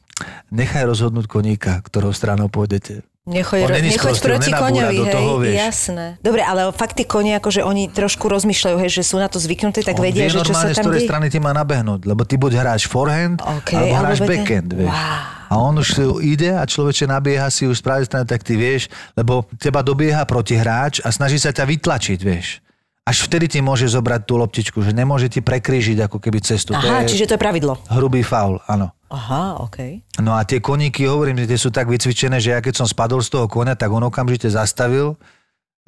nechaj 0.51 0.87
rozhodnúť 0.87 1.27
koníka, 1.27 1.79
ktorou 1.83 2.15
stranou 2.15 2.47
pôjdete. 2.47 3.03
Nechoď, 3.29 3.59
On 3.61 3.77
nechoď 3.77 4.15
proti 4.17 4.49
koňovi, 4.49 4.97
do 4.97 5.05
hej, 5.05 5.13
toho, 5.13 5.31
vieš. 5.37 5.53
jasné. 5.53 6.05
Dobre, 6.17 6.41
ale 6.41 6.73
fakt 6.73 6.97
tí 6.97 7.05
koni, 7.05 7.37
akože 7.37 7.61
oni 7.61 7.93
trošku 7.93 8.25
rozmýšľajú, 8.25 8.75
hej, 8.81 8.89
že 8.89 9.03
sú 9.05 9.21
na 9.21 9.29
to 9.29 9.37
zvyknutí, 9.37 9.85
tak 9.85 10.01
On 10.01 10.09
vedia, 10.09 10.25
vie 10.25 10.33
že 10.33 10.41
čo 10.41 10.57
sa 10.57 10.65
normálne, 10.65 10.73
z 10.73 10.77
tam 10.81 10.83
ktorej 10.89 10.99
deje. 10.99 11.09
strany 11.13 11.25
ti 11.29 11.37
má 11.37 11.51
nabehnúť, 11.53 12.01
lebo 12.09 12.25
ty 12.25 12.41
buď 12.41 12.51
hráš 12.57 12.89
forehand, 12.89 13.37
OK, 13.37 13.69
alebo 13.77 13.93
alebo 13.93 14.01
hráš 14.01 14.19
backhand. 14.25 14.33
backhand, 14.33 14.69
vieš. 14.73 14.89
Wow. 14.89 15.37
A 15.49 15.53
on 15.57 15.73
už 15.81 15.89
ide 16.21 16.51
a 16.53 16.63
človeče 16.65 17.05
nabieha 17.09 17.49
si 17.49 17.65
už 17.65 17.81
z 17.81 17.83
pravej 17.85 18.05
strany, 18.09 18.25
tak 18.25 18.41
ty 18.45 18.53
vieš, 18.57 18.89
lebo 19.13 19.45
teba 19.57 19.81
dobieha 19.81 20.21
protihráč 20.25 21.01
a 21.01 21.09
snaží 21.13 21.37
sa 21.41 21.53
ťa 21.53 21.65
vytlačiť, 21.69 22.19
vieš. 22.21 22.61
Až 23.09 23.25
vtedy 23.25 23.49
ti 23.49 23.57
môže 23.57 23.89
zobrať 23.89 24.29
tú 24.29 24.37
loptičku, 24.37 24.85
že 24.85 24.93
nemôže 24.93 25.25
ti 25.33 25.41
prekrížiť 25.41 26.05
ako 26.05 26.21
keby 26.21 26.45
cestu. 26.45 26.77
Aha, 26.77 27.01
to 27.01 27.09
je 27.09 27.17
čiže 27.17 27.25
to 27.29 27.33
je 27.37 27.41
pravidlo. 27.41 27.81
hrubý 27.89 28.21
faul, 28.21 28.61
áno. 28.69 28.93
Aha, 29.09 29.57
OK. 29.65 30.05
No 30.21 30.37
a 30.37 30.45
tie 30.45 30.61
koníky, 30.61 31.09
hovorím, 31.09 31.41
že 31.41 31.49
tie 31.49 31.59
sú 31.59 31.73
tak 31.73 31.89
vycvičené, 31.89 32.37
že 32.37 32.53
ja 32.53 32.61
keď 32.61 32.85
som 32.85 32.87
spadol 32.87 33.25
z 33.25 33.33
toho 33.33 33.49
konia, 33.49 33.73
tak 33.73 33.89
on 33.89 34.05
okamžite 34.05 34.45
zastavil. 34.53 35.17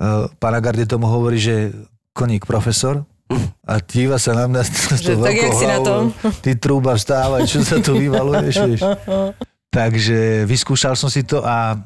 Uh, 0.01 0.25
Pana 0.41 0.57
Garde 0.57 0.89
tomu 0.89 1.05
hovorí, 1.05 1.37
že 1.37 1.69
koník 2.17 2.49
profesor. 2.49 3.05
A 3.63 3.79
díva 3.79 4.19
sa 4.19 4.35
na 4.35 4.49
mňa 4.49 4.61
s 4.65 4.71
Že 4.99 5.15
tou 5.15 5.23
tak, 5.23 5.37
jak 5.37 5.53
veľkou 5.53 5.55
si 5.55 5.65
na 5.65 5.77
hlavou. 5.79 6.11
Ty 6.43 6.51
trúba 6.59 6.91
vstávaj, 6.99 7.41
čo 7.47 7.63
sa 7.63 7.79
tu 7.79 7.95
vyvaluješ, 7.95 8.55
vieš. 8.67 8.81
Takže 9.71 10.43
vyskúšal 10.43 10.99
som 10.99 11.07
si 11.07 11.23
to 11.23 11.39
a, 11.47 11.79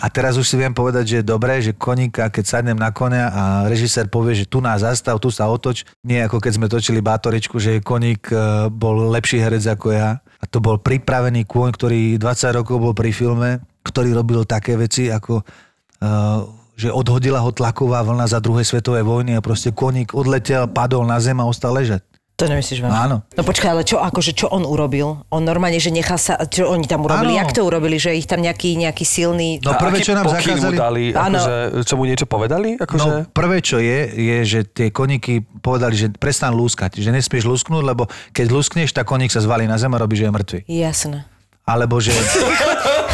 a 0.00 0.06
teraz 0.08 0.40
už 0.40 0.48
si 0.48 0.56
viem 0.56 0.72
povedať, 0.72 1.04
že 1.04 1.16
je 1.20 1.24
dobré, 1.28 1.60
že 1.60 1.76
koníka, 1.76 2.32
keď 2.32 2.44
sadnem 2.48 2.78
na 2.80 2.88
konia 2.88 3.28
a 3.28 3.42
režisér 3.68 4.08
povie, 4.08 4.32
že 4.32 4.48
tu 4.48 4.64
nás 4.64 4.80
zastav, 4.80 5.20
tu 5.20 5.28
sa 5.28 5.44
otoč. 5.52 5.84
Nie 6.00 6.24
ako 6.24 6.40
keď 6.40 6.52
sme 6.56 6.66
točili 6.72 7.04
Bátoričku, 7.04 7.60
že 7.60 7.84
koník 7.84 8.32
eh, 8.32 8.72
bol 8.72 9.12
lepší 9.12 9.36
herec 9.36 9.68
ako 9.68 9.92
ja. 9.92 10.24
A 10.36 10.44
to 10.44 10.60
bol 10.60 10.76
pripravený 10.76 11.48
kôň, 11.48 11.70
ktorý 11.74 12.00
20 12.20 12.58
rokov 12.58 12.76
bol 12.76 12.92
pri 12.92 13.10
filme, 13.12 13.62
ktorý 13.86 14.12
robil 14.12 14.44
také 14.44 14.76
veci 14.76 15.08
ako 15.08 15.40
uh, 15.40 16.40
že 16.76 16.92
odhodila 16.92 17.40
ho 17.40 17.50
tlaková 17.56 18.04
vlna 18.04 18.28
za 18.28 18.38
druhej 18.38 18.68
svetovej 18.68 19.00
vojny 19.00 19.32
a 19.32 19.40
proste 19.40 19.72
koník 19.72 20.12
odletel, 20.12 20.68
padol 20.68 21.08
na 21.08 21.16
zem 21.16 21.40
a 21.40 21.48
ostal 21.48 21.72
ležať. 21.72 22.04
To 22.36 22.44
nemyslíš 22.44 22.84
vážne? 22.84 23.00
Áno. 23.00 23.16
No 23.32 23.42
počkaj, 23.48 23.70
ale 23.72 23.80
čo, 23.80 23.96
akože, 23.96 24.36
čo 24.36 24.52
on 24.52 24.68
urobil? 24.68 25.24
On 25.32 25.40
normálne, 25.40 25.80
že 25.80 25.88
nechal 25.88 26.20
sa, 26.20 26.36
čo 26.44 26.68
oni 26.68 26.84
tam 26.84 27.08
urobili? 27.08 27.32
Áno. 27.32 27.40
Jak 27.40 27.56
to 27.56 27.64
urobili? 27.64 27.96
Že 27.96 28.12
ich 28.12 28.28
tam 28.28 28.44
nejaký, 28.44 28.76
nejaký 28.76 29.08
silný... 29.08 29.56
No 29.64 29.72
prvé, 29.80 30.04
čo 30.04 30.12
nám 30.12 30.28
pokyn 30.28 30.60
mu 30.60 30.68
zakázali... 30.68 30.76
dali, 30.76 31.02
akože, 31.16 31.54
čo 31.88 31.94
mu 31.96 32.04
niečo 32.04 32.28
povedali? 32.28 32.76
Akože... 32.76 33.08
No 33.08 33.24
prvé, 33.32 33.64
čo 33.64 33.80
je, 33.80 34.12
je, 34.12 34.38
že 34.44 34.60
tie 34.68 34.92
koníky 34.92 35.48
povedali, 35.64 35.96
že 35.96 36.12
prestan 36.12 36.52
lúskať, 36.52 37.00
že 37.00 37.08
nesmieš 37.08 37.48
lúsknúť, 37.48 37.80
lebo 37.80 38.04
keď 38.36 38.52
lúskneš, 38.52 38.92
tak 38.92 39.08
koník 39.08 39.32
sa 39.32 39.40
zvalí 39.40 39.64
na 39.64 39.80
zem 39.80 39.96
a 39.96 39.96
robí, 39.96 40.20
že 40.20 40.28
je 40.28 40.32
mŕtvy. 40.36 40.60
Jasné. 40.68 41.24
Alebo 41.64 42.04
že... 42.04 42.12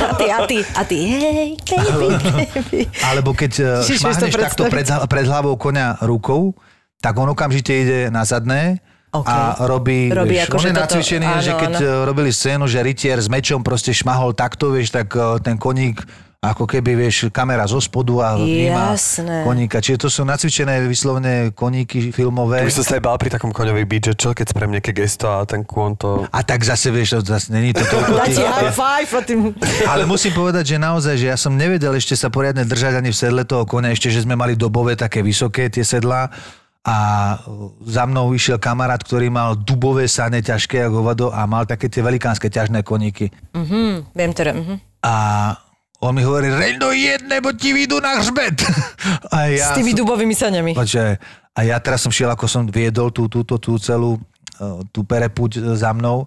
A 0.02 0.18
ty, 0.18 0.26
a 0.34 0.38
ty, 0.50 0.58
a 0.74 0.82
ty, 0.82 0.98
hej, 0.98 1.50
baby, 1.62 2.10
baby. 2.26 2.80
Alebo 3.06 3.38
keď 3.38 3.52
eh, 3.86 3.86
šmahneš 3.86 4.34
takto 4.34 4.66
pred, 4.66 4.82
pred 4.82 5.26
hlavou 5.30 5.54
konia 5.54 5.94
rukou, 6.02 6.58
tak 6.98 7.14
on 7.22 7.30
okamžite 7.30 7.70
ide 7.70 8.00
na 8.10 8.26
zadné 8.26 8.82
OK. 9.12 9.28
a 9.28 9.36
robí, 9.62 10.08
Robí 10.08 10.34
vieš, 10.34 10.48
akože 10.48 10.56
on 10.58 10.66
je 10.66 10.72
toto- 10.72 10.84
nacvičený, 10.88 11.26
áno, 11.28 11.44
že 11.44 11.52
keď 11.52 11.72
áno. 11.74 11.84
eh, 11.84 12.02
robili 12.02 12.30
scénu, 12.32 12.64
že 12.64 12.80
rytier 12.80 13.20
s 13.20 13.28
mečom 13.28 13.60
proste 13.60 13.92
šmahol 13.92 14.32
takto, 14.32 14.72
vieš, 14.72 14.88
tak 14.90 15.12
eh, 15.12 15.36
ten 15.38 15.54
koník 15.54 16.00
ako 16.42 16.66
keby, 16.66 16.98
vieš, 16.98 17.30
kamera 17.30 17.62
zo 17.70 17.78
spodu 17.78 18.18
a 18.18 18.28
vníma 18.34 18.98
Jasné. 18.98 19.46
koníka. 19.46 19.78
Čiže 19.78 19.94
to 19.94 20.08
sú 20.10 20.26
nacvičené 20.26 20.82
vyslovene 20.90 21.54
koníky 21.54 22.10
filmové. 22.10 22.66
By 22.66 22.74
som 22.74 22.82
sa 22.82 22.98
aj 22.98 23.02
bál 23.06 23.14
pri 23.14 23.30
takom 23.30 23.54
koňovi 23.54 23.86
byť, 23.86 24.02
že 24.02 24.14
čo 24.18 24.34
keď 24.34 24.50
spravím 24.50 24.74
nejaké 24.74 24.90
gesto 24.90 25.30
a 25.30 25.46
ten 25.46 25.62
kôň 25.62 25.90
to... 25.94 26.26
A 26.26 26.42
tak 26.42 26.66
zase, 26.66 26.90
vieš, 26.90 27.22
to 27.22 27.30
zase 27.30 27.54
není 27.54 27.70
to 27.70 27.86
toľko. 27.86 28.26
Tých- 28.26 28.42
high 28.42 28.74
five 28.74 29.10
a 29.14 29.20
tým... 29.22 29.54
Ale 29.86 30.02
musím 30.02 30.34
povedať, 30.34 30.74
že 30.74 30.82
naozaj, 30.82 31.14
že 31.14 31.30
ja 31.30 31.38
som 31.38 31.54
nevedel 31.54 31.94
ešte 31.94 32.18
sa 32.18 32.26
poriadne 32.26 32.66
držať 32.66 32.98
ani 32.98 33.14
v 33.14 33.18
sedle 33.22 33.46
toho 33.46 33.62
konia, 33.62 33.94
ešte, 33.94 34.10
že 34.10 34.26
sme 34.26 34.34
mali 34.34 34.58
dobové 34.58 34.98
také 34.98 35.22
vysoké 35.22 35.70
tie 35.70 35.86
sedlá 35.86 36.26
a 36.82 36.96
za 37.86 38.02
mnou 38.10 38.34
išiel 38.34 38.58
kamarát, 38.58 38.98
ktorý 38.98 39.30
mal 39.30 39.54
dubové 39.54 40.10
sane 40.10 40.42
ťažké 40.42 40.82
ako 40.82 40.94
hovado 40.98 41.26
a 41.30 41.46
mal 41.46 41.62
také 41.62 41.86
tie 41.86 42.02
velikánske 42.02 42.50
ťažné 42.50 42.82
koníky. 42.82 43.30
Mhm, 43.54 44.10
viem 44.10 44.32
teda. 44.34 44.52
Mhm. 44.52 44.74
A 45.06 45.14
on 46.02 46.18
mi 46.18 46.26
hovorí, 46.26 46.50
reň 46.50 46.74
do 46.82 46.90
jedné, 46.90 47.38
bo 47.38 47.54
ti 47.54 47.70
vyjdú 47.70 48.02
na 48.02 48.18
hřbet. 48.18 48.66
A 49.34 49.46
ja 49.46 49.70
S 49.70 49.78
tými 49.78 49.94
som- 49.94 50.02
dubovými 50.02 50.34
saňami. 50.34 50.74
A 51.52 51.60
ja 51.62 51.76
teraz 51.78 52.02
som 52.02 52.10
šiel, 52.10 52.32
ako 52.32 52.50
som 52.50 52.66
viedol 52.66 53.14
tú, 53.14 53.30
túto, 53.30 53.60
tú 53.62 53.78
celú 53.78 54.18
eh, 54.58 54.82
tú 54.90 55.06
perepuť 55.06 55.78
za 55.78 55.94
mnou 55.94 56.26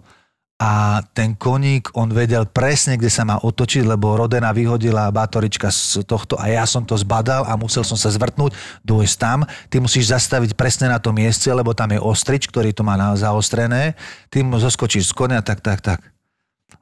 a 0.56 1.04
ten 1.12 1.36
koník, 1.36 1.92
on 2.00 2.08
vedel 2.16 2.48
presne, 2.48 2.96
kde 2.96 3.12
sa 3.12 3.28
má 3.28 3.36
otočiť, 3.44 3.84
lebo 3.84 4.16
Rodena 4.16 4.56
vyhodila 4.56 5.12
bátorička 5.12 5.68
z 5.68 6.08
tohto 6.08 6.40
a 6.40 6.48
ja 6.48 6.64
som 6.64 6.88
to 6.88 6.96
zbadal 6.96 7.44
a 7.44 7.60
musel 7.60 7.84
som 7.84 8.00
sa 8.00 8.08
zvrtnúť, 8.08 8.56
dôjsť 8.88 9.16
tam. 9.20 9.44
Ty 9.68 9.84
musíš 9.84 10.16
zastaviť 10.16 10.56
presne 10.56 10.88
na 10.88 10.96
tom 10.96 11.20
mieste, 11.20 11.52
lebo 11.52 11.76
tam 11.76 11.92
je 11.92 12.00
ostrič, 12.00 12.48
ktorý 12.48 12.72
to 12.72 12.88
má 12.88 12.96
na 12.96 13.20
zaostrené. 13.20 14.00
Ty 14.32 14.48
mu 14.48 14.56
zoskočíš 14.56 15.12
z 15.12 15.14
konia, 15.14 15.44
tak, 15.44 15.60
tak, 15.60 15.84
tak. 15.84 16.00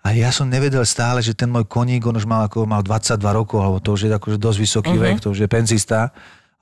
A 0.05 0.13
ja 0.13 0.29
som 0.29 0.45
nevedel 0.45 0.85
stále, 0.85 1.25
že 1.25 1.33
ten 1.33 1.49
môj 1.49 1.65
koník, 1.65 2.05
on 2.05 2.13
už 2.13 2.29
mal, 2.29 2.45
ako, 2.45 2.69
mal 2.69 2.85
22 2.85 3.17
rokov, 3.25 3.57
alebo 3.57 3.81
to 3.81 3.97
už 3.97 4.05
je 4.05 4.09
akože 4.13 4.37
dosť 4.37 4.59
vysoký 4.61 4.93
uh-huh. 4.93 5.17
vek, 5.17 5.17
to 5.17 5.33
už 5.33 5.41
je 5.41 5.49
penzista. 5.49 6.13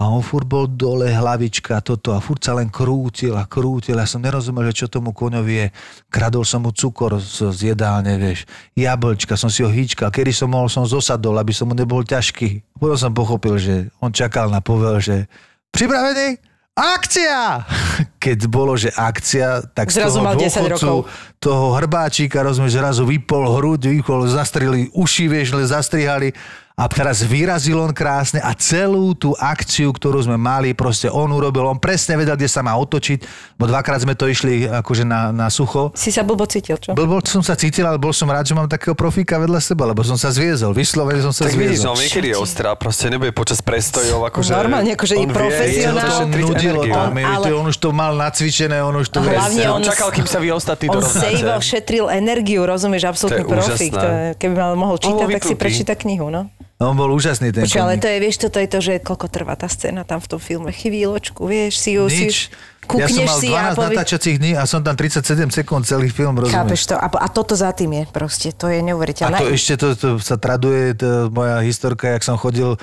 A 0.01 0.09
on 0.09 0.25
furt 0.25 0.49
bol 0.49 0.65
dole, 0.65 1.13
hlavička, 1.13 1.77
toto 1.85 2.17
a 2.17 2.17
furt 2.17 2.41
sa 2.41 2.57
len 2.57 2.73
krútil 2.73 3.37
a 3.37 3.45
krútil. 3.45 4.01
Ja 4.01 4.09
som 4.09 4.25
nerozumel, 4.25 4.65
že 4.73 4.81
čo 4.81 4.87
tomu 4.89 5.13
koňovi 5.13 5.53
je. 5.53 5.67
Kradol 6.09 6.41
som 6.41 6.65
mu 6.65 6.73
cukor 6.73 7.21
z, 7.21 7.53
z 7.53 7.77
jedálne, 7.77 8.17
vieš. 8.17 8.49
Jablčka, 8.73 9.37
som 9.37 9.53
si 9.53 9.61
ho 9.61 9.69
hýčkal. 9.69 10.09
Kedy 10.09 10.33
som 10.33 10.49
mohol, 10.49 10.73
som 10.73 10.89
zosadol, 10.89 11.37
aby 11.37 11.53
som 11.53 11.69
mu 11.69 11.77
nebol 11.77 12.01
ťažký. 12.01 12.65
Potom 12.81 12.97
som 12.97 13.13
pochopil, 13.13 13.61
že 13.61 13.93
on 14.01 14.09
čakal 14.09 14.49
na 14.49 14.57
povel, 14.57 14.97
že 14.97 15.29
pripravený? 15.69 16.41
Akcia! 16.73 17.61
Keď 18.25 18.49
bolo, 18.49 18.73
že 18.73 18.89
akcia, 18.97 19.69
tak 19.69 19.93
z 19.93 20.01
Zrazu 20.01 20.17
toho 20.17 20.25
mal 20.25 20.33
10 20.33 20.49
dôchodcu, 20.49 20.65
rokov. 20.73 20.97
toho 21.37 21.65
hrbáčika, 21.77 22.41
rozumieš, 22.41 22.73
zrazu 22.73 23.05
vypol 23.05 23.53
hruď, 23.53 23.93
vypol, 23.93 24.25
zastrili 24.25 24.89
uši, 24.97 25.29
vieš, 25.29 25.61
zastrihali 25.69 26.33
a 26.73 26.87
teraz 26.87 27.21
vyrazil 27.21 27.77
on 27.77 27.91
krásne 27.91 28.39
a 28.39 28.55
celú 28.55 29.11
tú 29.13 29.35
akciu, 29.37 29.91
ktorú 29.91 30.23
sme 30.23 30.39
mali, 30.39 30.71
proste 30.73 31.11
on 31.11 31.29
urobil, 31.29 31.67
on 31.67 31.77
presne 31.77 32.15
vedel, 32.17 32.33
kde 32.33 32.47
sa 32.47 32.63
má 32.63 32.73
otočiť, 32.73 33.19
bo 33.59 33.67
dvakrát 33.67 34.01
sme 34.01 34.15
to 34.15 34.25
išli 34.25 34.65
akože 34.65 35.03
na, 35.03 35.29
na 35.35 35.47
sucho. 35.51 35.91
Si 35.93 36.09
sa 36.09 36.23
blbo 36.23 36.47
cítil, 36.47 36.79
čo? 36.79 36.95
Blbo 36.95 37.21
som 37.21 37.43
sa 37.43 37.53
cítil, 37.53 37.83
ale 37.85 37.99
bol 37.99 38.15
som 38.15 38.25
rád, 38.31 38.47
že 38.47 38.55
mám 38.55 38.65
takého 38.65 38.95
profíka 38.97 39.37
vedľa 39.37 39.61
seba, 39.61 39.85
lebo 39.85 40.01
som 40.01 40.15
sa 40.15 40.31
zviezol, 40.31 40.71
vyslovene 40.71 41.21
som 41.21 41.35
sa 41.35 41.45
Tak 41.45 41.53
vidíš, 41.53 41.83
zviezol. 41.83 41.93
no 41.93 42.01
niekedy 42.01 42.27
je 42.33 42.37
ostrá, 42.39 42.73
proste 42.73 43.11
nebude 43.11 43.35
počas 43.35 43.59
prestojov, 43.61 44.25
akože... 44.31 44.51
Normálne, 44.55 44.95
akože 44.95 45.15
i 45.19 45.25
on 45.25 45.29
vie, 45.29 45.37
profesionál. 45.37 46.09
šetriť 46.25 46.45
nudilo, 46.49 46.81
On- 46.87 47.13
ale- 47.13 47.53
on 47.53 47.65
už 47.69 47.77
to 47.77 47.89
mal 47.93 48.15
nacvičené, 48.17 48.81
on 48.81 48.95
už 48.95 49.11
to... 49.11 49.19
A 49.21 49.27
hlavne 49.27 49.63
on- 49.69 49.79
on 49.79 49.83
čakal, 49.85 50.09
kým 50.09 50.25
sa 50.25 50.39
vy 50.41 50.49
ostatní 50.55 50.89
On 50.89 51.03
sejval, 51.03 51.59
šetril 51.61 52.09
energiu, 52.09 52.65
rozumieš, 52.65 53.05
absolútny 53.05 53.43
je, 53.43 54.35
keby 54.39 54.53
mal 54.55 54.73
mohol 54.79 54.97
čítať, 54.97 55.27
tak 55.27 55.43
si 55.45 55.55
prečíta 55.59 55.93
knihu, 55.99 56.31
no. 56.31 56.47
On 56.81 56.97
bol 56.97 57.13
úžasný 57.13 57.53
ten 57.53 57.69
Počkaj, 57.69 57.83
ale 57.85 58.01
to 58.01 58.09
je, 58.09 58.17
vieš, 58.17 58.41
toto 58.41 58.57
je 58.57 58.65
to, 58.65 58.79
že 58.81 58.93
koľko 59.05 59.29
trvá 59.29 59.53
tá 59.53 59.69
scéna 59.69 60.01
tam 60.01 60.17
v 60.17 60.27
tom 60.33 60.41
filme. 60.41 60.73
Chvíľočku, 60.73 61.45
vieš, 61.45 61.77
si 61.77 61.93
ju, 61.93 62.09
si 62.09 62.25
Nič. 62.25 62.49
Ja 62.97 63.05
som 63.05 63.21
kúkneš 63.21 63.29
mal 63.29 63.37
si 63.37 63.47
12 63.47 63.53
a 63.53 63.71
povie... 63.77 63.85
natáčacích 63.93 64.35
dní 64.41 64.51
a 64.57 64.65
som 64.65 64.81
tam 64.81 64.97
37 64.97 65.53
sekúnd 65.53 65.85
celý 65.85 66.09
film, 66.09 66.33
Chápeš 66.41 66.49
rozumieš? 66.49 66.81
to? 66.89 66.95
A, 66.97 67.07
a 67.07 67.27
toto 67.29 67.53
za 67.53 67.69
tým 67.77 68.01
je 68.01 68.03
proste, 68.09 68.49
to 68.49 68.65
je 68.67 68.81
A 68.81 68.85
neuveriteľné. 68.89 69.37
to 69.37 69.53
ešte 69.53 69.73
to, 69.77 69.87
to 69.93 70.09
sa 70.17 70.41
traduje, 70.41 70.97
to 70.97 71.29
moja 71.29 71.61
historka, 71.61 72.17
jak 72.17 72.25
som 72.25 72.41
chodil 72.41 72.73
e, 72.73 72.77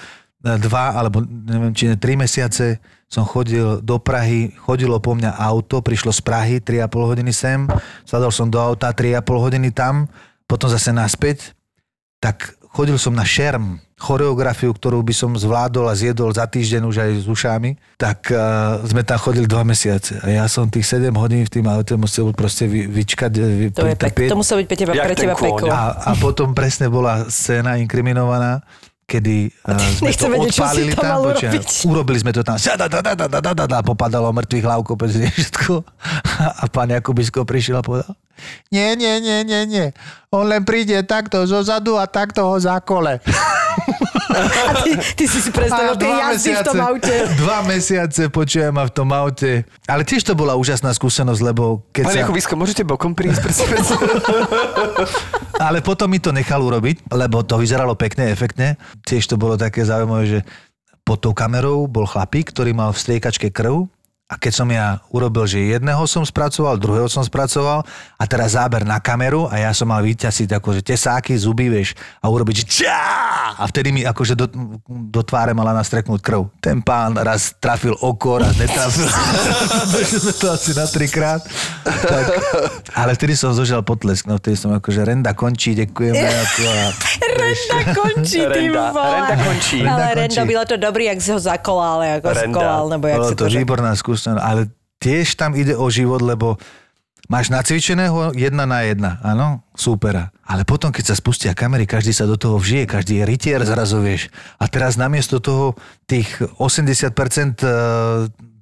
dva, 0.62 0.94
alebo 0.94 1.26
neviem, 1.26 1.74
či 1.74 1.90
ne, 1.90 1.98
tri 1.98 2.14
mesiace 2.14 2.78
som 3.10 3.26
chodil 3.26 3.82
do 3.82 3.98
Prahy, 3.98 4.54
chodilo 4.62 5.02
po 5.02 5.18
mňa 5.18 5.34
auto, 5.34 5.82
prišlo 5.82 6.14
z 6.14 6.20
Prahy 6.22 6.56
3,5 6.62 7.10
hodiny 7.10 7.32
sem, 7.34 7.66
sadol 8.06 8.30
som 8.30 8.46
do 8.46 8.62
auta 8.62 8.94
3,5 8.94 9.26
hodiny 9.26 9.74
tam, 9.74 10.06
potom 10.46 10.70
zase 10.70 10.94
naspäť, 10.94 11.58
tak 12.22 12.54
chodil 12.70 12.94
som 13.00 13.16
na 13.16 13.26
šerm, 13.26 13.82
choreografiu, 13.98 14.70
ktorú 14.70 15.02
by 15.02 15.10
som 15.10 15.34
zvládol 15.34 15.90
a 15.90 15.94
zjedol 15.98 16.30
za 16.30 16.46
týždeň 16.46 16.82
už 16.86 16.96
aj 17.02 17.10
s 17.18 17.26
ušami, 17.26 17.74
tak 17.98 18.30
uh, 18.30 18.78
sme 18.86 19.02
tam 19.02 19.18
chodili 19.18 19.50
dva 19.50 19.66
mesiace. 19.66 20.22
A 20.22 20.30
ja 20.30 20.46
som 20.46 20.70
tých 20.70 20.86
7 20.86 21.10
hodín 21.18 21.42
v 21.42 21.50
tým 21.50 21.66
aute 21.66 21.98
musel 21.98 22.30
proste 22.30 22.70
vy, 22.70 22.86
vyčkať, 22.86 23.32
eh, 23.34 23.42
vy, 23.42 23.66
to, 23.74 23.90
je 23.90 23.98
pek, 23.98 24.30
to 24.30 24.38
muselo 24.38 24.62
byť 24.62 24.68
pre 24.70 24.78
teba, 24.78 24.92
pre 24.94 25.16
teba 25.18 25.34
peklo. 25.34 25.66
A, 25.74 25.98
a 25.98 26.10
potom 26.14 26.54
presne 26.54 26.86
bola 26.86 27.26
scéna 27.26 27.74
inkriminovaná, 27.82 28.62
kedy 29.10 29.50
uh, 29.66 29.74
sme 29.98 30.14
to 30.14 30.30
odpálili 30.30 30.94
tam, 30.94 31.02
tam 31.02 31.34
počia, 31.34 31.50
urobili 31.82 32.22
sme 32.22 32.30
to 32.30 32.46
tam, 32.46 32.54
da, 32.54 32.86
da, 32.86 33.02
da, 33.02 33.12
da, 33.18 33.26
da, 33.26 33.40
da, 33.50 33.64
da, 33.66 33.78
popadalo 33.82 34.30
mŕtvych 34.30 34.62
hlav 34.62 34.86
všetko. 34.86 35.82
A, 36.38 36.44
a 36.62 36.64
pán 36.70 36.94
Jakubisko 36.94 37.42
prišiel 37.42 37.80
a 37.80 37.82
povedal, 37.82 38.14
nie, 38.70 38.94
nie, 38.94 39.18
nie, 39.18 39.42
nie, 39.42 39.66
nie, 39.66 39.86
on 40.30 40.46
len 40.46 40.62
príde 40.62 41.02
takto 41.02 41.42
zo 41.50 41.66
zadu 41.66 41.98
a 41.98 42.06
takto 42.06 42.46
ho 42.46 42.54
za 42.62 42.78
kole. 42.78 43.18
A 44.28 44.84
ty, 44.84 44.92
ty 45.16 45.24
si 45.24 45.40
si 45.40 45.50
predstavil, 45.50 45.92
A 45.92 45.96
ty 45.96 46.06
jazdí 46.06 46.52
v 46.52 46.64
tom 46.64 46.80
aute. 46.80 47.14
Dva 47.40 47.64
mesiace 47.64 48.28
počujem 48.28 48.72
ma 48.72 48.84
v 48.84 48.92
tom 48.92 49.08
aute. 49.10 49.64
Ale 49.88 50.04
tiež 50.04 50.24
to 50.24 50.36
bola 50.36 50.54
úžasná 50.54 50.92
skúsenosť, 50.92 51.40
lebo 51.40 51.82
keď 51.90 52.04
Pane 52.04 52.14
sa... 52.14 52.20
Jakubisko, 52.24 52.52
môžete 52.54 52.82
bokom 52.84 53.16
prísť? 53.16 53.48
Ale 55.66 55.80
potom 55.80 56.12
mi 56.12 56.20
to 56.20 56.30
nechal 56.30 56.60
urobiť, 56.60 57.08
lebo 57.10 57.42
to 57.42 57.58
vyzeralo 57.58 57.96
pekne, 57.96 58.30
efektne. 58.30 58.76
Tiež 59.02 59.26
to 59.26 59.40
bolo 59.40 59.56
také 59.56 59.82
zaujímavé, 59.82 60.24
že 60.28 60.40
pod 61.02 61.24
tou 61.24 61.32
kamerou 61.32 61.88
bol 61.88 62.04
chlapík, 62.04 62.52
ktorý 62.52 62.76
mal 62.76 62.92
v 62.92 63.00
striekačke 63.00 63.48
krv 63.48 63.88
a 64.28 64.36
keď 64.36 64.52
som 64.52 64.68
ja 64.68 65.00
urobil, 65.08 65.48
že 65.48 65.72
jedného 65.72 66.04
som 66.04 66.20
spracoval, 66.20 66.76
druhého 66.76 67.08
som 67.08 67.24
spracoval 67.24 67.80
a 68.20 68.24
teraz 68.28 68.52
záber 68.60 68.84
na 68.84 69.00
kameru 69.00 69.48
a 69.48 69.56
ja 69.56 69.72
som 69.72 69.88
mal 69.88 70.04
vyťasiť 70.04 70.52
akože 70.52 70.84
tesáky, 70.84 71.32
zuby, 71.40 71.72
vieš, 71.72 71.96
a 72.20 72.28
urobiť, 72.28 72.54
že 72.60 72.84
čá! 72.84 73.00
A 73.56 73.64
vtedy 73.64 73.88
mi 73.88 74.04
akože 74.04 74.36
do, 74.36 74.44
do 74.86 75.22
tváre 75.24 75.56
mala 75.56 75.72
nastreknúť 75.72 76.20
krv. 76.20 76.52
Ten 76.60 76.84
pán 76.84 77.16
raz 77.16 77.56
trafil 77.56 77.96
oko, 77.96 78.44
raz 78.44 78.52
netrafil. 78.60 79.08
Došli 79.96 80.18
sme 80.20 80.32
to 80.36 80.46
asi 80.52 80.70
na 80.76 80.84
trikrát. 80.84 81.40
Tak, 81.88 82.24
ale 82.92 83.16
vtedy 83.16 83.32
som 83.32 83.56
zožal 83.56 83.80
potlesk, 83.80 84.28
no 84.28 84.36
vtedy 84.36 84.60
som 84.60 84.76
akože 84.76 85.08
Renda 85.08 85.32
končí, 85.32 85.72
ďakujeme. 85.72 86.20
Ako, 86.44 86.64
a, 86.68 86.86
Renda 87.32 87.80
končí, 87.96 88.40
ty 88.44 88.68
Renda-. 88.68 88.92
Renda 88.92 89.36
končí. 89.40 89.78
Ale 89.80 89.88
Renda 89.88 90.20
Renda, 90.20 90.36
končí. 90.36 90.48
bylo 90.52 90.64
to 90.68 90.76
dobrý, 90.76 91.04
jak 91.16 91.18
si 91.24 91.30
ho 91.32 91.40
zakolal, 91.40 92.20
ako 92.20 92.28
Renda. 92.28 92.52
skolal, 92.52 92.82
nebo 92.92 93.04
jak 93.08 93.18
Bolo 93.18 93.30
to 93.32 93.46
to... 93.48 93.56
výborná 93.56 93.92
skúsenosť, 93.96 94.17
ale 94.26 94.72
tiež 94.98 95.38
tam 95.38 95.54
ide 95.54 95.78
o 95.78 95.86
život, 95.86 96.18
lebo 96.24 96.58
máš 97.28 97.52
nacvičeného 97.52 98.34
jedna 98.34 98.64
na 98.64 98.82
jedna, 98.82 99.20
áno, 99.20 99.62
súpera. 99.76 100.32
Ale 100.48 100.64
potom, 100.64 100.88
keď 100.88 101.12
sa 101.12 101.14
spustia 101.14 101.52
kamery, 101.52 101.84
každý 101.84 102.10
sa 102.10 102.24
do 102.24 102.40
toho 102.40 102.56
vžije, 102.56 102.88
každý 102.88 103.22
je 103.22 103.28
rytier 103.28 103.60
zrazu, 103.62 104.00
vieš. 104.00 104.32
A 104.56 104.66
teraz 104.66 104.96
namiesto 104.96 105.38
toho 105.38 105.76
tých 106.08 106.40
80% 106.56 107.12
e, 107.60 107.68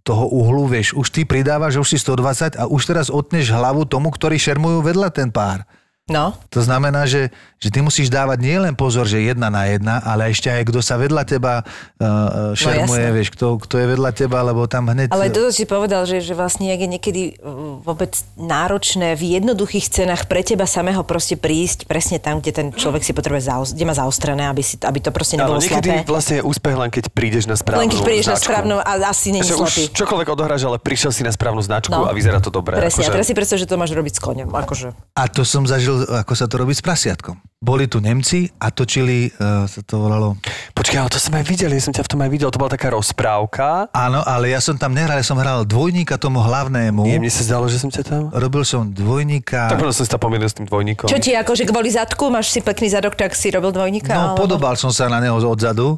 toho 0.03 0.25
uhlu, 0.31 0.67
vieš, 0.67 0.99
už 0.99 1.15
ty 1.15 1.23
pridávaš, 1.23 1.79
už 1.79 1.89
si 1.95 1.99
120 2.03 2.59
a 2.59 2.67
už 2.67 2.83
teraz 2.85 3.07
otneš 3.07 3.55
hlavu 3.55 3.87
tomu, 3.87 4.11
ktorí 4.11 4.37
šermujú 4.37 4.83
vedľa 4.83 5.15
ten 5.15 5.31
pár. 5.31 5.63
No, 6.07 6.39
To 6.55 6.63
znamená, 6.63 7.03
že, 7.03 7.35
že 7.59 7.67
ty 7.67 7.83
musíš 7.83 8.07
dávať 8.07 8.39
nielen 8.39 8.79
pozor, 8.79 9.11
že 9.11 9.19
jedna 9.19 9.51
na 9.51 9.67
jedna, 9.67 9.99
ale 9.99 10.31
ešte 10.31 10.47
aj 10.47 10.63
kto 10.65 10.79
sa 10.79 10.95
vedľa 10.95 11.27
teba 11.27 11.67
uh, 11.67 12.55
šermuje, 12.55 12.87
jasné. 13.03 13.11
vieš, 13.11 13.29
kto, 13.35 13.59
kto 13.59 13.75
je 13.75 13.87
vedľa 13.91 14.11
teba, 14.15 14.39
lebo 14.41 14.71
tam 14.71 14.87
hneď... 14.87 15.11
ale 15.11 15.35
toto 15.35 15.51
si 15.51 15.67
povedal, 15.67 16.07
že, 16.07 16.23
že 16.23 16.31
vlastne 16.33 16.71
je 16.71 16.87
niekedy 16.87 17.23
uh, 17.35 17.83
vôbec 17.83 18.15
náročné 18.37 19.19
v 19.19 19.35
jednoduchých 19.35 19.91
cenách 19.91 20.31
pre 20.31 20.47
teba 20.47 20.63
samého 20.63 21.03
proste 21.03 21.35
prísť 21.35 21.91
presne 21.91 22.23
tam, 22.23 22.39
kde 22.39 22.55
ten 22.55 22.67
človek 22.71 23.03
si 23.03 23.11
potrebuje, 23.11 23.43
zaos- 23.43 23.75
kde 23.75 23.83
má 23.83 23.95
zaostrené, 23.97 24.47
aby, 24.47 24.63
si, 24.63 24.79
aby 24.79 25.03
to 25.03 25.11
proste 25.11 25.35
nebolo 25.35 25.59
niekedy 25.59 25.91
slepé. 25.91 26.07
vlastne 26.07 26.35
je 26.39 26.47
úspech 26.47 26.77
len 26.77 26.87
keď 26.89 27.05
prídeš 27.11 27.45
na 27.45 27.59
správnu 27.59 27.83
Len 27.83 27.91
keď 27.91 28.01
prídeš 28.01 28.27
na 28.29 28.39
značku. 28.39 28.47
správnu 28.47 28.77
a 28.79 28.93
asi 29.03 29.35
nie 29.35 29.43
Že 29.43 29.51
je 29.51 29.59
už 29.59 29.71
slepý. 29.75 29.83
čokoľvek 29.91 30.29
odohráš, 30.31 30.63
ale 30.63 30.79
prišiel 30.79 31.11
si 31.11 31.27
na 31.27 31.35
správnu 31.35 31.59
značku 31.61 31.91
No. 31.91 32.07
a 32.07 32.15
vyzerá 32.15 32.39
to 32.39 32.55
dobre. 32.55 32.79
Presne, 32.79 32.95
a 32.95 33.03
akože- 33.03 33.11
teraz 33.13 33.27
si 33.27 33.35
predstav, 33.35 33.59
že 33.59 33.67
to 33.67 33.75
máš 33.75 33.91
robiť 33.91 34.13
s 34.13 34.21
koňom. 34.23 34.55
Akože. 34.55 34.95
A 35.13 35.27
to 35.27 35.43
som 35.43 35.67
zažil, 35.67 35.96
ako 36.05 36.33
sa 36.37 36.45
to 36.45 36.61
robí 36.61 36.77
s 36.77 36.85
prasiatkom. 36.85 37.41
Boli 37.57 37.89
tu 37.89 38.05
Nemci 38.05 38.45
a 38.61 38.69
točili, 38.69 39.33
uh, 39.33 39.65
sa 39.65 39.81
to 39.81 39.97
volalo... 39.97 40.37
Počkaj, 40.77 40.99
ale 41.01 41.09
to 41.09 41.17
som 41.17 41.33
aj 41.33 41.45
videl, 41.49 41.73
ja 41.73 41.81
som 41.81 41.97
ťa 41.97 42.05
v 42.05 42.11
tom 42.13 42.21
aj 42.21 42.31
videl, 42.31 42.53
to 42.53 42.61
bola 42.61 42.69
taká 42.69 42.93
rozprávka. 42.93 43.89
Áno, 43.97 44.21
ale 44.21 44.53
ja 44.53 44.61
som 44.61 44.77
tam 44.77 44.93
nehral, 44.93 45.17
ja 45.17 45.27
som 45.27 45.41
hral 45.41 45.65
dvojníka 45.65 46.21
tomu 46.21 46.45
hlavnému. 46.45 47.09
Nie, 47.09 47.17
mne 47.17 47.33
sa 47.33 47.43
zdalo, 47.43 47.67
že 47.67 47.81
som 47.81 47.89
ťa 47.89 48.03
tam... 48.05 48.23
Robil 48.31 48.63
som 48.63 48.93
dvojníka... 48.93 49.73
Tak 49.73 49.81
som 49.89 50.05
si 50.05 50.13
to 50.13 50.21
pomýlil 50.21 50.47
s 50.47 50.55
tým 50.55 50.69
dvojníkom. 50.69 51.09
Čo 51.09 51.17
ti, 51.17 51.33
akože 51.33 51.65
kvôli 51.65 51.89
zadku, 51.89 52.29
máš 52.29 52.53
si 52.53 52.61
pekný 52.61 52.93
zadok, 52.93 53.17
tak 53.17 53.33
si 53.33 53.49
robil 53.49 53.73
dvojníka? 53.73 54.13
No, 54.13 54.21
alebo- 54.37 54.45
podobal 54.45 54.77
som 54.77 54.93
sa 54.93 55.09
na 55.09 55.19
neho 55.19 55.41
odzadu 55.41 55.97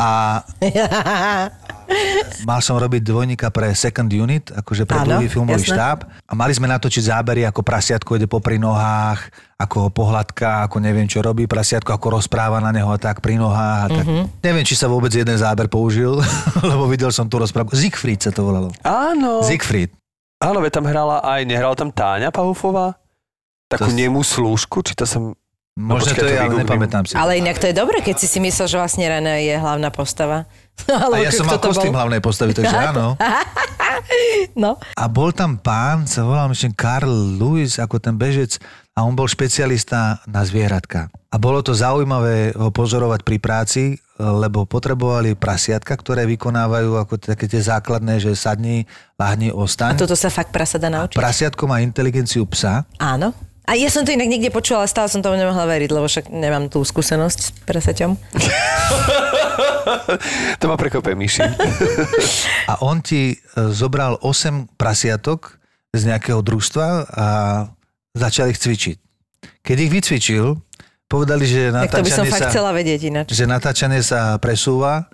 a 0.00 0.40
mal 2.42 2.58
som 2.58 2.74
robiť 2.74 3.00
dvojníka 3.00 3.48
pre 3.48 3.72
Second 3.72 4.08
Unit, 4.08 4.50
akože 4.50 4.82
pre 4.82 4.98
Áno, 4.98 5.08
druhý 5.14 5.26
filmový 5.26 5.60
jasné. 5.60 5.74
štáb 5.74 5.98
a 6.04 6.32
mali 6.32 6.52
sme 6.52 6.66
natočiť 6.66 7.02
zábery, 7.06 7.42
ako 7.42 7.60
prasiatko 7.60 8.14
ide 8.14 8.24
popri 8.24 8.56
nohách, 8.56 9.28
ako 9.54 9.76
ho 9.78 9.88
pohľadka, 9.88 10.64
ako 10.64 10.76
neviem 10.78 11.04
čo 11.04 11.18
robí 11.18 11.44
prasiatko, 11.44 11.90
ako 11.90 12.16
rozpráva 12.16 12.58
na 12.58 12.70
neho 12.70 12.86
a 12.86 12.96
tak 12.96 13.18
pri 13.18 13.34
nohách 13.34 13.80
a 13.80 13.88
tak. 13.88 14.04
Mhm. 14.04 14.22
Neviem, 14.40 14.64
či 14.64 14.74
sa 14.74 14.86
vôbec 14.86 15.08
jeden 15.08 15.34
záber 15.34 15.66
použil, 15.66 16.18
lebo 16.70 16.84
videl 16.86 17.08
som 17.08 17.24
tú 17.24 17.36
rozprávku. 17.36 17.72
Siegfried 17.72 18.20
sa 18.20 18.30
to 18.30 18.42
volalo. 18.42 18.68
Áno. 18.80 19.40
Siegfried. 19.40 19.90
Áno, 20.36 20.60
veď 20.60 20.72
tam 20.74 20.84
hrala 20.84 21.24
aj, 21.24 21.40
nehrala 21.42 21.72
tam 21.72 21.88
Táňa 21.88 22.28
Pahufová? 22.28 23.00
Takú 23.66 23.88
To- 23.88 23.96
nemú 23.96 24.20
slúžku, 24.20 24.80
či 24.80 24.92
to 24.92 25.02
som... 25.02 25.32
No, 25.76 26.00
Možno 26.00 26.08
počkaj, 26.08 26.20
to 26.20 26.28
je, 26.28 26.38
ale 26.40 26.52
nepamätám 26.64 27.02
si. 27.04 27.12
Ale 27.12 27.36
inak 27.36 27.60
to 27.60 27.68
je 27.68 27.76
dobre, 27.76 28.00
keď 28.00 28.16
si 28.16 28.24
si 28.24 28.40
myslel, 28.40 28.64
že 28.64 28.76
vlastne 28.76 29.04
René 29.04 29.44
je 29.44 29.52
hlavná 29.54 29.92
postava. 29.92 30.48
A 31.14 31.16
ja 31.18 31.32
som 31.32 31.48
mal 31.48 31.58
kostým 31.58 31.94
hlavnej 31.94 32.20
postavy, 32.20 32.52
takže 32.52 32.76
áno. 32.76 33.14
No. 34.56 34.76
A 34.96 35.04
bol 35.08 35.32
tam 35.32 35.56
pán, 35.56 36.04
sa 36.08 36.24
volal 36.24 36.48
myslím 36.52 36.72
Karl 36.76 37.10
Lewis, 37.40 37.80
ako 37.80 37.96
ten 38.00 38.16
bežec, 38.16 38.60
a 38.96 39.04
on 39.04 39.12
bol 39.12 39.28
špecialista 39.28 40.20
na 40.24 40.40
zvieratka. 40.44 41.12
A 41.28 41.36
bolo 41.36 41.60
to 41.60 41.76
zaujímavé 41.76 42.56
ho 42.56 42.72
pozorovať 42.72 43.20
pri 43.20 43.36
práci, 43.36 43.82
lebo 44.16 44.64
potrebovali 44.64 45.36
prasiatka, 45.36 45.92
ktoré 45.92 46.24
vykonávajú 46.24 46.96
ako 46.96 47.20
také 47.20 47.44
tie 47.44 47.60
základné, 47.60 48.16
že 48.16 48.32
sadni, 48.32 48.88
lahni, 49.20 49.52
A 49.52 49.56
ostaň. 49.60 50.00
toto 50.00 50.16
sa 50.16 50.32
fakt 50.32 50.48
prasa 50.48 50.80
dá 50.80 50.88
naučiť? 50.88 51.16
Prasiatko 51.16 51.68
má 51.68 51.84
inteligenciu 51.84 52.48
psa. 52.48 52.88
Áno. 52.96 53.36
A 53.66 53.74
ja 53.74 53.90
som 53.90 54.06
to 54.06 54.14
inak 54.14 54.30
niekde 54.30 54.54
počula, 54.54 54.86
ale 54.86 54.88
stále 54.90 55.10
som 55.10 55.18
tomu 55.18 55.34
nemohla 55.34 55.66
veriť, 55.66 55.90
lebo 55.90 56.06
však 56.06 56.30
nemám 56.30 56.70
tú 56.70 56.86
skúsenosť 56.86 57.38
s 57.42 57.48
prasaťom. 57.66 58.10
To 60.58 60.66
ma 60.66 60.74
prekopé 60.74 61.14
myši. 61.14 61.46
A 62.70 62.82
on 62.82 62.98
ti 62.98 63.30
e, 63.30 63.36
zobral 63.70 64.18
8 64.18 64.74
prasiatok 64.74 65.62
z 65.94 66.10
nejakého 66.10 66.42
družstva 66.42 66.86
a 67.08 67.26
začal 68.12 68.50
ich 68.50 68.58
cvičiť. 68.58 68.96
Keď 69.62 69.76
ich 69.78 69.90
vycvičil, 69.94 70.44
povedali, 71.06 71.46
že 71.46 71.70
Tak 71.70 72.02
to 72.02 72.04
by 72.04 72.10
som 72.10 72.26
natáčanie 72.26 72.32
fakt 72.34 72.42
sa... 72.42 72.50
chcela 72.50 72.70
vedieť 72.74 73.00
ináč. 73.08 73.26
že 73.32 73.44
natáčanie 73.46 74.02
sa 74.02 74.36
presúva, 74.42 75.06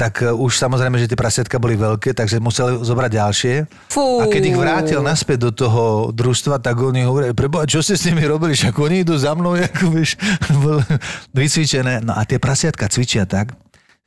tak 0.00 0.24
e, 0.24 0.32
už 0.32 0.56
samozrejme, 0.56 0.96
že 0.96 1.12
tie 1.12 1.20
prasiatka 1.20 1.60
boli 1.60 1.76
veľké, 1.76 2.16
takže 2.16 2.40
museli 2.40 2.80
zobrať 2.80 3.10
ďalšie. 3.20 3.54
Fú. 3.92 4.24
A 4.24 4.32
keď 4.32 4.42
ich 4.48 4.56
vrátil 4.56 5.04
naspäť 5.04 5.44
do 5.44 5.50
toho 5.52 5.84
družstva, 6.08 6.56
tak 6.56 6.80
oni 6.80 7.04
hovorili, 7.04 7.36
preboha, 7.36 7.68
čo 7.68 7.84
ste 7.84 8.00
s 8.00 8.08
nimi 8.08 8.24
robili, 8.24 8.56
však 8.56 8.72
oni 8.72 9.04
idú 9.04 9.20
za 9.20 9.36
mnou, 9.36 9.60
ako 9.68 9.92
vieš, 9.92 10.16
vycvičené. 11.36 12.00
No 12.00 12.16
a 12.16 12.24
tie 12.24 12.40
prasiatka 12.40 12.88
cvičia 12.88 13.28
tak, 13.28 13.52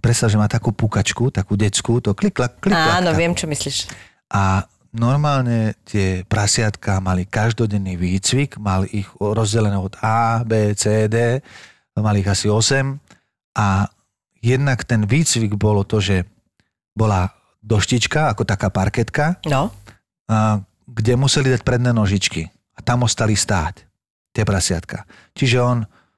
predstav, 0.01 0.33
že 0.33 0.41
má 0.41 0.49
takú 0.49 0.73
pukačku, 0.73 1.29
takú 1.29 1.53
decku, 1.53 2.01
to 2.01 2.17
klik, 2.17 2.33
klak, 2.33 2.57
klik, 2.57 2.73
Áno, 2.73 3.13
klak. 3.13 3.19
viem, 3.21 3.37
čo 3.37 3.45
myslíš. 3.45 3.93
A 4.33 4.65
normálne 4.97 5.77
tie 5.85 6.25
prasiatka 6.25 6.97
mali 7.05 7.29
každodenný 7.29 8.01
výcvik, 8.01 8.57
mali 8.57 9.05
ich 9.05 9.07
rozdelené 9.21 9.77
od 9.77 9.93
A, 10.01 10.41
B, 10.41 10.73
C, 10.73 11.05
D, 11.05 11.37
mali 11.93 12.25
ich 12.25 12.29
asi 12.33 12.49
8 12.49 12.97
a 13.61 13.85
jednak 14.43 14.83
ten 14.83 15.07
výcvik 15.07 15.55
bolo 15.55 15.87
to, 15.87 15.97
že 15.97 16.27
bola 16.93 17.31
doštička, 17.63 18.27
ako 18.29 18.43
taká 18.43 18.67
parketka, 18.67 19.39
No. 19.47 19.71
a, 20.27 20.59
kde 20.83 21.15
museli 21.15 21.47
dať 21.49 21.63
predné 21.63 21.95
nožičky 21.95 22.51
a 22.75 22.79
tam 22.83 23.07
ostali 23.07 23.33
stáť 23.33 23.87
tie 24.35 24.43
prasiatka. 24.43 25.07
Čiže 25.31 25.57
on 25.63 25.77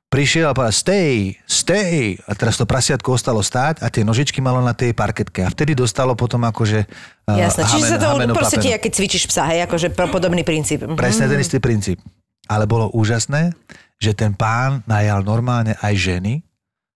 prišiel 0.10 0.50
a 0.50 0.56
povedal 0.56 0.74
stay, 0.74 1.36
stay. 1.44 2.16
A 2.24 2.32
teraz 2.34 2.56
to 2.56 2.64
prasiatko 2.64 3.14
ostalo 3.14 3.44
stáť 3.44 3.84
a 3.84 3.92
tie 3.92 4.02
nožičky 4.02 4.40
malo 4.40 4.64
na 4.64 4.72
tej 4.72 4.96
parketke. 4.96 5.44
A 5.44 5.52
vtedy 5.52 5.76
dostalo 5.76 6.16
potom 6.16 6.40
akože 6.48 6.88
uh, 7.28 7.36
Jasné, 7.36 7.62
čiže 7.68 7.86
sa 7.86 7.98
to 8.00 8.16
papeno. 8.16 8.64
ti, 8.64 8.72
keď 8.72 8.92
cvičíš 8.96 9.24
psa, 9.28 9.44
hej, 9.52 9.68
akože 9.68 9.92
podobný 9.92 10.48
princíp. 10.48 10.88
Mhm. 10.88 10.96
Presne 10.96 11.28
ten 11.28 11.40
istý 11.40 11.60
princíp. 11.60 12.00
Ale 12.48 12.64
bolo 12.66 12.88
úžasné, 12.96 13.52
že 14.00 14.16
ten 14.16 14.32
pán 14.32 14.82
najal 14.88 15.22
normálne 15.22 15.76
aj 15.84 15.94
ženy, 15.94 16.40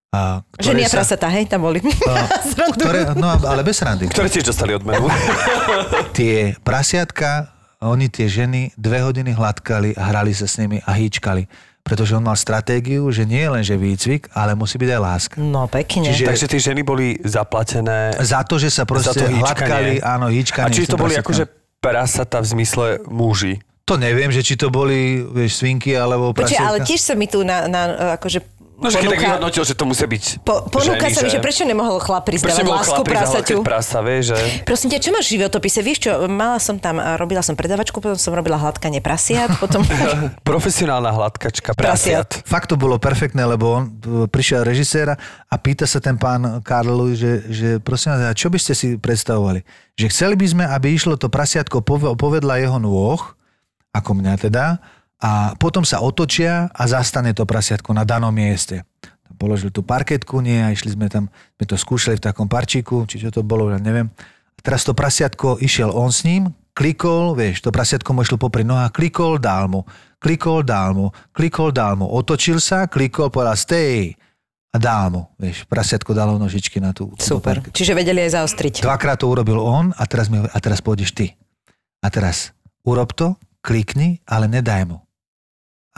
a, 0.10 0.42
Ženy 0.58 0.86
a 0.86 0.90
sa- 0.90 0.98
prasatá, 1.02 1.30
hej, 1.30 1.46
tam 1.46 1.70
boli. 1.70 1.86
Srandu. 2.42 2.82
ktoré, 2.82 3.14
no 3.14 3.30
ale 3.30 3.62
bez 3.62 3.78
randy. 3.78 4.10
Ktoré 4.10 4.26
tiež 4.26 4.50
dostali 4.50 4.74
odmenu. 4.74 5.06
Tie 6.18 6.58
prasiatka, 6.66 7.54
oni 7.80 8.10
tie 8.10 8.26
ženy 8.26 8.74
dve 8.74 9.06
hodiny 9.06 9.38
hladkali 9.38 9.94
a 9.94 10.10
hrali 10.10 10.34
sa 10.34 10.50
s 10.50 10.58
nimi 10.58 10.82
a 10.82 10.98
hýčkali. 10.98 11.46
Pretože 11.80 12.18
on 12.18 12.26
mal 12.26 12.36
stratégiu, 12.36 13.08
že 13.10 13.24
nie 13.24 13.40
je 13.40 13.50
len 13.50 13.64
že 13.64 13.78
výcvik, 13.78 14.34
ale 14.34 14.54
musí 14.54 14.76
byť 14.76 14.90
aj 14.90 15.00
láska. 15.00 15.36
No, 15.40 15.66
pekne. 15.66 16.10
Čiže- 16.12 16.26
Takže 16.28 16.46
tie 16.50 16.62
ženy 16.74 16.82
boli 16.84 17.16
zaplatené 17.24 18.18
Za 18.20 18.42
to, 18.44 18.58
že 18.58 18.70
sa 18.70 18.84
proste 18.84 19.24
hladkali, 19.24 20.02
áno, 20.02 20.28
A 20.28 20.34
hýčkanie. 20.34 20.74
či 20.74 20.86
s 20.86 20.92
to 20.92 20.98
boli 20.98 21.16
akože 21.16 21.46
prasata 21.80 22.42
v 22.42 22.48
zmysle 22.52 22.86
muži? 23.08 23.62
To 23.88 23.98
neviem, 23.98 24.30
že 24.30 24.42
či 24.42 24.54
to 24.54 24.70
boli, 24.70 25.22
vieš, 25.24 25.62
svinky 25.62 25.94
alebo 25.94 26.30
prasiatka. 26.30 26.62
ale 26.68 26.78
tiež 26.86 27.02
sa 27.02 27.14
mi 27.18 27.26
tu 27.26 27.42
na, 27.42 27.66
na 27.66 27.82
akože 28.20 28.59
No, 28.80 28.88
že 28.88 29.04
keď 29.04 29.10
tak 29.12 29.20
vyhodnotil, 29.20 29.64
že 29.68 29.76
to 29.76 29.84
musia 29.84 30.08
byť 30.08 30.24
po, 30.40 30.64
ponúka 30.72 31.12
ženy, 31.12 31.16
sa 31.16 31.22
mi, 31.28 31.32
že 31.36 31.44
prečo 31.44 31.68
nemohol 31.68 32.00
chlap 32.00 32.24
prizdávať 32.24 32.64
lásku 32.64 33.02
prasaťu? 33.04 33.56
prasa, 33.60 34.00
vieš, 34.00 34.32
že... 34.32 34.38
Prosím 34.64 34.96
ťa, 34.96 35.00
čo 35.04 35.10
máš 35.12 35.26
v 35.28 35.32
životopise? 35.36 35.80
Vieš 35.84 36.00
čo, 36.08 36.12
mala 36.32 36.64
som 36.64 36.80
tam, 36.80 36.96
a 36.96 37.20
robila 37.20 37.44
som 37.44 37.60
predavačku, 37.60 38.00
potom 38.00 38.16
som 38.16 38.32
robila 38.32 38.56
hladkanie 38.56 39.04
prasiat, 39.04 39.52
potom... 39.60 39.84
Profesionálna 40.48 41.12
hladkačka 41.12 41.76
prasiat. 41.76 42.40
Fakt 42.48 42.72
to 42.72 42.80
bolo 42.80 42.96
perfektné, 42.96 43.44
lebo 43.44 43.84
on 43.84 43.84
e, 43.84 43.92
prišiel 44.32 44.64
režiséra 44.64 45.20
a 45.52 45.56
pýta 45.60 45.84
sa 45.84 46.00
ten 46.00 46.16
pán 46.16 46.64
Karlu, 46.64 47.12
že, 47.12 47.52
že 47.52 47.70
prosím 47.84 48.16
vás, 48.16 48.32
a 48.32 48.38
čo 48.38 48.48
by 48.48 48.60
ste 48.64 48.72
si 48.72 48.96
predstavovali? 48.96 49.60
Že 50.00 50.06
chceli 50.08 50.36
by 50.40 50.48
sme, 50.48 50.64
aby 50.64 50.96
išlo 50.96 51.20
to 51.20 51.28
prasiatko 51.28 51.84
pove- 51.84 52.16
povedla 52.16 52.64
jeho 52.64 52.80
nôh, 52.80 53.20
ako 53.92 54.12
mňa 54.16 54.34
teda, 54.40 54.80
a 55.20 55.54
potom 55.60 55.84
sa 55.84 56.00
otočia 56.00 56.72
a 56.72 56.84
zastane 56.88 57.36
to 57.36 57.44
prasiatko 57.44 57.92
na 57.92 58.08
danom 58.08 58.32
mieste. 58.32 58.88
Položili 59.40 59.72
tú 59.72 59.84
parketku, 59.84 60.44
nie, 60.44 60.60
a 60.60 60.72
išli 60.72 60.96
sme 60.96 61.08
tam, 61.08 61.32
sme 61.56 61.66
to 61.68 61.76
skúšali 61.80 62.20
v 62.20 62.26
takom 62.28 62.48
parčíku, 62.52 63.08
či 63.08 63.24
čo 63.24 63.32
to 63.32 63.40
bolo, 63.40 63.72
ja 63.72 63.80
neviem. 63.80 64.12
A 64.56 64.60
teraz 64.60 64.84
to 64.84 64.92
prasiatko, 64.92 65.64
išiel 65.64 65.96
on 65.96 66.12
s 66.12 66.28
ním, 66.28 66.52
klikol, 66.76 67.36
vieš, 67.36 67.64
to 67.64 67.72
prasiatko 67.72 68.12
mu 68.12 68.24
išlo 68.24 68.36
popri 68.36 68.68
nohách, 68.68 68.92
klikol, 68.92 69.40
dál 69.40 69.72
mu, 69.72 69.88
klikol, 70.20 70.64
dál 70.64 70.92
mu, 70.92 71.08
klikol, 71.32 71.72
dál 71.72 71.96
mu, 72.00 72.08
otočil 72.08 72.60
sa, 72.60 72.88
klikol, 72.92 73.32
povedal 73.32 73.56
stay 73.56 74.16
a 74.72 74.78
dál 74.80 75.08
mu, 75.12 75.22
vieš, 75.40 75.64
prasiatko 75.68 76.12
dalo 76.12 76.36
nožičky 76.36 76.84
na 76.84 76.92
tú. 76.92 77.12
tú 77.16 77.24
Super. 77.24 77.64
parket. 77.64 77.72
Čiže 77.76 77.96
vedeli 77.96 78.24
aj 78.28 78.40
zaostriť. 78.44 78.84
Dvakrát 78.84 79.24
to 79.24 79.32
urobil 79.32 79.60
on 79.60 79.96
a 79.96 80.04
teraz, 80.04 80.28
mi, 80.28 80.40
a 80.40 80.58
teraz 80.60 80.84
pôjdeš 80.84 81.16
ty. 81.16 81.36
A 82.04 82.08
teraz 82.12 82.52
urob 82.84 83.12
to, 83.12 83.36
klikni, 83.60 84.24
ale 84.24 84.48
nedaj 84.48 84.88
mu. 84.88 85.09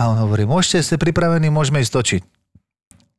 A 0.01 0.09
on 0.09 0.17
hovorí, 0.17 0.49
môžete, 0.49 0.81
ste 0.81 0.95
pripravení, 0.97 1.53
môžeme 1.53 1.77
ísť 1.77 1.93
točiť. 1.93 2.21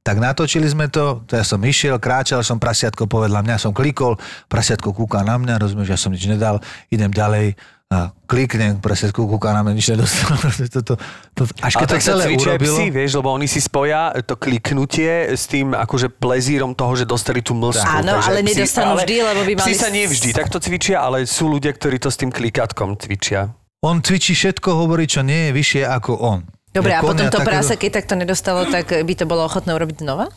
Tak 0.03 0.19
natočili 0.19 0.67
sme 0.67 0.91
to, 0.91 1.23
to 1.31 1.39
ja 1.39 1.47
som 1.47 1.63
išiel, 1.63 2.03
kráčal 2.03 2.43
som, 2.43 2.59
prasiatko 2.59 3.07
povedla 3.07 3.39
mňa, 3.39 3.55
som 3.55 3.71
klikol, 3.71 4.19
prasiatko 4.51 4.91
kúka 4.91 5.23
na 5.23 5.39
mňa, 5.39 5.63
rozumieš, 5.63 5.95
ja 5.95 5.99
som 5.99 6.11
nič 6.11 6.27
nedal, 6.27 6.59
idem 6.91 7.07
ďalej, 7.07 7.55
a 7.87 8.11
kliknem, 8.27 8.83
prasiatko 8.83 9.31
kúka 9.31 9.55
na 9.55 9.63
mňa, 9.63 9.73
nič 9.79 9.95
nedostal. 9.95 10.35
Toto, 10.75 10.99
to, 11.39 11.43
až 11.63 11.73
keď 11.77 11.87
to 11.87 11.97
celé 12.03 12.35
urobilo, 12.35 12.83
psi, 12.83 12.87
vieš, 12.91 13.11
lebo 13.15 13.29
oni 13.31 13.47
si 13.47 13.63
spoja 13.63 14.11
to 14.27 14.35
kliknutie 14.35 15.39
s 15.39 15.47
tým 15.47 15.71
akože 15.71 16.11
plezírom 16.11 16.75
toho, 16.75 16.99
že 16.99 17.07
dostali 17.07 17.39
tú 17.39 17.55
mlsku. 17.55 17.85
Áno, 18.03 18.19
ale 18.19 18.43
psi- 18.43 18.59
nedostanú 18.59 18.99
ale 18.99 19.07
vždy, 19.07 19.17
lebo 19.23 19.41
by 19.45 19.53
mali 19.55 19.67
Psi 19.71 19.75
sa 19.79 19.87
s- 19.87 19.95
nie 19.95 20.05
vždy 20.09 20.29
takto 20.35 20.59
cvičia, 20.59 20.99
ale 20.99 21.31
sú 21.31 21.47
ľudia, 21.47 21.71
ktorí 21.71 22.03
to 22.03 22.11
s 22.11 22.19
tým 22.19 22.33
klikatkom 22.35 22.99
cvičia. 22.99 23.55
on 23.85 24.03
cvičí 24.03 24.35
všetko, 24.35 24.83
hovorí, 24.83 25.07
čo 25.07 25.23
nie 25.23 25.47
je 25.47 25.51
vyššie 25.53 25.83
ako 25.87 26.13
on. 26.17 26.41
Dobre, 26.73 26.93
a 26.93 27.05
potom 27.05 27.29
to 27.29 27.37
takého- 27.37 27.45
prása, 27.45 27.77
keď 27.77 27.91
tak 27.93 28.05
to 28.09 28.15
nedostalo, 28.17 28.65
tak 28.67 28.89
by 28.89 29.13
to 29.13 29.29
bolo 29.29 29.45
ochotné 29.45 29.77
urobiť 29.77 30.01
znova? 30.01 30.33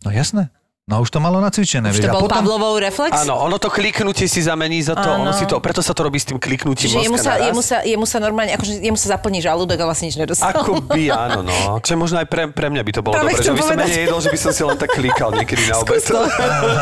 No 0.00 0.10
jasné. 0.10 0.48
No 0.84 1.00
už 1.00 1.08
to 1.08 1.16
malo 1.16 1.40
nacvičené. 1.40 1.88
Už 1.88 1.96
vieš, 1.96 2.04
to 2.04 2.12
a 2.12 2.20
bol 2.20 2.28
potom, 2.28 2.44
Pavlovov 2.44 2.76
reflex? 2.76 3.16
Áno, 3.16 3.40
ono 3.40 3.56
to 3.56 3.72
kliknutie 3.72 4.28
si 4.28 4.44
zamení 4.44 4.84
za 4.84 4.92
to, 4.92 5.16
ono 5.16 5.32
si 5.32 5.48
to, 5.48 5.56
preto 5.56 5.80
sa 5.80 5.96
to 5.96 6.04
robí 6.04 6.20
s 6.20 6.28
tým 6.28 6.36
kliknutím 6.36 6.92
Čiže 6.92 7.08
jemu 7.08 7.16
sa, 7.16 7.40
naraz. 7.40 7.48
jemu, 7.48 7.62
sa, 7.64 7.76
jemu 7.88 8.04
sa 8.04 8.18
normálne, 8.20 8.52
akože 8.52 8.84
jemu 8.84 8.98
sa 9.00 9.16
zaplní 9.16 9.40
žalúdok 9.40 9.80
a 9.80 9.88
vlastne 9.88 10.12
nič 10.12 10.20
nedostal. 10.20 10.52
Akoby 10.52 11.08
áno, 11.24 11.40
no. 11.40 11.80
Čiže 11.80 11.96
možno 11.96 12.20
aj 12.20 12.28
pre, 12.28 12.52
pre 12.52 12.68
mňa 12.68 12.84
by 12.84 12.92
to 12.92 13.00
bolo 13.00 13.16
Práve 13.16 13.32
dobre, 13.32 13.40
že 13.40 13.52
by 13.56 13.62
som 13.64 13.76
menej 13.80 14.00
jedol, 14.04 14.20
že 14.20 14.28
by 14.28 14.38
som 14.44 14.52
si 14.52 14.60
len 14.60 14.76
tak 14.76 14.90
klikal 14.92 15.32
niekedy 15.32 15.62
na 15.64 15.74
obed. 15.80 16.04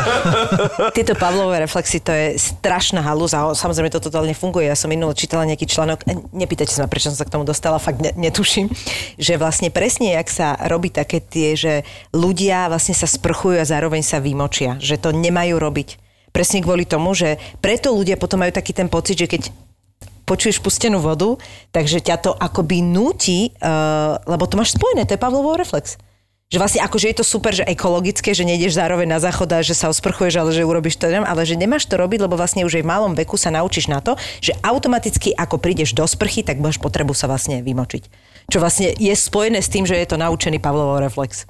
Tieto 0.99 1.13
Pavlové 1.15 1.63
reflexy, 1.63 2.03
to 2.03 2.11
je 2.11 2.35
strašná 2.35 2.99
halúza. 2.99 3.39
a 3.39 3.55
Samozrejme, 3.55 3.87
to 3.87 4.03
totálne 4.03 4.35
funguje. 4.35 4.67
Ja 4.67 4.75
som 4.75 4.91
minule 4.91 5.15
čítala 5.15 5.47
nejaký 5.47 5.63
článok, 5.63 6.03
e, 6.11 6.19
nepýtajte 6.35 6.75
sa 6.75 6.83
ma, 6.83 6.91
prečo 6.91 7.07
som 7.07 7.15
sa 7.15 7.23
k 7.23 7.39
tomu 7.39 7.47
dostala, 7.47 7.79
fakt 7.79 8.03
ne, 8.03 8.11
netuším, 8.19 8.67
že 9.15 9.39
vlastne 9.39 9.71
presne, 9.71 10.11
jak 10.19 10.27
sa 10.27 10.59
robí 10.67 10.91
také 10.91 11.23
tie, 11.23 11.55
že 11.55 11.87
ľudia 12.11 12.67
vlastne 12.67 12.91
sa 12.91 13.07
sprchujú 13.07 13.55
a 13.55 13.63
zároveň 13.63 13.92
sa 14.01 14.17
vymočia, 14.17 14.81
že 14.81 14.97
to 14.97 15.13
nemajú 15.13 15.61
robiť. 15.61 16.01
Presne 16.33 16.65
kvôli 16.65 16.89
tomu, 16.89 17.13
že 17.13 17.37
preto 17.61 17.93
ľudia 17.93 18.17
potom 18.17 18.41
majú 18.41 18.49
taký 18.49 18.73
ten 18.73 18.89
pocit, 18.89 19.21
že 19.21 19.29
keď 19.29 19.53
počuješ 20.25 20.63
pustenú 20.63 21.03
vodu, 21.03 21.35
takže 21.75 22.01
ťa 22.01 22.17
to 22.23 22.31
akoby 22.33 22.79
núti, 22.81 23.53
uh, 23.59 24.17
lebo 24.25 24.47
to 24.47 24.57
máš 24.57 24.73
spojené, 24.73 25.03
to 25.05 25.13
je 25.13 25.21
Pavlovov 25.21 25.59
reflex. 25.59 25.99
Že 26.53 26.61
vlastne 26.61 26.81
akože 26.85 27.09
je 27.09 27.17
to 27.17 27.25
super, 27.25 27.49
že 27.49 27.65
ekologické, 27.65 28.29
že 28.29 28.45
nejdeš 28.45 28.77
zároveň 28.77 29.09
na 29.09 29.17
záchod 29.17 29.49
a 29.57 29.65
že 29.65 29.73
sa 29.73 29.89
osprchuješ, 29.89 30.37
ale 30.37 30.53
že 30.53 30.61
urobíš 30.61 31.01
to, 31.01 31.09
ale 31.09 31.41
že 31.49 31.57
nemáš 31.57 31.89
to 31.89 31.97
robiť, 31.97 32.29
lebo 32.29 32.37
vlastne 32.37 32.61
už 32.61 32.77
aj 32.77 32.83
v 32.85 32.91
malom 32.93 33.13
veku 33.17 33.41
sa 33.41 33.49
naučíš 33.49 33.89
na 33.89 34.05
to, 34.05 34.13
že 34.37 34.53
automaticky 34.61 35.33
ako 35.33 35.57
prídeš 35.57 35.97
do 35.97 36.05
sprchy, 36.05 36.45
tak 36.45 36.61
máš 36.61 36.77
potrebu 36.77 37.17
sa 37.17 37.25
vlastne 37.25 37.65
vymočiť. 37.65 38.03
Čo 38.53 38.61
vlastne 38.61 38.93
je 38.93 39.13
spojené 39.17 39.65
s 39.65 39.71
tým, 39.71 39.89
že 39.89 39.97
je 39.97 40.05
to 40.05 40.21
naučený 40.21 40.61
Pavlovov 40.61 41.01
reflex. 41.01 41.49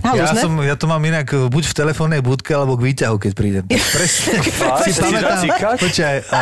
Ja, 0.00 0.24
Halúzne? 0.24 0.40
som, 0.40 0.52
ja 0.64 0.76
to 0.80 0.88
mám 0.88 1.02
inak 1.04 1.28
e, 1.28 1.52
buď 1.52 1.64
v 1.70 1.74
telefónnej 1.76 2.20
budke, 2.24 2.56
alebo 2.56 2.80
k 2.80 2.88
výťahu, 2.88 3.16
keď 3.20 3.32
prídem. 3.36 3.64
Tak 3.68 3.84
presne. 4.00 4.32
si 4.84 4.90
pamätám, 4.96 5.44
počkaj, 5.76 6.16
a, 6.36 6.40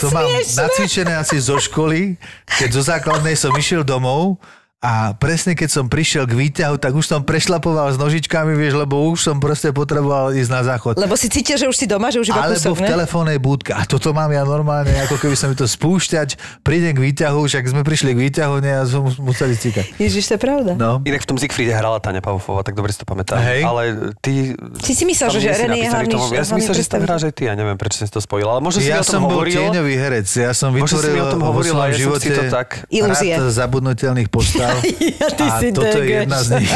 to 0.00 0.06
mám 0.16 0.28
nacvičené 0.40 1.12
asi 1.12 1.36
zo 1.36 1.60
školy, 1.60 2.16
keď 2.48 2.68
zo 2.72 2.82
základnej 2.82 3.36
som 3.36 3.52
išiel 3.52 3.84
domov 3.84 4.40
a 4.86 5.18
presne 5.18 5.58
keď 5.58 5.66
som 5.66 5.84
prišiel 5.90 6.30
k 6.30 6.38
výťahu, 6.38 6.78
tak 6.78 6.94
už 6.94 7.02
som 7.02 7.26
prešlapoval 7.26 7.90
s 7.90 7.98
nožičkami, 7.98 8.54
vieš, 8.54 8.78
lebo 8.78 9.02
už 9.10 9.18
som 9.18 9.42
proste 9.42 9.74
potreboval 9.74 10.30
ísť 10.30 10.46
na 10.46 10.62
záchod. 10.62 10.94
Lebo 10.94 11.18
si 11.18 11.26
cítil, 11.26 11.58
že 11.58 11.66
už 11.66 11.74
si 11.74 11.90
doma, 11.90 12.14
že 12.14 12.22
už 12.22 12.30
iba 12.30 12.38
Alebo 12.38 12.54
kúsok, 12.54 12.78
v 12.78 12.82
ne? 12.86 12.90
telefónnej 12.94 13.38
budke. 13.42 13.74
A 13.74 13.82
toto 13.82 14.14
mám 14.14 14.30
ja 14.30 14.46
normálne, 14.46 14.94
ako 15.02 15.18
keby 15.18 15.34
som 15.34 15.50
mi 15.50 15.58
to 15.58 15.66
spúšťať, 15.66 16.38
prídem 16.62 16.94
k 16.94 17.02
výťahu, 17.02 17.50
však 17.50 17.66
sme 17.66 17.82
prišli 17.82 18.14
k 18.14 18.18
výťahu, 18.30 18.54
ne, 18.62 18.72
a 18.78 18.86
som 18.86 19.10
museli 19.18 19.58
cikať. 19.58 19.98
Ježiš, 19.98 20.30
to 20.30 20.32
je 20.38 20.40
pravda. 20.46 20.78
No. 20.78 21.02
Inak 21.02 21.26
v 21.26 21.28
tom 21.34 21.38
Siegfriede 21.42 21.74
hrala 21.74 21.98
Tania 21.98 22.22
Pavofová, 22.22 22.62
tak 22.62 22.78
dobre 22.78 22.94
si 22.94 23.02
to 23.02 23.06
pamätám. 23.10 23.42
Hej. 23.42 23.66
Ale 23.66 23.82
ty... 24.22 24.54
Ty 24.54 24.92
si 24.94 25.02
myslel, 25.02 25.34
že 25.34 25.50
René 25.50 25.82
je 25.82 25.90
hlavný- 25.90 26.14
tomu- 26.14 26.30
Ja 26.30 26.46
si 26.46 26.54
myslel, 26.54 26.74
že 26.78 26.82
si 26.86 26.90
tam 26.94 27.02
hráš 27.02 27.26
aj 27.26 27.34
ty, 27.34 27.50
ja 27.50 27.58
neviem, 27.58 27.74
prečo 27.74 27.98
si 27.98 28.06
to 28.06 28.22
spojil. 28.22 28.46
Ale 28.46 28.62
možno 28.62 28.86
Ja 28.86 29.02
som 29.02 29.26
bol 29.26 29.42
tieňový 29.42 29.94
herec, 29.98 30.30
ja 30.30 30.54
som 30.54 30.70
vytvoril 30.70 31.26
o 31.26 31.26
tom 31.34 31.42
vo 31.42 31.50
hovoril, 31.50 31.74
svojom 31.74 31.82
a 31.82 31.90
ja 31.90 31.98
som 31.98 31.98
si 31.98 32.02
živote 32.06 32.28
to 32.30 32.42
tak... 32.54 32.68
Ilúzie. 32.86 33.34
zabudnutelných 33.34 34.30
postav. 34.30 34.75
Ja, 35.20 35.28
ty 35.32 35.44
a 35.46 35.56
si 35.58 35.66
toto 35.72 35.88
je 35.88 36.04
degeš. 36.04 36.20
jedna 36.26 36.38
z 36.42 36.48
nich. 36.60 36.72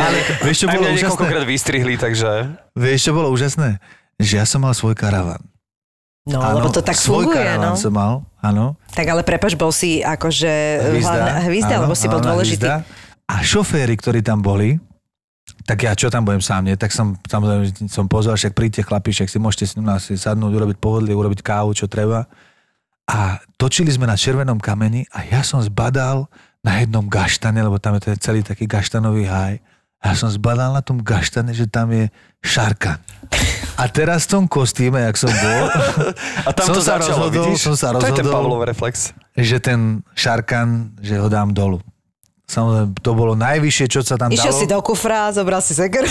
Ale 0.00 0.18
vieš, 0.46 0.56
čo 0.62 0.66
bolo 0.70 0.86
úžasné? 0.86 0.96
niekoľkokrát 1.02 1.44
vystrihli, 1.44 1.94
takže... 1.98 2.30
Vieš, 2.78 3.00
čo 3.00 3.12
bolo 3.12 3.28
úžasné? 3.34 3.82
Že 4.16 4.32
ja 4.40 4.44
som 4.48 4.64
mal 4.64 4.72
svoj 4.72 4.94
karavan. 4.94 5.42
No, 6.26 6.42
Áno, 6.42 6.58
lebo 6.58 6.74
to 6.74 6.82
tak 6.82 6.98
svoj 6.98 7.30
funguje, 7.30 7.38
karavan 7.38 7.74
no. 7.74 7.78
som 7.78 7.92
mal, 7.94 8.12
áno. 8.42 8.74
Tak 8.90 9.06
ale 9.06 9.22
prepač, 9.22 9.54
bol 9.54 9.70
si 9.70 10.02
akože 10.02 10.50
Hvízda, 10.90 11.06
hlavná 11.06 11.34
hvízda, 11.46 11.74
áno, 11.78 11.82
lebo 11.86 11.94
si 11.94 12.06
bol 12.10 12.18
dôležitý. 12.18 12.66
hvízda. 12.66 12.82
A 13.30 13.34
šoféry, 13.46 13.94
ktorí 13.94 14.26
tam 14.26 14.42
boli, 14.42 14.74
tak 15.66 15.86
ja 15.86 15.94
čo 15.94 16.10
tam 16.10 16.26
budem 16.26 16.42
sám, 16.42 16.66
nie? 16.66 16.74
Tak 16.74 16.90
som, 16.90 17.14
samozrejme, 17.26 17.90
som 17.90 18.10
pozval, 18.10 18.34
však 18.34 18.54
príďte 18.54 18.82
chlapi, 18.86 19.14
však 19.14 19.30
si 19.30 19.38
môžete 19.38 19.64
s 19.70 19.74
si 20.02 20.14
sadnúť, 20.18 20.50
urobiť 20.50 20.76
pohodlie, 20.82 21.14
urobiť 21.14 21.42
kávu, 21.42 21.74
čo 21.74 21.86
treba. 21.86 22.26
A 23.06 23.18
točili 23.54 23.88
sme 23.88 24.04
na 24.04 24.14
červenom 24.14 24.58
kameni 24.58 25.06
a 25.08 25.22
ja 25.22 25.40
som 25.40 25.62
zbadal 25.62 26.26
na 26.60 26.82
jednom 26.82 27.06
gaštane, 27.06 27.62
lebo 27.62 27.78
tam 27.78 27.94
je 27.96 28.02
to 28.02 28.18
celý 28.18 28.42
taký 28.42 28.66
gaštanový 28.66 29.24
haj. 29.24 29.62
A 29.96 30.12
ja 30.12 30.14
som 30.14 30.26
zbadal 30.28 30.74
na 30.74 30.82
tom 30.82 30.98
gaštane, 30.98 31.54
že 31.54 31.66
tam 31.66 31.88
je 31.88 32.10
šarkan. 32.42 32.98
A 33.74 33.86
teraz 33.86 34.26
v 34.26 34.38
tom 34.38 34.44
kostýme, 34.44 34.98
jak 35.00 35.16
som 35.16 35.30
bol, 35.30 35.62
A 36.46 36.50
tam 36.50 36.66
som 36.66 36.74
to 36.74 36.82
sa 36.82 36.98
začalo, 36.98 37.30
rozhodol, 37.30 37.46
vidíš? 37.48 37.62
som 37.62 37.74
sa 37.74 37.94
To 37.94 38.02
je 38.02 38.12
ten 38.12 38.22
rozhodol. 38.22 38.34
Pavlov 38.34 38.60
reflex. 38.66 39.14
že 39.34 39.56
ten 39.58 40.02
šarkan, 40.12 40.98
že 40.98 41.16
ho 41.16 41.30
dám 41.30 41.54
dolu. 41.54 41.78
Samozrejme, 42.46 42.94
to 43.02 43.10
bolo 43.14 43.34
najvyššie, 43.34 43.86
čo 43.90 44.00
sa 44.02 44.14
tam 44.14 44.30
Išiel 44.30 44.54
dalo. 44.54 44.60
si 44.62 44.66
do 44.66 44.78
kufra, 44.78 45.34
zobral 45.34 45.58
si 45.58 45.74
seker. 45.74 46.06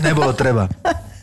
Nebolo 0.00 0.32
treba. 0.32 0.68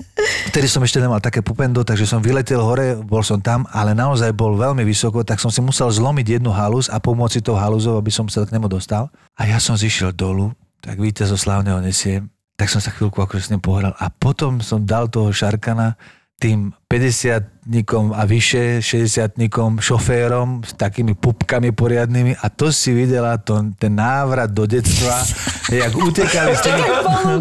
Vtedy 0.50 0.66
som 0.66 0.82
ešte 0.82 0.98
nemal 0.98 1.22
také 1.22 1.46
pupendo, 1.46 1.86
takže 1.86 2.10
som 2.10 2.20
vyletel 2.20 2.60
hore, 2.60 2.98
bol 3.00 3.22
som 3.22 3.38
tam, 3.38 3.70
ale 3.70 3.94
naozaj 3.94 4.34
bol 4.34 4.58
veľmi 4.58 4.82
vysoko, 4.82 5.22
tak 5.22 5.38
som 5.38 5.54
si 5.54 5.62
musel 5.62 5.94
zlomiť 5.94 6.40
jednu 6.40 6.50
halus 6.50 6.90
a 6.90 6.98
pomôcť 6.98 7.46
tou 7.46 7.56
haluzou, 7.56 7.96
aby 7.96 8.10
som 8.10 8.26
sa 8.28 8.44
k 8.44 8.54
nemu 8.56 8.68
dostal. 8.68 9.14
A 9.38 9.46
ja 9.46 9.62
som 9.62 9.78
zišiel 9.78 10.12
dolu, 10.12 10.52
tak 10.82 10.98
víte, 10.98 11.24
zo 11.28 11.38
slávneho 11.38 11.80
nesiem, 11.84 12.28
tak 12.60 12.68
som 12.68 12.84
sa 12.84 12.92
chvíľku 12.92 13.24
akože 13.24 13.48
s 13.48 13.52
ním 13.56 13.64
pohral 13.64 13.96
a 13.96 14.12
potom 14.12 14.60
som 14.60 14.84
dal 14.84 15.08
toho 15.08 15.32
Šarkana 15.32 15.96
tým 16.40 16.72
50-tníkom 16.90 18.18
a 18.18 18.26
vyše 18.26 18.82
60-tníkom 18.82 19.78
šoférom 19.78 20.66
s 20.66 20.74
takými 20.74 21.14
pupkami 21.14 21.70
poriadnymi 21.70 22.34
a 22.40 22.50
to 22.50 22.74
si 22.74 22.96
videla 22.96 23.38
to, 23.38 23.62
ten 23.78 23.94
návrat 23.94 24.50
do 24.50 24.66
detstva, 24.66 25.22
jak 25.70 25.94
utekali 25.94 26.58
s 26.58 26.62
tými, 26.66 26.82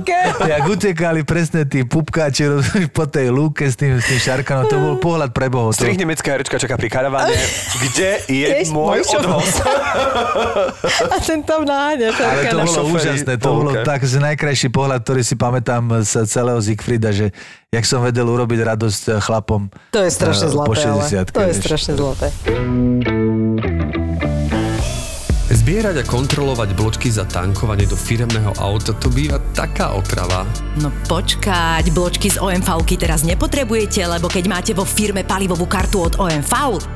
jak 0.53 0.64
utekali 0.68 1.20
presne 1.24 1.64
tí 1.64 1.86
pupkáči 1.88 2.44
po 2.92 3.09
tej 3.09 3.32
lúke 3.32 3.64
s 3.64 3.78
tým, 3.78 3.96
s 3.96 4.05
tým 4.05 4.20
šarkanom. 4.20 4.68
To 4.68 4.76
bol 4.76 4.94
pohľad 5.01 5.32
pre 5.32 5.49
bohov. 5.49 5.72
To, 5.72 5.86
Strih 5.86 5.96
nemecká 5.96 6.36
herečka 6.36 6.61
čaká 6.61 6.76
pri 6.76 6.92
karavane. 6.92 7.32
Kde 7.88 8.11
je 8.28 8.49
Jež, 8.53 8.68
môj 8.68 9.01
môj 9.01 9.16
odvoz? 9.16 9.49
A 11.14 11.16
ten 11.24 11.40
tam 11.40 11.64
náňa. 11.64 12.12
ale 12.12 12.42
to 12.53 12.59
bolo 12.68 12.82
úžasné. 12.92 13.32
To 13.40 13.49
bolo 13.64 13.72
tak 13.80 14.05
že 14.05 14.20
najkrajší 14.20 14.68
pohľad, 14.68 15.01
ktorý 15.07 15.22
si 15.24 15.40
pamätám 15.40 16.05
z 16.05 16.28
celého 16.28 16.61
Siegfrieda, 16.61 17.16
že 17.16 17.32
jak 17.69 17.85
som 17.85 18.01
vedel 18.01 18.25
urobiť 18.25 18.64
radosť 18.64 19.03
eh, 19.12 19.14
chlapom. 19.21 19.69
To 19.93 20.01
je 20.01 20.09
strašne 20.09 20.49
eh, 20.49 20.53
zlaté, 20.57 20.69
Po 20.69 20.75
ale 20.75 21.05
60 21.05 21.37
to 21.37 21.43
je 21.45 21.55
strašne 21.55 21.93
zlaté. 22.01 22.27
Zbierať 25.49 26.01
a 26.01 26.05
kontrolovať 26.05 26.69
bločky 26.77 27.09
za 27.12 27.29
tankovanie 27.29 27.85
do 27.85 27.97
firemného 27.97 28.57
auta, 28.57 28.97
to 28.97 29.12
býva 29.12 29.37
taká 29.53 29.93
otrava. 29.97 30.49
No 30.81 30.89
počkať, 31.09 31.93
bločky 31.93 32.33
z 32.33 32.41
OMV 32.41 32.89
teraz 32.97 33.21
nepotrebujete, 33.25 34.01
lebo 34.05 34.33
keď 34.33 34.45
máte 34.49 34.73
vo 34.73 34.89
firme 34.89 35.29
palivovú 35.29 35.69
kartu 35.69 36.09
od 36.09 36.16
OMV, 36.16 36.53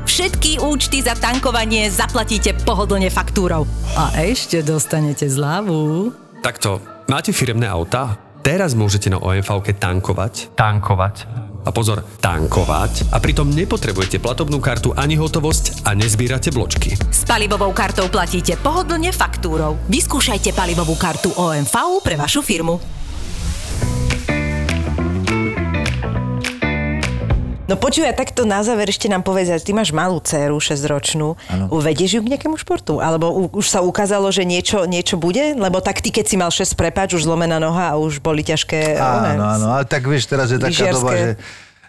všetky 0.09 0.65
účty 0.65 1.05
za 1.05 1.13
tankovanie 1.17 1.93
zaplatíte 1.93 2.57
pohodlne 2.65 3.13
faktúrou. 3.13 3.69
A 3.93 4.17
ešte 4.25 4.65
dostanete 4.65 5.29
zľavu. 5.29 6.13
Takto, 6.41 6.81
máte 7.13 7.33
firemné 7.37 7.69
auta? 7.69 8.32
Teraz 8.43 8.75
môžete 8.75 9.07
na 9.07 9.23
OMV 9.23 9.71
tankovať. 9.79 10.59
Tankovať. 10.59 11.17
A 11.63 11.71
pozor, 11.71 12.03
tankovať. 12.19 13.15
A 13.15 13.23
pritom 13.23 13.47
nepotrebujete 13.47 14.19
platobnú 14.19 14.59
kartu 14.59 14.91
ani 14.99 15.15
hotovosť 15.15 15.87
a 15.87 15.95
nezbierate 15.95 16.51
bločky. 16.51 16.99
S 16.99 17.23
palivovou 17.23 17.71
kartou 17.71 18.11
platíte 18.11 18.59
pohodlne 18.59 19.15
faktúrou. 19.15 19.79
Vyskúšajte 19.87 20.59
palivovú 20.59 20.99
kartu 20.99 21.31
OMV 21.39 22.03
pre 22.03 22.19
vašu 22.19 22.43
firmu. 22.43 23.02
No 27.73 27.81
počuj, 27.81 28.05
a 28.05 28.13
takto 28.13 28.45
na 28.45 28.61
záver 28.61 28.93
ešte 28.93 29.09
nám 29.09 29.25
povedz, 29.25 29.49
ty 29.65 29.73
máš 29.73 29.97
malú 29.97 30.21
dceru, 30.21 30.61
6-ročnú. 30.61 31.41
Uvedieš 31.73 32.21
ju 32.21 32.21
k 32.21 32.37
nejakému 32.37 32.61
športu? 32.61 33.01
Alebo 33.01 33.49
už 33.49 33.65
sa 33.65 33.81
ukázalo, 33.81 34.29
že 34.29 34.45
niečo, 34.45 34.85
niečo 34.85 35.17
bude? 35.17 35.57
Lebo 35.57 35.81
tak 35.81 36.05
ty, 36.05 36.13
keď 36.13 36.25
si 36.29 36.37
mal 36.37 36.53
6 36.53 36.77
prepáč, 36.77 37.17
už 37.17 37.25
zlomená 37.25 37.57
noha 37.57 37.97
a 37.97 37.97
už 37.97 38.21
boli 38.21 38.45
ťažké... 38.45 39.01
one, 39.01 39.41
Áno, 39.41 39.45
áno, 39.57 39.67
ale 39.73 39.89
tak 39.89 40.05
vieš, 40.05 40.29
teraz 40.29 40.53
je 40.53 40.61
taká 40.61 40.93
doba, 40.93 41.17
že 41.17 41.31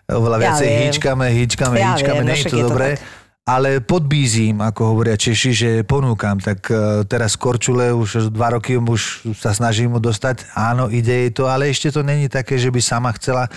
oveľa 0.08 0.38
Ja 0.40 0.44
viacej 0.56 0.68
viem. 0.72 0.80
hýčkame, 0.88 1.26
hýčkame, 1.36 1.76
Ja 1.76 1.92
hýčkame, 2.00 2.22
no 2.24 2.32
nie 2.32 2.40
je 2.40 2.44
to 2.48 2.48
je 2.48 2.64
to 2.64 2.68
dobré. 2.72 2.90
tak. 2.96 3.22
Ale 3.44 3.84
podbízím, 3.84 4.64
ako 4.64 4.96
hovoria 4.96 5.20
Češi, 5.20 5.52
že 5.52 5.70
ponúkam. 5.84 6.40
Tak 6.40 6.60
eh, 6.72 7.04
teraz 7.04 7.36
Korčule 7.36 7.92
už 7.92 8.32
dva 8.32 8.56
roky 8.56 8.80
už 8.80 9.36
sa 9.36 9.52
snažím 9.52 9.92
mu 9.92 10.00
dostať. 10.00 10.48
Áno, 10.56 10.88
ide 10.88 11.28
jej 11.28 11.32
to, 11.36 11.52
ale 11.52 11.68
ešte 11.68 11.92
to 11.92 12.08
není 12.08 12.32
také, 12.32 12.56
že 12.56 12.72
by 12.72 12.80
sama 12.80 13.12
chcela. 13.20 13.52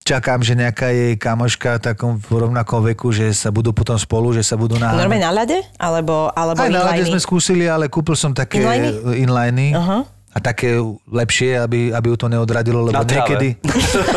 Čakám, 0.00 0.40
že 0.40 0.56
nejaká 0.56 0.88
jej 0.88 1.12
kamoška 1.14 1.76
v 1.76 1.82
takom 1.84 2.12
v 2.16 2.32
rovnakom 2.34 2.80
veku, 2.82 3.10
že 3.10 3.30
sa 3.30 3.48
budú 3.48 3.70
potom 3.70 3.94
spolu, 3.94 4.32
že 4.32 4.40
sa 4.40 4.56
budú 4.56 4.74
naháňať. 4.74 4.96
Normálne 4.98 5.22
na 5.22 5.32
ľade? 5.34 5.58
Alebo, 5.76 6.32
alebo 6.32 6.56
Aj 6.58 6.72
na 6.72 6.96
inliny? 6.96 7.04
sme 7.06 7.20
skúsili, 7.20 7.64
ale 7.64 7.86
kúpil 7.86 8.16
som 8.16 8.32
také 8.32 8.58
Inliny? 8.58 8.96
inliny 9.14 9.66
Aha. 9.70 10.08
a 10.08 10.38
také 10.40 10.72
lepšie, 11.04 11.52
aby, 11.54 11.92
aby 11.92 12.06
ju 12.06 12.16
to 12.16 12.26
neodradilo, 12.26 12.80
lebo 12.82 12.96
Na 12.96 13.04
niekedy... 13.04 13.60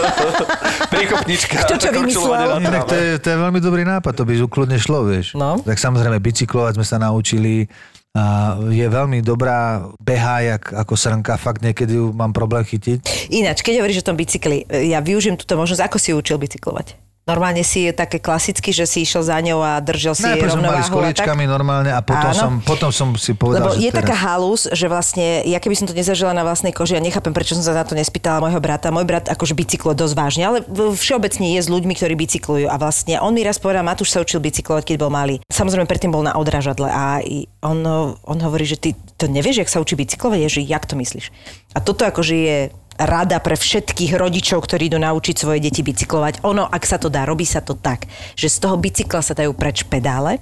Príkopnička. 0.93 1.67
Čo, 1.67 1.75
čo 1.75 1.89
vymyslel? 1.91 2.63
Inak 2.63 2.85
to 2.85 2.95
je, 2.95 3.09
to 3.17 3.27
je 3.27 3.37
veľmi 3.37 3.59
dobrý 3.59 3.83
nápad, 3.83 4.13
to 4.13 4.23
by 4.23 4.33
ukludne 4.37 4.77
šlo, 4.77 5.03
vieš. 5.03 5.35
No. 5.35 5.59
Tak 5.59 5.75
samozrejme, 5.75 6.15
bicyklovať 6.15 6.79
sme 6.79 6.85
sa 6.85 6.95
naučili. 6.95 7.67
A 8.13 8.61
je 8.69 8.85
veľmi 8.85 9.25
dobrá, 9.25 9.89
behá 9.97 10.45
jak, 10.45 10.69
ako 10.69 10.93
srnka, 10.93 11.33
fakt 11.41 11.65
niekedy 11.65 11.97
ju 11.97 12.13
mám 12.13 12.29
problém 12.29 12.61
chytiť. 12.61 13.01
Ináč, 13.33 13.65
keď 13.65 13.81
hovoríš 13.81 14.05
o 14.05 14.13
tom 14.13 14.21
bicykli, 14.21 14.69
ja 14.69 15.01
využijem 15.01 15.33
túto 15.33 15.57
možnosť, 15.57 15.81
ako 15.81 15.97
si 15.97 16.13
ju 16.13 16.21
učil 16.21 16.37
bicyklovať? 16.37 17.02
Normálne 17.23 17.63
si 17.63 17.87
je 17.87 17.95
také 17.95 18.19
klasicky, 18.19 18.75
že 18.75 18.83
si 18.83 19.07
išiel 19.07 19.23
za 19.23 19.39
ňou 19.39 19.63
a 19.63 19.79
držal 19.79 20.11
si 20.11 20.27
Najprv 20.27 20.59
sme 20.59 20.67
mali 20.67 20.83
s 20.83 20.91
rovnováhu 20.91 21.15
tak? 21.15 21.47
normálne 21.47 21.91
a 21.95 22.03
potom 22.03 22.35
Áno. 22.35 22.35
som, 22.35 22.51
potom 22.59 22.91
som 22.91 23.15
si 23.15 23.31
povedal, 23.31 23.63
Lebo 23.63 23.79
že 23.79 23.87
je 23.87 23.91
teraz... 23.95 23.99
taká 24.03 24.15
halus, 24.19 24.67
že 24.67 24.91
vlastne, 24.91 25.39
ja 25.47 25.55
keby 25.63 25.71
som 25.71 25.87
to 25.87 25.95
nezažila 25.95 26.35
na 26.35 26.43
vlastnej 26.43 26.75
koži, 26.75 26.99
ja 26.99 27.01
nechápem, 27.01 27.31
prečo 27.31 27.55
som 27.55 27.63
sa 27.63 27.71
na 27.71 27.87
to 27.87 27.95
nespýtala 27.95 28.43
môjho 28.43 28.59
brata. 28.59 28.91
Môj 28.91 29.07
brat 29.07 29.31
akože 29.31 29.55
bicykluje 29.55 29.95
dosť 29.95 30.15
vážne, 30.19 30.43
ale 30.51 30.57
všeobecne 30.99 31.55
je 31.55 31.63
s 31.63 31.71
ľuďmi, 31.71 31.95
ktorí 31.95 32.11
bicyklujú. 32.19 32.67
A 32.67 32.75
vlastne 32.75 33.15
on 33.23 33.31
mi 33.31 33.47
raz 33.47 33.55
povedal, 33.55 33.87
Matúš 33.87 34.11
sa 34.11 34.19
učil 34.19 34.43
bicyklovať, 34.43 34.83
keď 34.83 34.95
bol 34.99 35.07
malý. 35.07 35.39
Samozrejme, 35.47 35.87
predtým 35.87 36.11
bol 36.11 36.27
na 36.27 36.35
odrážadle 36.35 36.91
a 36.91 37.23
on, 37.63 37.79
on 38.19 38.37
hovorí, 38.43 38.67
že 38.67 38.75
ty 38.75 38.99
to 39.15 39.31
nevieš, 39.31 39.63
jak 39.63 39.71
sa 39.71 39.79
učí 39.79 39.95
bicyklovať, 39.95 40.43
je, 40.43 40.49
že 40.59 40.61
jak 40.67 40.83
to 40.83 40.99
myslíš. 40.99 41.31
A 41.71 41.79
toto 41.79 42.03
akože 42.03 42.35
je 42.35 42.57
rada 42.97 43.37
pre 43.41 43.57
všetkých 43.57 44.13
rodičov, 44.17 44.63
ktorí 44.65 44.89
idú 44.89 44.99
naučiť 45.01 45.35
svoje 45.35 45.59
deti 45.63 45.81
bicyklovať. 45.81 46.45
Ono, 46.45 46.65
ak 46.65 46.83
sa 46.85 46.97
to 47.01 47.09
dá, 47.09 47.25
robí 47.25 47.45
sa 47.45 47.61
to 47.63 47.73
tak, 47.77 48.05
že 48.37 48.49
z 48.49 48.57
toho 48.61 48.75
bicykla 48.77 49.21
sa 49.21 49.33
dajú 49.33 49.53
preč 49.57 49.85
pedále, 49.85 50.41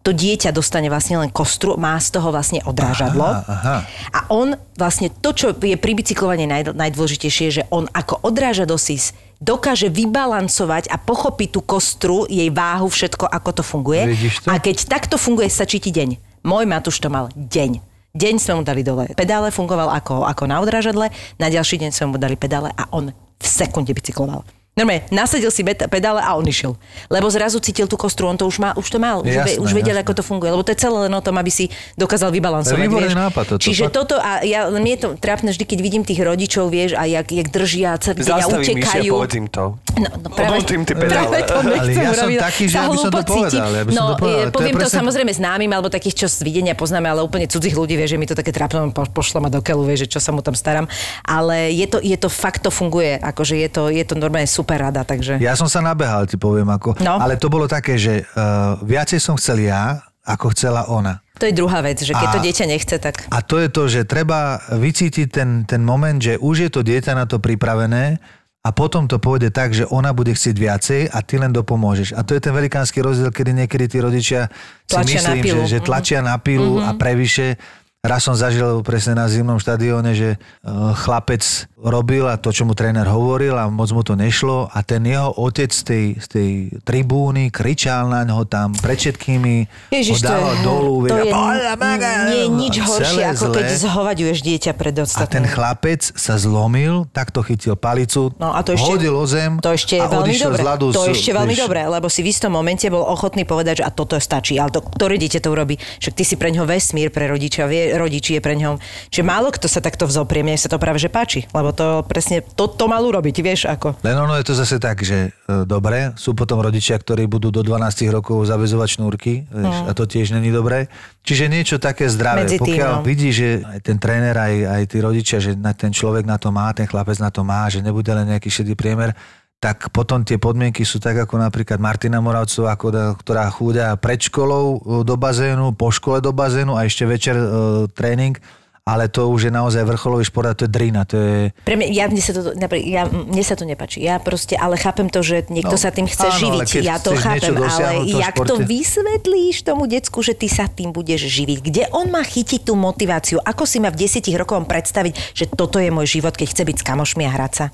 to 0.00 0.16
dieťa 0.16 0.56
dostane 0.56 0.88
vlastne 0.88 1.20
len 1.20 1.28
kostru, 1.28 1.76
má 1.76 1.92
z 2.00 2.08
toho 2.16 2.32
vlastne 2.32 2.64
odrážadlo. 2.64 3.20
Aha, 3.20 3.44
aha. 3.44 3.76
A 4.16 4.18
on 4.32 4.56
vlastne 4.72 5.12
to, 5.12 5.36
čo 5.36 5.52
je 5.52 5.76
pri 5.76 5.92
bicyklovaní 5.92 6.48
naj, 6.48 6.72
najdôležitejšie, 6.72 7.44
je, 7.52 7.56
že 7.60 7.68
on 7.68 7.84
ako 7.92 8.16
odráža 8.24 8.64
do 8.64 8.80
sis 8.80 9.12
dokáže 9.44 9.92
vybalancovať 9.92 10.88
a 10.88 10.96
pochopiť 10.96 11.48
tú 11.52 11.60
kostru, 11.60 12.24
jej 12.28 12.48
váhu, 12.48 12.88
všetko, 12.88 13.28
ako 13.28 13.50
to 13.60 13.62
funguje. 13.64 14.16
To? 14.44 14.52
A 14.52 14.60
keď 14.60 14.88
takto 14.88 15.20
funguje, 15.20 15.52
stačí 15.52 15.80
ti 15.80 15.92
deň. 15.92 16.16
Môj 16.48 16.64
Matúš 16.64 17.00
to 17.04 17.12
mal 17.12 17.28
deň. 17.36 17.89
Deň 18.10 18.42
sme 18.42 18.52
mu 18.58 18.62
dali 18.66 18.82
dole. 18.82 19.06
Pedále 19.14 19.54
fungoval 19.54 19.86
ako, 19.94 20.26
ako 20.26 20.42
na 20.50 20.58
odrážadle, 20.58 21.14
na 21.38 21.46
ďalší 21.46 21.78
deň 21.78 21.90
sme 21.94 22.06
mu 22.10 22.16
dali 22.18 22.34
pedále 22.34 22.74
a 22.74 22.90
on 22.90 23.14
v 23.14 23.46
sekunde 23.46 23.94
bicykloval. 23.94 24.42
Normálne, 24.70 25.02
nasadil 25.10 25.50
si 25.50 25.66
pedále 25.66 26.22
a 26.22 26.38
on 26.38 26.46
išiel. 26.46 26.78
Lebo 27.10 27.26
zrazu 27.28 27.58
cítil 27.58 27.90
tú 27.90 27.98
kostru, 27.98 28.30
on 28.30 28.38
to 28.38 28.46
už, 28.46 28.62
má, 28.62 28.70
už 28.78 28.86
to 28.86 28.98
mal, 29.02 29.20
už, 29.20 29.28
Jasné, 29.28 29.58
ve, 29.58 29.62
už 29.66 29.70
vedel, 29.74 29.98
jasné. 29.98 30.06
ako 30.06 30.12
to 30.14 30.22
funguje. 30.24 30.48
Lebo 30.48 30.62
to 30.62 30.70
je 30.72 30.78
celé 30.78 31.10
len 31.10 31.12
o 31.12 31.20
tom, 31.20 31.36
aby 31.36 31.50
si 31.52 31.68
dokázal 31.98 32.30
vybalansovať. 32.32 32.78
Výborný 32.88 33.10
vieš. 33.12 33.18
nápad 33.18 33.44
toto, 33.50 33.60
Čiže 33.60 33.90
fakt. 33.90 33.94
toto, 33.98 34.14
a 34.16 34.40
ja, 34.46 34.70
mne 34.70 34.90
je 34.94 35.00
to 35.04 35.08
trápne 35.18 35.50
vždy, 35.52 35.64
keď 35.66 35.78
vidím 35.84 36.02
tých 36.06 36.22
rodičov, 36.22 36.70
vieš, 36.70 36.94
a 36.96 37.02
jak, 37.04 37.28
jak 37.28 37.50
držia 37.50 37.98
celý 37.98 38.22
deň 38.24 38.30
a 38.30 38.38
Zastaví 38.40 38.62
myši 38.62 38.70
a 38.70 39.02
utekajú. 39.04 39.12
im 39.36 39.46
to. 39.50 39.64
No, 40.00 40.08
no 40.16 40.28
práve, 40.32 40.56
Odoltím 40.56 40.82
ty 40.88 40.92
pedále. 40.96 41.28
práve 41.28 41.38
to 41.44 41.54
Ale 41.60 41.72
nechcem 41.76 42.00
ja 42.00 42.12
som 42.16 42.28
urobiť. 42.32 42.38
taký, 42.40 42.64
že 42.64 42.76
ja 42.76 42.86
by 42.88 42.96
som 42.96 43.12
to 43.12 43.22
povedal, 43.22 43.68
ja 43.68 43.84
by 43.84 43.90
som 43.92 43.98
no, 44.00 44.04
to 44.08 44.14
povedal, 44.16 44.40
to 44.40 44.48
je 44.48 44.56
poviem 44.56 44.74
to 44.74 44.80
presne- 44.80 44.98
samozrejme 45.04 45.32
známym, 45.36 45.70
alebo 45.70 45.88
takých, 45.92 46.14
čo 46.16 46.26
z 46.32 46.36
videnia 46.40 46.72
poznáme, 46.72 47.06
ale 47.06 47.20
úplne 47.20 47.44
cudzích 47.44 47.76
ľudí, 47.76 47.94
vieš, 48.00 48.16
že 48.16 48.18
mi 48.18 48.24
to 48.24 48.32
také 48.32 48.50
trápne, 48.50 48.88
po, 48.90 49.04
pošlem 49.04 49.44
ma 49.44 49.50
do 49.52 49.60
keľu, 49.60 49.84
vieš, 49.84 50.08
že 50.08 50.16
čo 50.16 50.20
sa 50.24 50.32
mu 50.32 50.40
tam 50.40 50.56
starám. 50.56 50.88
Ale 51.22 51.68
je 51.70 51.86
to, 51.86 52.00
je 52.00 52.16
to 52.16 52.32
fakt, 52.32 52.64
to 52.64 52.72
funguje, 52.72 53.20
akože 53.20 53.60
je 53.60 53.68
to, 53.68 53.82
je 53.92 54.04
to 54.08 54.14
normálne 54.16 54.48
super 54.48 54.80
rada, 54.80 55.04
takže... 55.04 55.36
Ja 55.36 55.52
som 55.52 55.68
sa 55.68 55.84
nabehal, 55.84 56.24
ti 56.24 56.40
poviem 56.40 56.72
ako. 56.72 56.96
No. 57.04 57.20
Ale 57.20 57.36
to 57.36 57.52
bolo 57.52 57.68
také, 57.68 58.00
že 58.00 58.24
uh, 58.24 58.80
viacej 58.80 59.20
som 59.20 59.36
chcel 59.36 59.68
ja, 59.68 60.00
ako 60.24 60.52
chcela 60.56 60.86
ona. 60.88 61.20
To 61.40 61.48
je 61.48 61.56
druhá 61.56 61.80
vec, 61.80 61.96
že 62.04 62.12
keď 62.12 62.28
A- 62.28 62.34
to 62.36 62.40
dieťa 62.44 62.64
nechce, 62.68 62.96
tak... 63.00 63.24
A 63.32 63.40
to 63.40 63.56
je 63.56 63.72
to, 63.72 63.88
že 63.88 64.04
treba 64.04 64.60
vycítiť 64.68 65.26
ten, 65.32 65.64
ten 65.64 65.80
moment, 65.80 66.20
že 66.20 66.36
už 66.36 66.68
je 66.68 66.70
to 66.70 66.84
dieťa 66.84 67.16
na 67.16 67.24
to 67.24 67.40
pripravené 67.40 68.20
a 68.60 68.76
potom 68.76 69.08
to 69.08 69.16
pôjde 69.16 69.56
tak, 69.56 69.72
že 69.72 69.88
ona 69.88 70.12
bude 70.12 70.36
chcieť 70.36 70.56
viacej 70.60 71.00
a 71.08 71.18
ty 71.24 71.40
len 71.40 71.48
dopomôžeš. 71.48 72.12
A 72.12 72.20
to 72.20 72.36
je 72.36 72.44
ten 72.44 72.52
velikánsky 72.52 73.00
rozdiel, 73.00 73.32
kedy 73.32 73.56
niekedy 73.56 73.88
tí 73.88 73.98
rodičia 74.04 74.52
si 74.84 75.00
Tlačia 75.00 75.24
myslím, 75.24 75.40
že, 75.40 75.60
že 75.64 75.78
tlačia 75.80 76.20
na 76.20 76.36
pilu 76.36 76.76
a 76.76 76.92
prevyše. 76.92 77.56
Raz 78.00 78.24
som 78.24 78.32
zažil 78.32 78.80
presne 78.80 79.12
na 79.12 79.28
zimnom 79.28 79.60
štadióne, 79.60 80.16
že 80.16 80.28
uh, 80.64 80.96
chlapec 80.96 81.44
robil 81.76 82.24
a 82.24 82.40
to, 82.40 82.48
čo 82.48 82.64
mu 82.64 82.72
tréner 82.72 83.04
hovoril 83.04 83.52
a 83.52 83.68
moc 83.68 83.92
mu 83.92 84.00
to 84.00 84.16
nešlo 84.16 84.64
a 84.66 84.80
ten 84.80 85.04
jeho 85.04 85.28
otec 85.30 85.68
z 85.68 85.82
tej, 85.82 86.04
z 86.16 86.26
tej 86.26 86.48
tribúny 86.80 87.48
kričal 87.48 88.08
na 88.08 88.24
ňo 88.24 88.48
tam 88.48 88.72
pred 88.74 88.96
všetkými, 88.96 89.68
Ježiš, 89.92 90.16
ho 90.16 90.16
to 90.18 90.24
je, 90.24 90.32
dával 90.32 90.54
dolu. 90.62 90.92
to 91.04 91.16
je, 91.18 91.32
maga, 91.74 92.10
nie 92.26 92.38
je 92.38 92.48
nič 92.48 92.74
horšie, 92.78 93.20
ako 93.26 93.44
keď 93.50 93.64
zlé. 93.68 93.80
zhovaďuješ 93.82 94.38
dieťa 94.40 94.72
pred 94.72 94.92
A 94.92 94.96
ten 94.96 95.04
ostatným. 95.04 95.44
chlapec 95.46 96.00
sa 96.00 96.34
zlomil, 96.36 97.04
takto 97.06 97.40
chytil 97.42 97.76
palicu, 97.76 98.32
No 98.34 98.56
a 98.56 98.64
to 98.64 98.72
ešte, 98.72 98.88
hodil 98.88 99.12
o 99.12 99.24
zem 99.24 99.60
to 99.60 99.76
ešte 99.76 99.96
je 99.96 100.00
a 100.00 100.08
veľmi 100.08 100.32
dobré. 100.34 100.56
z 100.56 100.64
ľadu. 100.66 100.86
To 100.90 101.04
s- 101.04 101.12
ešte 101.14 101.32
veľmi 101.32 101.52
vieš, 101.52 101.64
dobré, 101.68 101.84
lebo 101.86 102.08
si 102.08 102.20
v 102.20 102.28
istom 102.28 102.48
momente 102.50 102.88
bol 102.88 103.04
ochotný 103.04 103.44
povedať, 103.44 103.80
že 103.80 103.84
a 103.84 103.92
toto 103.92 104.16
stačí. 104.16 104.56
Ale 104.56 104.68
to, 104.70 104.80
ktoré 104.80 105.16
dieťa 105.16 105.36
to 105.38 105.48
urobí? 105.48 105.76
Však 105.98 106.12
ty 106.12 106.24
si 106.24 106.34
pre 106.34 106.48
ňoho 106.48 106.64
vesmír, 106.64 107.08
pre 107.08 107.24
rodiča, 107.26 107.64
vie, 107.66 107.89
rodič 107.96 108.34
je 108.34 108.40
pre 108.42 108.54
ňom. 108.54 108.78
Čiže 109.10 109.24
málo 109.26 109.50
kto 109.54 109.66
sa 109.66 109.82
takto 109.82 110.06
vzoprie, 110.06 110.44
mne 110.46 110.58
sa 110.58 110.70
to 110.70 110.78
práve 110.78 110.98
že 111.00 111.10
páči, 111.10 111.46
lebo 111.50 111.74
to 111.74 112.02
presne 112.06 112.42
to, 112.42 112.70
to 112.70 112.84
mal 112.86 113.02
urobiť, 113.02 113.36
vieš 113.40 113.60
ako. 113.66 113.98
Len 114.04 114.16
ono 114.16 114.36
je 114.38 114.44
to 114.46 114.54
zase 114.54 114.76
tak, 114.78 115.02
že 115.02 115.30
e, 115.30 115.64
dobre, 115.64 116.14
sú 116.14 116.36
potom 116.36 116.60
rodičia, 116.60 116.98
ktorí 116.98 117.26
budú 117.26 117.50
do 117.50 117.62
12 117.64 118.10
rokov 118.12 118.46
zavezovať 118.46 118.88
šnúrky 119.00 119.32
vieš, 119.50 119.76
a 119.86 119.92
to 119.94 120.04
tiež 120.06 120.34
není 120.34 120.52
dobré. 120.52 120.90
Čiže 121.20 121.52
niečo 121.52 121.76
také 121.76 122.08
zdravé. 122.08 122.48
Medzi 122.48 122.58
tým, 122.58 122.80
Pokiaľ 122.80 122.92
no. 123.00 123.04
vidí, 123.04 123.28
že 123.30 123.60
aj 123.60 123.80
ten 123.84 124.00
tréner, 124.00 124.32
aj, 124.32 124.54
aj 124.66 124.82
tí 124.88 124.98
rodičia, 125.04 125.38
že 125.38 125.52
na, 125.52 125.76
ten 125.76 125.92
človek 125.92 126.24
na 126.24 126.40
to 126.40 126.48
má, 126.48 126.72
ten 126.72 126.88
chlapec 126.88 127.20
na 127.20 127.28
to 127.28 127.44
má, 127.44 127.68
že 127.68 127.84
nebude 127.84 128.08
len 128.08 128.32
nejaký 128.32 128.48
šedý 128.48 128.72
priemer, 128.72 129.12
tak 129.60 129.92
potom 129.92 130.24
tie 130.24 130.40
podmienky 130.40 130.88
sú 130.88 130.96
tak 130.96 131.20
ako 131.20 131.36
napríklad 131.36 131.76
Martina 131.76 132.24
Moravcová, 132.24 132.80
ktorá 133.12 133.44
chúda 133.52 133.92
pred 134.00 134.16
školou 134.16 134.80
e, 134.80 135.04
do 135.04 135.20
bazénu, 135.20 135.76
po 135.76 135.92
škole 135.92 136.24
do 136.24 136.32
bazénu 136.32 136.80
a 136.80 136.88
ešte 136.88 137.04
večer 137.04 137.36
e, 137.36 137.46
tréning, 137.92 138.40
ale 138.88 139.12
to 139.12 139.28
už 139.28 139.46
je 139.46 139.52
naozaj 139.52 139.84
vrcholový 139.84 140.24
šport 140.24 140.48
a 140.48 140.56
to 140.56 140.64
je 140.64 140.72
drina, 140.72 141.04
to 141.04 141.20
je... 141.20 141.52
Pre 141.68 141.76
mňa, 141.76 141.86
ja, 141.92 142.08
mne, 142.08 142.22
sa 142.24 142.32
to, 142.32 142.40
ja, 142.80 143.04
mne 143.04 143.44
sa 143.44 143.52
to 143.52 143.68
nepáči. 143.68 144.00
Ja 144.00 144.16
proste, 144.16 144.56
ale 144.56 144.80
chápem 144.80 145.12
to, 145.12 145.20
že 145.20 145.44
niekto 145.52 145.76
No, 145.76 145.78
sa 145.78 145.92
tým 145.92 146.08
chce 146.08 146.24
áno, 146.24 146.40
živiť. 146.40 146.68
Ja 146.80 146.96
to 146.96 147.12
chápem, 147.12 147.52
ale 147.52 148.08
jak 148.08 148.32
to 148.40 148.56
športe- 148.56 148.64
vysvetlíš 148.64 149.56
tomu 149.68 149.84
decku, 149.84 150.24
že 150.24 150.32
ty 150.32 150.48
sa 150.48 150.72
tým 150.72 150.96
budeš 150.96 151.28
živiť? 151.28 151.58
Kde 151.60 151.82
on 151.92 152.08
má 152.08 152.24
chytiť 152.24 152.64
tú 152.64 152.80
motiváciu? 152.80 153.36
Ako 153.44 153.68
si 153.68 153.76
má 153.76 153.92
v 153.92 154.08
desiatich 154.08 154.40
rokoch 154.40 154.64
predstaviť, 154.64 155.36
že 155.36 155.44
toto 155.52 155.76
je 155.76 155.92
môj 155.92 156.08
život, 156.08 156.32
keď 156.32 156.48
chce 156.48 156.62
byť 156.64 156.76
s 156.80 156.84
kamošmi 156.88 157.28
a 157.28 157.30
hrať 157.36 157.52
sa? 157.52 157.66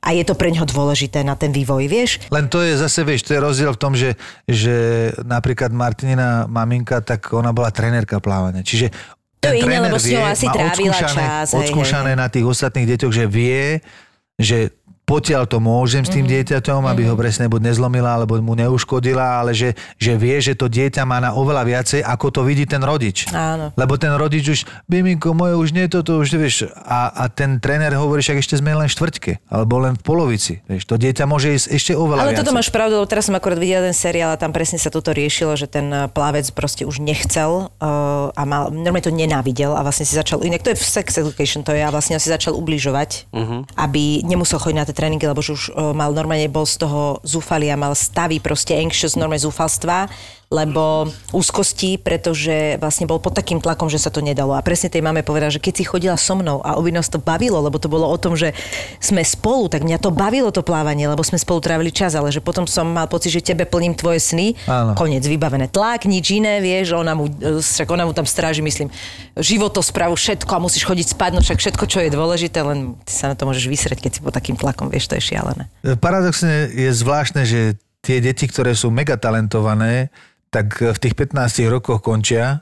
A 0.00 0.16
je 0.16 0.24
to 0.24 0.32
pre 0.32 0.48
ňoho 0.48 0.64
dôležité 0.64 1.20
na 1.20 1.36
ten 1.36 1.52
vývoj, 1.52 1.84
vieš? 1.84 2.24
Len 2.32 2.48
to 2.48 2.64
je 2.64 2.80
zase, 2.80 3.04
vieš, 3.04 3.28
to 3.28 3.36
je 3.36 3.40
rozdiel 3.40 3.76
v 3.76 3.80
tom, 3.80 3.92
že, 3.92 4.16
že 4.48 5.08
napríklad 5.20 5.68
Martinina 5.76 6.48
maminka, 6.48 7.04
tak 7.04 7.28
ona 7.36 7.52
bola 7.52 7.68
trenérka 7.68 8.16
plávania. 8.16 8.64
Čiže 8.64 8.88
To 9.44 9.52
je 9.52 9.60
iné, 9.60 9.76
lebo 9.76 10.00
s 10.00 10.08
ňou 10.08 10.24
asi 10.24 10.48
trávila 10.48 10.96
odskúšané, 10.96 11.24
čas, 11.24 11.46
odskúšané 11.52 12.12
hej, 12.12 12.16
hej. 12.16 12.22
na 12.24 12.26
tých 12.32 12.46
ostatných 12.48 12.88
deťoch, 12.96 13.12
že 13.12 13.24
vie, 13.28 13.84
že 14.40 14.72
potiaľ 15.10 15.42
to 15.44 15.58
môžem 15.58 16.06
s 16.06 16.14
tým 16.14 16.22
Mhm. 16.22 16.30
dieťaťom, 16.30 16.86
aby 16.86 17.10
ho 17.10 17.18
presne 17.18 17.50
buď 17.50 17.74
nezlomila, 17.74 18.14
alebo 18.14 18.38
mu 18.38 18.54
neuškodila, 18.54 19.42
ale 19.42 19.50
že, 19.50 19.74
že 19.98 20.14
vie, 20.14 20.38
že 20.38 20.54
to 20.54 20.70
dieťa 20.70 21.02
má 21.02 21.18
na 21.18 21.34
oveľa 21.34 21.66
viacej, 21.66 22.00
ako 22.00 22.26
to 22.30 22.40
vidí 22.46 22.62
ten 22.62 22.78
rodič. 22.80 23.26
Áno. 23.34 23.74
Lebo 23.74 23.98
ten 23.98 24.14
rodič 24.14 24.46
už, 24.46 24.60
Biminko, 24.86 25.34
moje 25.34 25.58
už 25.58 25.74
nie 25.74 25.90
toto, 25.90 26.22
už 26.22 26.30
vieš. 26.32 26.70
A, 26.86 27.10
a 27.10 27.24
ten 27.26 27.58
tréner 27.58 27.90
hovorí, 27.92 28.22
však 28.22 28.38
ešte 28.38 28.54
sme 28.54 28.70
len 28.70 28.86
v 28.86 28.94
štvrťke, 28.94 29.32
alebo 29.50 29.82
len 29.82 29.98
v 29.98 30.02
polovici. 30.06 30.62
Vieš, 30.70 30.86
to 30.86 30.94
dieťa 30.94 31.26
môže 31.26 31.50
ísť 31.50 31.66
ešte 31.74 31.92
oveľa 31.98 32.20
Ale 32.22 32.38
toto 32.38 32.54
viacej. 32.54 32.58
máš 32.62 32.68
pravdu, 32.70 32.94
lebo 33.02 33.08
teraz 33.10 33.26
som 33.26 33.34
akorát 33.34 33.58
videla 33.58 33.90
ten 33.90 33.96
seriál 33.96 34.30
a 34.30 34.38
tam 34.38 34.54
presne 34.54 34.78
sa 34.78 34.94
toto 34.94 35.10
riešilo, 35.10 35.58
že 35.58 35.66
ten 35.66 35.90
eh, 35.90 36.06
plavec 36.06 36.46
proste 36.54 36.86
už 36.86 37.02
nechcel 37.02 37.66
uh, 37.66 38.30
a 38.30 38.42
mal, 38.44 38.70
normálne 38.70 39.02
to 39.02 39.10
nenávidel 39.10 39.74
a 39.74 39.82
vlastne 39.82 40.04
si 40.04 40.14
začal, 40.14 40.44
inak 40.44 40.62
to 40.62 40.70
je 40.70 40.78
v 40.78 40.84
sex 40.84 41.18
education, 41.18 41.64
to 41.64 41.74
je 41.74 41.82
a 41.82 41.90
vlastne 41.90 42.14
si 42.20 42.28
začal 42.28 42.54
ubližovať, 42.54 43.26
aby 43.74 44.22
nemusel 44.22 44.60
chodiť 44.60 44.76
na 44.76 44.84
tie 44.84 44.94
tréningy, 45.00 45.24
lebo 45.24 45.40
že 45.40 45.56
už 45.56 45.62
uh, 45.72 45.96
mal 45.96 46.12
normálne 46.12 46.44
bol 46.52 46.68
z 46.68 46.84
toho 46.84 47.24
zúfalý 47.24 47.72
a 47.72 47.80
mal 47.80 47.96
stavy 47.96 48.36
proste 48.36 48.76
anxious, 48.76 49.16
normálne 49.16 49.40
zúfalstva, 49.40 50.12
lebo 50.50 51.06
úzkosti, 51.30 51.94
pretože 51.94 52.74
vlastne 52.82 53.06
bol 53.06 53.22
pod 53.22 53.38
takým 53.38 53.62
tlakom, 53.62 53.86
že 53.86 54.02
sa 54.02 54.10
to 54.10 54.18
nedalo. 54.18 54.58
A 54.58 54.66
presne 54.66 54.90
tej 54.90 54.98
mame 54.98 55.22
povedal, 55.22 55.46
že 55.46 55.62
keď 55.62 55.74
si 55.78 55.84
chodila 55.86 56.18
so 56.18 56.34
mnou 56.34 56.58
a 56.66 56.74
obi 56.74 56.90
nás 56.90 57.06
to 57.06 57.22
bavilo, 57.22 57.62
lebo 57.62 57.78
to 57.78 57.86
bolo 57.86 58.10
o 58.10 58.18
tom, 58.18 58.34
že 58.34 58.50
sme 58.98 59.22
spolu, 59.22 59.70
tak 59.70 59.86
mňa 59.86 60.02
to 60.02 60.10
bavilo 60.10 60.50
to 60.50 60.66
plávanie, 60.66 61.06
lebo 61.06 61.22
sme 61.22 61.38
spolu 61.38 61.62
trávili 61.62 61.94
čas, 61.94 62.18
ale 62.18 62.34
že 62.34 62.42
potom 62.42 62.66
som 62.66 62.82
mal 62.82 63.06
pocit, 63.06 63.30
že 63.30 63.46
tebe 63.46 63.62
plním 63.62 63.94
tvoje 63.94 64.18
sny. 64.18 64.58
Áno. 64.66 64.98
Koniec, 64.98 65.22
vybavené. 65.22 65.70
Tlak, 65.70 66.10
nič 66.10 66.34
iné, 66.34 66.58
vieš, 66.58 66.98
ona 66.98 67.14
mu, 67.14 67.30
e, 67.30 67.62
však 67.62 67.86
ona 67.86 68.02
mu 68.02 68.10
tam 68.10 68.26
stráži, 68.26 68.58
myslím, 68.58 68.90
životosprávu, 69.38 70.18
všetko 70.18 70.50
a 70.50 70.58
musíš 70.58 70.82
chodiť 70.82 71.14
spať, 71.14 71.30
no 71.38 71.46
však 71.46 71.62
všetko, 71.62 71.84
čo 71.86 72.02
je 72.02 72.10
dôležité, 72.10 72.58
len 72.66 72.98
ty 73.06 73.14
sa 73.14 73.30
na 73.30 73.38
to 73.38 73.46
môžeš 73.46 73.70
vysrieť, 73.70 74.02
keď 74.02 74.18
si 74.18 74.20
pod 74.26 74.34
takým 74.34 74.58
tlakom, 74.58 74.90
vieš, 74.90 75.06
to 75.06 75.14
je 75.14 75.30
šialené. 75.30 75.70
Paradoxne 76.02 76.66
je 76.74 76.90
zvláštne, 76.90 77.46
že 77.46 77.78
tie 78.00 78.18
deti, 78.18 78.48
ktoré 78.48 78.72
sú 78.72 78.88
mega 78.88 79.14
talentované, 79.14 80.08
tak 80.50 80.82
v 80.82 80.98
tých 80.98 81.14
15 81.14 81.70
rokoch 81.70 82.02
končia. 82.02 82.60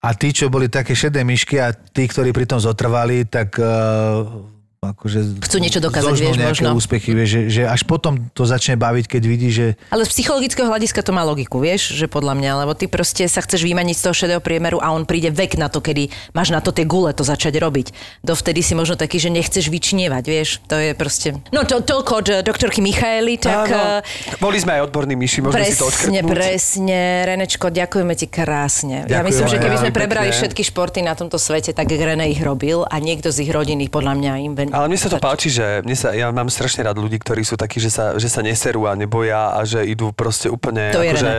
A 0.00 0.16
tí, 0.16 0.32
čo 0.32 0.48
boli 0.48 0.72
také 0.72 0.96
šedé 0.96 1.24
myšky 1.24 1.60
a 1.60 1.72
tí, 1.76 2.08
ktorí 2.08 2.32
pritom 2.32 2.56
zotrvali, 2.56 3.28
tak 3.28 3.60
uh, 3.60 4.59
akože 4.80 5.44
Chcú 5.44 5.60
niečo 5.60 5.76
dokázať, 5.76 6.16
vieš, 6.16 6.40
možno. 6.40 6.72
úspechy, 6.72 7.12
vieš, 7.12 7.28
že, 7.28 7.40
že 7.52 7.62
až 7.68 7.84
potom 7.84 8.32
to 8.32 8.48
začne 8.48 8.80
baviť, 8.80 9.12
keď 9.12 9.22
vidí, 9.28 9.52
že 9.52 9.76
Ale 9.92 10.08
z 10.08 10.16
psychologického 10.16 10.64
hľadiska 10.64 11.04
to 11.04 11.12
má 11.12 11.20
logiku, 11.20 11.60
vieš, 11.60 11.92
že 11.92 12.08
podľa 12.08 12.32
mňa, 12.40 12.64
lebo 12.64 12.72
ty 12.72 12.88
proste 12.88 13.28
sa 13.28 13.44
chceš 13.44 13.60
vymaniť 13.68 13.92
z 14.00 14.02
toho 14.08 14.16
šedého 14.16 14.40
priemeru 14.40 14.80
a 14.80 14.96
on 14.96 15.04
príde 15.04 15.28
vek 15.28 15.60
na 15.60 15.68
to, 15.68 15.84
kedy 15.84 16.08
máš 16.32 16.48
na 16.48 16.64
to 16.64 16.72
tie 16.72 16.88
gule 16.88 17.12
to 17.12 17.20
začať 17.20 17.60
robiť. 17.60 17.92
Dovtedy 18.24 18.64
si 18.64 18.72
možno 18.72 18.96
taký, 18.96 19.20
že 19.20 19.28
nechceš 19.28 19.68
vyčnievať, 19.68 20.24
vieš, 20.24 20.64
to 20.64 20.80
je 20.80 20.96
proste... 20.96 21.36
No 21.52 21.68
to, 21.68 21.84
toľko 21.84 22.12
od 22.16 22.26
eh, 22.32 22.40
doktorky 22.40 22.80
Michaeli, 22.80 23.36
tak... 23.36 23.68
Áno, 23.68 24.00
eh, 24.00 24.40
boli 24.40 24.64
sme 24.64 24.80
aj 24.80 24.88
odborní 24.88 25.12
myši, 25.12 25.44
môžeme 25.44 25.68
si 25.68 25.76
to 25.76 25.92
Presne, 25.92 26.24
odškrtnúť. 26.24 26.32
presne. 26.32 27.00
Renečko, 27.28 27.68
ďakujeme 27.68 28.16
ti 28.16 28.32
krásne. 28.32 29.04
ja 29.04 29.20
Ďakujem 29.20 29.28
myslím, 29.28 29.44
že 29.52 29.58
keby 29.60 29.76
ja. 29.76 29.82
sme 29.84 29.90
prebrali 29.92 30.32
Pekne. 30.32 30.40
všetky 30.40 30.62
športy 30.64 31.04
na 31.04 31.12
tomto 31.12 31.36
svete, 31.36 31.76
tak 31.76 31.84
René 31.92 32.32
ich 32.32 32.40
robil 32.40 32.80
a 32.88 32.96
niekto 32.96 33.28
z 33.28 33.44
ich 33.44 33.52
rodiny 33.52 33.92
podľa 33.92 34.16
mňa 34.16 34.32
im... 34.40 34.69
Ale 34.70 34.86
mne 34.88 34.98
sa 34.98 35.10
to 35.10 35.18
páči, 35.18 35.50
že 35.50 35.82
mne 35.82 35.96
sa, 35.98 36.14
ja 36.14 36.30
mám 36.30 36.48
strašne 36.48 36.86
rád 36.86 36.98
ľudí, 36.98 37.18
ktorí 37.18 37.42
sú 37.42 37.58
takí, 37.58 37.82
že 37.82 37.90
sa, 37.90 38.16
že 38.16 38.30
sa 38.30 38.40
neserú 38.40 38.86
a 38.86 38.94
neboja 38.94 39.54
a 39.54 39.60
že 39.66 39.82
idú 39.84 40.14
proste 40.14 40.46
úplne... 40.46 40.94
To 40.94 41.02
je 41.02 41.10
akože. 41.14 41.32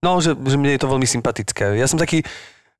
No, 0.00 0.16
že, 0.24 0.32
že 0.32 0.56
mne 0.56 0.72
je 0.72 0.80
to 0.80 0.88
veľmi 0.88 1.04
sympatické. 1.04 1.76
Ja 1.76 1.84
som 1.84 2.00
taký 2.00 2.24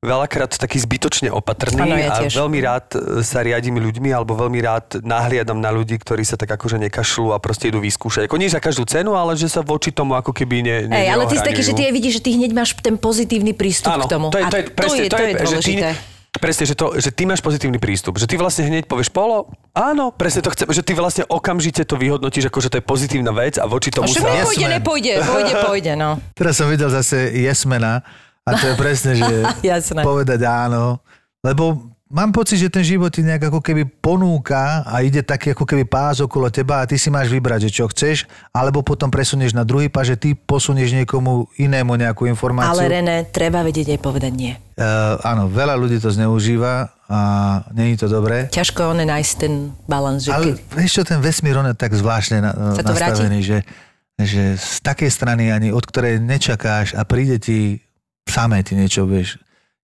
veľakrát 0.00 0.56
taký 0.56 0.80
zbytočne 0.80 1.28
opatrný 1.28 1.84
Áno, 1.84 1.96
ja 2.00 2.08
a 2.16 2.24
veľmi 2.24 2.58
rád 2.64 2.96
e, 2.96 3.20
sa 3.20 3.44
riadím 3.44 3.76
ľuďmi 3.76 4.08
alebo 4.16 4.32
veľmi 4.32 4.56
rád 4.64 5.04
nahliadam 5.04 5.60
na 5.60 5.68
ľudí, 5.68 6.00
ktorí 6.00 6.24
sa 6.24 6.40
tak 6.40 6.48
akože 6.56 6.80
nekašľú 6.88 7.36
a 7.36 7.38
proste 7.38 7.68
idú 7.68 7.84
vyskúšať. 7.84 8.24
Ako 8.24 8.40
nie 8.40 8.48
za 8.48 8.64
každú 8.64 8.88
cenu, 8.88 9.12
ale 9.12 9.36
že 9.36 9.52
sa 9.52 9.60
voči 9.60 9.92
tomu 9.92 10.16
ako 10.16 10.32
keby 10.32 10.64
ne, 10.64 10.76
ne 10.88 10.96
Hej, 11.04 11.08
ale 11.12 11.24
ty 11.28 11.36
si 11.36 11.44
taký, 11.44 11.60
že 11.60 11.72
ty 11.76 11.82
aj 11.84 11.92
vidíš, 11.92 12.12
že 12.16 12.22
ty 12.24 12.30
hneď 12.32 12.50
máš 12.56 12.72
ten 12.80 12.96
pozitívny 12.96 13.52
prístup 13.52 13.92
Áno, 13.92 14.08
k 14.08 14.16
tomu. 14.16 14.26
to 14.32 14.40
je, 14.40 14.44
to 14.48 14.56
je, 14.56 14.64
presne, 14.72 15.00
to 15.04 15.04
je, 15.04 15.08
to 15.12 15.20
je 15.20 15.28
že 15.28 15.36
ty, 15.36 15.44
dôležité. 15.44 15.88
Presne, 16.38 16.62
že, 16.62 16.78
to, 16.78 16.94
že 16.94 17.10
ty 17.10 17.26
máš 17.26 17.40
pozitívny 17.40 17.82
prístup. 17.82 18.14
Že 18.14 18.30
ty 18.30 18.36
vlastne 18.36 18.62
hneď 18.62 18.86
povieš 18.86 19.10
polo, 19.10 19.50
áno, 19.72 20.14
presne 20.14 20.40
to 20.40 20.54
chcem, 20.54 20.70
že 20.70 20.86
ty 20.86 20.94
vlastne 20.94 21.26
okamžite 21.26 21.82
to 21.82 21.98
vyhodnotíš, 21.98 22.46
ako 22.46 22.58
že 22.60 22.70
to 22.70 22.78
je 22.78 22.84
pozitívna 22.84 23.32
vec 23.32 23.58
a 23.58 23.66
voči 23.66 23.90
A 23.90 23.98
tomu 23.98 24.06
že 24.06 24.22
sa... 24.22 24.30
mi 24.30 24.38
pôjde, 24.38 24.54
Yes, 24.54 24.62
man. 24.62 24.72
nepôjde, 24.78 25.12
pôjde, 25.20 25.52
pôjde, 25.66 25.92
no. 25.98 26.10
teraz 26.38 26.54
som 26.54 26.70
videl 26.70 26.86
zase 26.86 27.34
Jesmena 27.34 28.06
a 28.40 28.50
to 28.54 28.70
je 28.70 28.74
presne, 28.78 29.18
že 29.18 29.26
Jasné. 29.74 30.06
povedať 30.06 30.46
áno, 30.46 31.02
lebo 31.42 31.90
mám 32.10 32.34
pocit, 32.34 32.58
že 32.58 32.68
ten 32.68 32.82
život 32.82 33.14
ti 33.14 33.22
nejak 33.22 33.48
ako 33.48 33.62
keby 33.62 33.86
ponúka 33.86 34.82
a 34.82 35.00
ide 35.00 35.22
taký 35.22 35.54
ako 35.54 35.62
keby 35.62 35.86
pás 35.86 36.18
okolo 36.18 36.50
teba 36.50 36.82
a 36.82 36.84
ty 36.84 36.98
si 36.98 37.08
máš 37.08 37.30
vybrať, 37.30 37.70
že 37.70 37.80
čo 37.80 37.86
chceš, 37.86 38.26
alebo 38.50 38.82
potom 38.82 39.08
presunieš 39.08 39.54
na 39.54 39.62
druhý 39.62 39.86
pás, 39.86 40.10
že 40.10 40.18
ty 40.18 40.34
posunieš 40.34 40.92
niekomu 40.92 41.46
inému 41.56 41.94
nejakú 41.94 42.26
informáciu. 42.26 42.82
Ale 42.82 42.90
René, 42.90 43.16
treba 43.30 43.62
vedieť 43.62 43.94
aj 43.94 44.00
povedať 44.02 44.32
nie. 44.34 44.52
Uh, 44.74 45.20
áno, 45.22 45.46
veľa 45.46 45.78
ľudí 45.78 46.02
to 46.02 46.10
zneužíva 46.10 46.90
a 47.06 47.20
není 47.70 47.94
to 47.94 48.10
dobré. 48.10 48.50
Ťažko 48.50 48.90
on 48.90 49.00
nájsť 49.06 49.32
ten 49.38 49.70
balans, 49.86 50.26
že 50.26 50.34
Ale 50.34 50.58
vieš 50.74 51.00
čo, 51.00 51.02
ten 51.06 51.22
vesmír, 51.22 51.54
on 51.54 51.70
je 51.70 51.76
tak 51.78 51.94
zvláštne 51.94 52.42
na, 52.42 52.50
to 52.74 52.90
vráti? 52.90 53.22
nastavený, 53.22 53.40
že, 53.44 53.58
že 54.18 54.42
z 54.58 54.76
takej 54.82 55.10
strany 55.12 55.54
ani 55.54 55.70
od 55.70 55.84
ktorej 55.86 56.18
nečakáš 56.18 56.98
a 56.98 57.06
príde 57.06 57.38
ti 57.38 57.84
samé 58.26 58.64
ti 58.64 58.74
niečo, 58.74 59.04
vieš. 59.06 59.38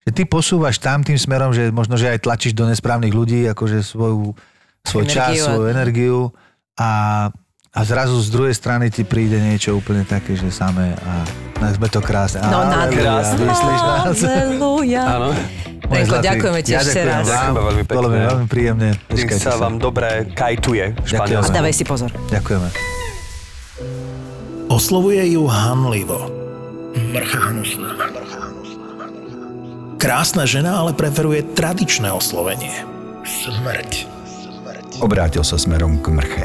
Že 0.06 0.12
ty 0.12 0.22
posúvaš 0.22 0.78
tam 0.78 1.02
tým 1.02 1.18
smerom, 1.18 1.50
že 1.50 1.68
možno, 1.68 1.98
že 1.98 2.06
aj 2.08 2.22
tlačíš 2.22 2.54
do 2.54 2.62
nesprávnych 2.62 3.10
ľudí, 3.10 3.42
akože 3.50 3.82
svoju, 3.82 4.38
svoj 4.86 5.04
čas, 5.04 5.34
Energiu 5.34 5.42
a- 5.42 5.46
svoju 5.50 5.64
energiu 5.66 6.18
a, 6.78 6.90
a 7.74 7.80
zrazu 7.82 8.14
z 8.22 8.28
druhej 8.30 8.54
strany 8.54 8.86
ti 8.86 9.02
príde 9.02 9.34
niečo 9.36 9.74
úplne 9.74 10.06
také, 10.06 10.38
že 10.38 10.54
samé 10.54 10.94
a 11.02 11.26
tak 11.58 11.74
sme 11.74 11.88
to 11.90 11.98
krásne. 11.98 12.38
No, 12.46 12.62
Aleluja, 12.62 12.94
krásne. 12.94 13.44
Myslíš 13.44 13.80
nás? 13.82 14.04
Halleluja. 14.22 15.02
Áno. 15.02 15.28
Renko, 15.86 16.16
ďakujeme 16.18 16.60
ti 16.62 16.70
ja 16.74 16.82
ešte 16.82 16.98
ďakujem 16.98 17.06
raz. 17.06 17.26
Vám, 17.26 17.30
Ďakujeme 17.30 17.62
veľmi 17.62 17.82
Bolo 17.86 18.08
mi 18.08 18.14
pekne. 18.14 18.26
veľmi 18.26 18.46
príjemne. 18.46 18.88
Nech 18.90 19.10
Počkajte 19.10 19.42
sa 19.42 19.54
vám 19.58 19.74
dobre 19.78 20.08
kajtuje 20.34 20.84
v 20.98 21.10
A 21.14 21.46
dávaj 21.50 21.74
si 21.74 21.84
pozor. 21.86 22.10
Ďakujeme. 22.30 22.68
Oslovuje 24.66 25.22
ju 25.30 25.42
hanlivo. 25.46 26.26
Krásna 29.96 30.44
žena 30.44 30.84
ale 30.84 30.92
preferuje 30.92 31.40
tradičné 31.56 32.12
oslovenie. 32.12 32.84
Obrátil 35.00 35.40
sa 35.40 35.56
smerom 35.56 36.04
k 36.04 36.06
mrche. 36.12 36.44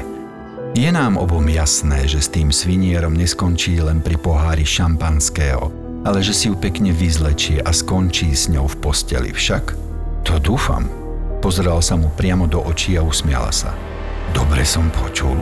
Je 0.72 0.88
nám 0.88 1.20
obom 1.20 1.44
jasné, 1.52 2.08
že 2.08 2.24
s 2.24 2.32
tým 2.32 2.48
svinierom 2.48 3.12
neskončí 3.12 3.76
len 3.84 4.00
pri 4.00 4.16
pohári 4.16 4.64
šampanského, 4.64 5.68
ale 6.08 6.24
že 6.24 6.32
si 6.32 6.48
ju 6.48 6.56
pekne 6.56 6.96
vyzlečie 6.96 7.60
a 7.60 7.76
skončí 7.76 8.32
s 8.32 8.48
ňou 8.48 8.72
v 8.72 8.80
posteli 8.80 9.36
však. 9.36 9.76
To 10.32 10.40
dúfam. 10.40 10.88
Pozeral 11.44 11.84
sa 11.84 12.00
mu 12.00 12.08
priamo 12.08 12.48
do 12.48 12.64
očí 12.64 12.96
a 12.96 13.04
usmiala 13.04 13.52
sa. 13.52 13.76
Dobre 14.32 14.64
som 14.64 14.88
počul. 14.96 15.36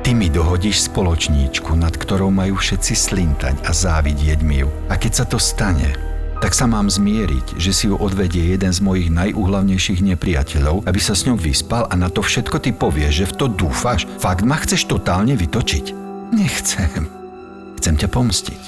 Ty 0.00 0.16
mi 0.16 0.32
dohodíš 0.32 0.88
spoločníčku, 0.88 1.76
nad 1.76 1.92
ktorou 1.92 2.32
majú 2.32 2.56
všetci 2.56 2.94
slintať 2.96 3.56
a 3.68 3.70
závidieť 3.76 4.40
mi 4.40 4.64
ju. 4.64 4.68
A 4.88 4.96
keď 4.96 5.12
sa 5.12 5.24
to 5.28 5.36
stane, 5.36 5.92
tak 6.40 6.56
sa 6.56 6.64
mám 6.64 6.88
zmieriť, 6.88 7.60
že 7.60 7.70
si 7.70 7.84
ju 7.92 8.00
odvedie 8.00 8.56
jeden 8.56 8.72
z 8.72 8.80
mojich 8.80 9.12
najúhlavnejších 9.12 10.00
nepriateľov, 10.00 10.88
aby 10.88 11.00
sa 11.00 11.12
s 11.12 11.28
ňou 11.28 11.36
vyspal 11.36 11.84
a 11.84 11.94
na 12.00 12.08
to 12.08 12.24
všetko 12.24 12.56
ty 12.64 12.72
povieš, 12.72 13.12
že 13.12 13.28
v 13.28 13.36
to 13.36 13.46
dúfaš? 13.52 14.08
Fakt 14.16 14.42
ma 14.48 14.56
chceš 14.56 14.88
totálne 14.88 15.36
vytočiť? 15.36 15.92
Nechcem. 16.32 17.12
Chcem 17.76 17.94
ťa 17.96 18.08
pomstiť. 18.08 18.62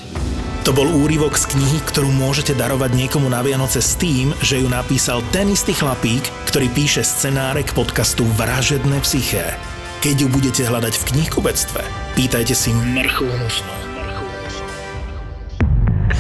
To 0.62 0.70
bol 0.70 0.86
úryvok 0.86 1.34
z 1.34 1.50
knihy, 1.58 1.82
ktorú 1.90 2.12
môžete 2.12 2.54
darovať 2.54 2.94
niekomu 2.94 3.26
na 3.26 3.42
Vianoce 3.42 3.82
s 3.82 3.98
tým, 3.98 4.30
že 4.38 4.62
ju 4.62 4.70
napísal 4.70 5.18
ten 5.34 5.50
istý 5.50 5.74
chlapík, 5.74 6.22
ktorý 6.46 6.70
píše 6.70 7.02
scenáre 7.02 7.66
k 7.66 7.74
podcastu 7.74 8.22
Vražedné 8.38 9.02
psyché. 9.02 9.58
Keď 10.06 10.16
ju 10.22 10.28
budete 10.30 10.62
hľadať 10.62 10.94
v 10.94 11.06
knihkubectve, 11.14 11.82
pýtajte 12.14 12.54
si 12.54 12.70
mrchu 12.70 13.26
hnusnú. 13.26 13.74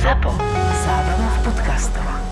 ZAPO. 0.02 0.51
Подкастова. 1.52 2.31